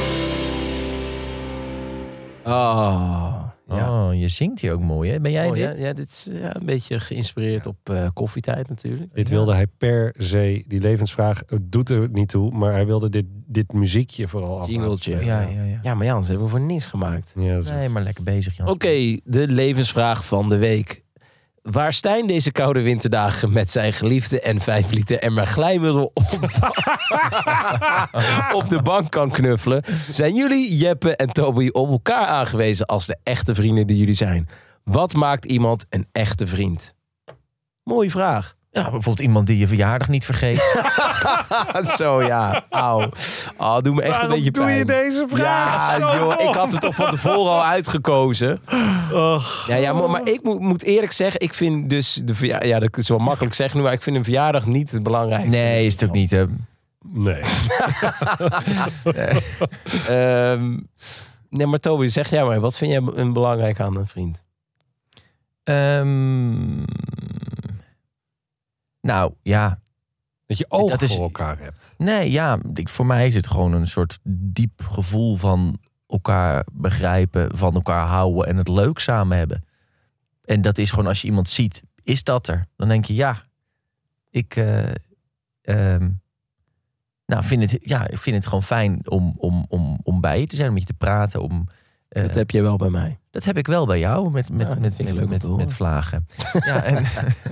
Oh, 2.45 3.45
ja. 3.69 4.07
Oh, 4.09 4.15
je 4.15 4.29
zingt 4.29 4.61
hier 4.61 4.73
ook 4.73 4.81
mooi, 4.81 5.11
hè? 5.11 5.21
Ben 5.21 5.31
jij 5.31 5.47
Oh, 5.47 5.53
dit? 5.53 5.63
ja, 5.63 5.71
ja, 5.71 5.93
dit 5.93 6.11
is 6.11 6.29
ja, 6.33 6.57
een 6.57 6.67
beetje 6.67 7.01
geïnspireerd 7.01 7.67
op 7.67 7.77
eh, 7.83 8.07
koffietijd 8.15 8.69
natuurlijk. 8.69 9.15
dit 9.15 9.29
wilde 9.29 9.55
hij 9.55 9.67
per 9.67 10.15
se, 10.19 10.65
die 10.67 10.81
levensvraag 10.81 11.43
het 11.47 11.73
doet 11.73 11.91
er 11.91 12.09
niet 12.09 12.29
toe, 12.29 12.51
maar 12.51 12.73
hij 12.73 12.87
wilde 12.87 13.09
dit, 13.09 13.25
dit 13.29 13.73
muziekje 13.73 14.29
vooral 14.29 14.61
af. 14.61 14.69
Jingletje. 14.69 15.25
Ja, 15.25 15.41
ja, 15.41 15.63
ja. 15.63 15.81
Ja, 15.83 15.95
maar 15.95 16.07
Jans, 16.07 16.29
hebben 16.29 16.45
we 16.45 16.51
voor 16.51 16.61
niks 16.61 16.87
gemaakt. 16.87 17.35
Nee, 17.37 17.89
maar 17.89 18.03
lekker 18.03 18.25
bezig, 18.25 18.57
Jan. 18.57 18.69
Oké, 18.69 19.19
de 19.25 19.47
levensvraag 19.49 20.27
van 20.27 20.49
de 20.49 20.57
week. 20.57 21.04
Waar 21.71 21.93
Stijn 21.93 22.27
deze 22.27 22.53
koude 22.53 22.83
winterdagen 22.83 23.53
met 23.53 23.71
zijn 23.71 23.93
geliefde 23.93 24.41
en 24.41 24.61
vijf 24.61 24.91
liter 24.91 25.19
emmer 25.19 25.47
glijmiddel 25.47 26.11
op, 26.15 26.25
op 28.63 28.69
de 28.69 28.81
bank 28.83 29.11
kan 29.11 29.31
knuffelen, 29.31 29.83
zijn 30.11 30.35
jullie, 30.35 30.77
Jeppe 30.77 31.17
en 31.17 31.29
Toby, 31.29 31.69
op 31.69 31.89
elkaar 31.89 32.27
aangewezen 32.27 32.87
als 32.87 33.07
de 33.07 33.17
echte 33.23 33.55
vrienden 33.55 33.87
die 33.87 33.97
jullie 33.97 34.15
zijn. 34.15 34.49
Wat 34.83 35.15
maakt 35.15 35.45
iemand 35.45 35.87
een 35.89 36.07
echte 36.13 36.47
vriend? 36.47 36.95
Mooie 37.83 38.11
vraag. 38.11 38.57
Ja, 38.75 38.83
bijvoorbeeld 38.83 39.21
iemand 39.21 39.47
die 39.47 39.59
je 39.59 39.67
verjaardag 39.67 40.09
niet 40.09 40.25
vergeet. 40.25 40.77
Zo 41.99 42.23
ja, 42.23 42.65
auw. 42.71 43.09
Oh, 43.57 43.79
doe 43.79 43.95
me 43.95 44.03
echt 44.03 44.11
Waarom 44.11 44.31
een 44.31 44.37
beetje 44.37 44.51
doe 44.51 44.65
pijn. 44.65 44.77
je 44.79 44.85
deze 44.85 45.25
vraag? 45.29 45.99
Ja, 45.99 46.09
Zo 46.13 46.17
joh, 46.19 46.39
dom. 46.39 46.49
ik 46.49 46.55
had 46.55 46.73
het 46.73 46.81
toch 46.81 46.95
van 46.95 47.11
tevoren 47.11 47.53
al 47.53 47.65
uitgekozen. 47.65 48.61
Ja, 49.67 49.77
ja, 49.77 49.93
maar, 49.93 50.11
maar 50.11 50.29
ik 50.29 50.43
moet, 50.43 50.61
moet 50.61 50.83
eerlijk 50.83 51.13
zeggen, 51.13 51.41
ik 51.41 51.55
vind 51.55 51.91
dus 51.91 52.21
de 52.25 52.47
ja, 52.67 52.79
dat 52.79 52.97
is 52.97 53.09
wel 53.09 53.19
makkelijk 53.19 53.55
zeggen 53.55 53.79
nu, 53.79 53.85
maar 53.85 53.93
ik 53.93 54.03
vind 54.03 54.17
een 54.17 54.25
verjaardag 54.25 54.67
niet 54.67 54.91
het 54.91 55.03
belangrijkste. 55.03 55.49
Nee, 55.51 55.87
is 55.87 55.93
het 55.93 56.05
ook 56.05 56.15
niet. 56.15 56.31
Hè? 56.31 56.45
Nee. 57.13 57.43
Ehm, 60.09 60.79
nee, 61.51 61.67
maar 61.67 61.79
Toby, 61.79 62.07
zeg 62.07 62.31
jij 62.31 62.45
maar, 62.45 62.61
wat 62.61 62.77
vind 62.77 62.91
jij 62.91 63.03
een 63.15 63.33
belangrijk 63.33 63.81
aan 63.81 63.97
een 63.97 64.07
vriend? 64.07 64.43
Ehm, 65.65 66.83
nou, 69.05 69.35
ja. 69.43 69.81
Dat 70.47 70.59
je 70.59 70.65
ogen 70.69 70.89
Dat 70.91 71.03
is- 71.03 71.15
voor 71.15 71.25
elkaar 71.25 71.59
hebt. 71.59 71.95
Nee, 71.99 72.31
ja. 72.31 72.59
Ik, 72.75 72.89
voor 72.89 73.07
mij 73.07 73.27
is 73.27 73.35
het 73.35 73.47
gewoon 73.47 73.73
een 73.73 73.87
soort 73.87 74.19
diep 74.29 74.83
gevoel 74.83 75.37
van 75.37 75.79
elkaar 76.09 76.67
begrijpen, 76.73 77.57
van 77.57 77.75
elkaar 77.75 78.07
houden 78.07 78.47
en 78.47 78.57
het 78.57 78.69
leuk 78.69 78.99
samen 78.99 79.39
hebben. 79.39 79.65
En 80.45 80.63
dat 80.63 80.79
is 80.79 80.91
gewoon 80.91 81.07
als 81.07 81.21
je 81.21 81.27
iemand 81.27 81.49
ziet, 81.49 81.83
is 82.03 82.23
dat 82.25 82.49
er? 82.49 82.67
Dan 82.77 82.89
denk 82.89 83.05
je, 83.05 83.15
ja, 83.15 83.43
ik, 84.31 84.57
eh, 84.57 84.91
ehm, 85.63 86.11
nou, 87.27 87.45
vind, 87.45 87.71
het, 87.71 87.81
ja, 87.89 88.09
ik 88.09 88.19
vind 88.19 88.37
het 88.37 88.47
gewoon 88.47 88.63
fijn 88.63 89.11
om, 89.11 89.35
om, 89.37 89.65
om, 89.69 89.99
om 90.03 90.21
bij 90.21 90.41
je 90.41 90.47
te 90.47 90.57
zijn, 90.57 90.69
om 90.69 90.75
met 90.75 90.83
je 90.83 90.89
te 90.89 90.95
praten. 90.99 91.43
Om, 91.43 91.69
dat 92.23 92.35
heb 92.35 92.51
je 92.51 92.63
wel 92.63 92.77
bij 92.77 92.91
mij. 92.91 93.19
Dat 93.31 93.45
heb 93.45 93.57
ik 93.57 93.67
wel 93.67 93.87
bij 93.87 93.99
jou 93.99 94.31
met, 94.31 94.53
met, 94.53 94.61
Ja, 94.61 94.75
dat 94.75 94.79
met, 94.79 94.99
met, 94.99 95.29
met, 95.29 95.57
met, 95.57 95.75
vlagen. 95.75 96.27
ja, 96.67 96.83
en, 96.83 97.05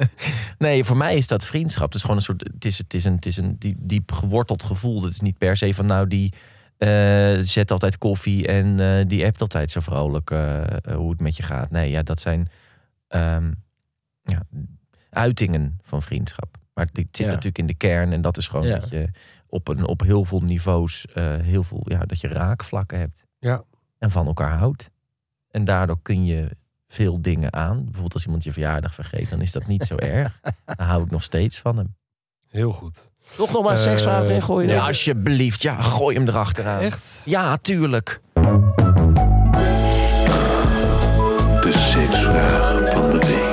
nee, 0.59 0.85
voor 0.85 0.96
mij 0.96 1.16
is 1.16 1.27
dat 1.27 1.46
vriendschap. 1.46 1.87
Het 1.87 1.94
is 1.94 2.01
gewoon 2.01 2.16
een 2.16 2.22
soort. 2.22 2.51
Het 2.55 2.64
is, 2.64 2.79
het 2.79 2.94
is 2.94 3.05
een, 3.05 3.14
het 3.14 3.27
is 3.27 3.37
een 3.37 3.57
diep, 3.59 3.77
diep 3.81 4.12
geworteld 4.12 4.62
gevoel. 4.62 5.03
Het 5.03 5.12
is 5.12 5.20
niet 5.20 5.38
per 5.38 5.57
se 5.57 5.75
van 5.75 5.87
nou 5.87 6.07
die. 6.07 6.33
eh, 6.79 7.38
zet 7.40 7.70
altijd 7.70 7.98
koffie 7.98 8.46
en 8.46 8.81
eh, 8.81 9.05
die 9.07 9.25
appt 9.27 9.40
altijd 9.40 9.70
zo 9.70 9.81
vrolijk 9.81 10.31
eh, 10.31 10.61
eh, 10.62 10.94
hoe 10.96 11.11
het 11.11 11.20
met 11.20 11.37
je 11.37 11.42
gaat. 11.42 11.70
Nee, 11.70 11.90
ja, 11.90 12.03
dat 12.03 12.20
zijn 12.20 12.48
ehm, 13.09 13.53
ja, 14.22 14.42
uitingen 15.11 15.79
van 15.83 16.03
vriendschap. 16.03 16.57
Maar 16.75 16.87
het 16.92 16.96
zit 16.96 17.16
Ja. 17.18 17.27
natuurlijk 17.27 17.59
in 17.59 17.66
de 17.66 17.75
kern 17.75 18.12
en 18.12 18.20
dat 18.20 18.37
is 18.37 18.48
gewoon 18.48 18.68
dat 18.68 18.88
je 18.88 19.09
op, 19.46 19.68
een, 19.68 19.87
op 19.87 20.01
heel 20.01 20.25
veel 20.25 20.40
niveaus 20.40 21.07
eh, 21.07 21.37
heel 21.37 21.62
veel, 21.62 21.83
ja, 21.85 21.99
dat 21.99 22.20
je 22.20 22.28
raakvlakken 22.28 22.99
hebt. 22.99 23.24
Ja. 23.39 23.62
En 24.03 24.11
van 24.11 24.26
elkaar 24.26 24.57
houdt. 24.57 24.90
En 25.50 25.64
daardoor 25.64 25.98
kun 26.03 26.24
je 26.24 26.50
veel 26.88 27.22
dingen 27.22 27.53
aan. 27.53 27.82
Bijvoorbeeld 27.82 28.14
als 28.14 28.24
iemand 28.24 28.44
je 28.44 28.53
verjaardag 28.53 28.94
vergeet, 28.94 29.30
dan 29.30 29.40
is 29.40 29.53
dat 29.53 29.66
niet 29.66 29.84
zo 29.84 29.96
erg. 29.96 30.40
Dan 30.64 30.86
hou 30.86 31.03
ik 31.05 31.11
nog 31.11 31.22
steeds 31.22 31.59
van 31.59 31.76
hem. 31.76 31.96
Heel 32.48 32.72
goed. 32.72 33.11
Toch 33.36 33.53
nog 33.53 33.62
maar 33.62 33.70
een 33.70 33.76
seksvraag 33.78 34.24
erin 34.24 34.42
gooien? 34.42 34.70
Ja, 34.70 34.86
alsjeblieft. 34.86 35.62
Ja, 35.62 35.82
gooi 35.82 36.16
hem 36.16 36.28
erachteraan. 36.28 36.80
Echt? 36.80 37.20
Ja, 37.24 37.57
tuurlijk. 37.57 38.20
De 41.61 41.72
seksvraag 41.72 42.92
van 42.92 43.11
de 43.11 43.18
week. 43.18 43.50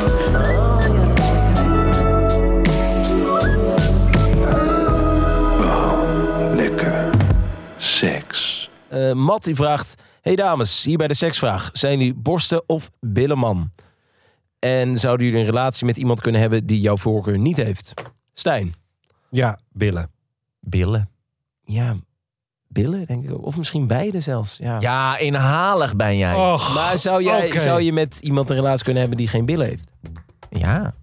Oh, 5.61 6.55
lekker. 6.55 7.09
Seks. 7.77 8.69
Eh, 8.87 9.13
Matt 9.13 9.43
die 9.43 9.55
vraagt... 9.55 10.01
Hey 10.21 10.35
dames, 10.35 10.83
hier 10.83 10.97
bij 10.97 11.07
de 11.07 11.13
seksvraag. 11.13 11.69
Zijn 11.73 11.97
jullie 11.97 12.13
borsten 12.13 12.63
of 12.67 12.91
billenman? 12.99 13.71
En 14.59 14.97
zouden 14.97 15.25
jullie 15.25 15.41
een 15.41 15.45
relatie 15.45 15.85
met 15.85 15.97
iemand 15.97 16.21
kunnen 16.21 16.41
hebben 16.41 16.65
die 16.65 16.79
jouw 16.79 16.97
voorkeur 16.97 17.37
niet 17.39 17.57
heeft? 17.57 17.93
Stijn. 18.33 18.73
Ja, 19.29 19.59
billen. 19.71 20.11
Billen. 20.59 21.09
Ja, 21.63 21.95
billen 22.67 23.05
denk 23.05 23.23
ik. 23.23 23.43
Of 23.43 23.57
misschien 23.57 23.87
beide 23.87 24.19
zelfs. 24.19 24.57
Ja. 24.57 24.79
Ja, 24.79 25.17
inhalig 25.17 25.95
ben 25.95 26.17
jij. 26.17 26.33
Och, 26.35 26.73
Maar 26.75 26.97
zou, 26.97 27.23
jij, 27.23 27.59
zou 27.59 27.81
je 27.81 27.93
met 27.93 28.17
iemand 28.19 28.49
een 28.49 28.55
relatie 28.55 28.83
kunnen 28.83 29.01
hebben 29.01 29.19
die 29.19 29.27
geen 29.27 29.45
billen 29.45 29.67
heeft? 29.67 29.89
Ja, 30.49 30.93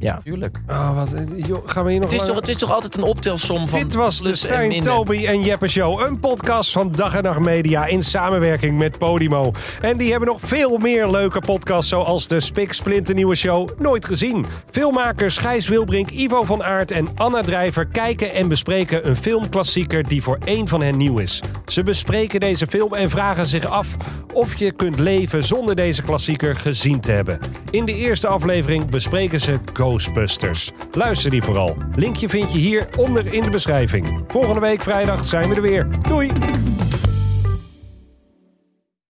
Ja. 0.00 0.20
tuurlijk. 0.24 0.60
Oh, 0.68 0.94
wat, 0.96 1.14
joh, 1.46 1.62
gaan 1.66 1.84
we 1.84 1.90
hier 1.90 2.00
nog 2.00 2.10
Het 2.10 2.20
is, 2.20 2.26
langer- 2.26 2.26
toch, 2.26 2.36
het 2.36 2.48
is 2.48 2.56
toch 2.56 2.72
altijd 2.72 2.96
een 2.96 3.02
optelsom 3.02 3.68
van 3.68 3.82
Dit 3.82 3.94
was 3.94 4.20
de 4.22 4.34
Stijn. 4.34 4.80
Toby 4.80 5.26
en 5.26 5.40
Jeppe 5.42 5.68
Show. 5.68 6.00
Een 6.00 6.20
podcast 6.20 6.72
van 6.72 6.92
Dag 6.92 7.14
en 7.14 7.22
Nacht 7.22 7.38
Media 7.40 7.86
in 7.86 8.02
samenwerking 8.02 8.78
met 8.78 8.98
Podimo. 8.98 9.52
En 9.80 9.96
die 9.96 10.10
hebben 10.10 10.28
nog 10.28 10.40
veel 10.42 10.78
meer 10.78 11.10
leuke 11.10 11.40
podcasts... 11.40 11.88
zoals 11.88 12.28
de 12.28 12.40
Spik 12.40 12.72
Splinternieuwe 12.72 13.34
Show 13.34 13.68
Nooit 13.78 14.04
Gezien. 14.04 14.46
Filmmakers 14.70 15.36
Gijs 15.36 15.68
Wilbrink, 15.68 16.10
Ivo 16.10 16.44
van 16.44 16.62
Aert 16.64 16.90
en 16.90 17.08
Anna 17.14 17.42
Drijver... 17.42 17.86
kijken 17.86 18.32
en 18.32 18.48
bespreken 18.48 19.08
een 19.08 19.16
filmklassieker 19.16 20.08
die 20.08 20.22
voor 20.22 20.38
één 20.44 20.68
van 20.68 20.82
hen 20.82 20.96
nieuw 20.96 21.18
is. 21.18 21.42
Ze 21.66 21.82
bespreken 21.82 22.40
deze 22.40 22.66
film 22.66 22.94
en 22.94 23.10
vragen 23.10 23.46
zich 23.46 23.64
af... 23.66 23.96
of 24.32 24.56
je 24.56 24.72
kunt 24.72 24.98
leven 24.98 25.44
zonder 25.44 25.74
deze 25.76 26.02
klassieker 26.02 26.56
gezien 26.56 27.00
te 27.00 27.12
hebben. 27.12 27.38
In 27.70 27.84
de 27.84 27.94
eerste 27.94 28.26
aflevering 28.26 28.88
bespreken 28.90 29.40
ze 29.40 29.58
Ghostbusters. 29.88 30.70
Luister 30.92 31.30
die 31.30 31.42
vooral. 31.42 31.76
Linkje 31.94 32.28
vind 32.28 32.52
je 32.52 32.58
hier 32.58 32.88
onder 32.96 33.34
in 33.34 33.42
de 33.42 33.50
beschrijving. 33.50 34.20
Volgende 34.28 34.60
week 34.60 34.82
vrijdag 34.82 35.24
zijn 35.24 35.48
we 35.48 35.54
er 35.54 35.62
weer. 35.62 35.86
Doei! 36.08 36.30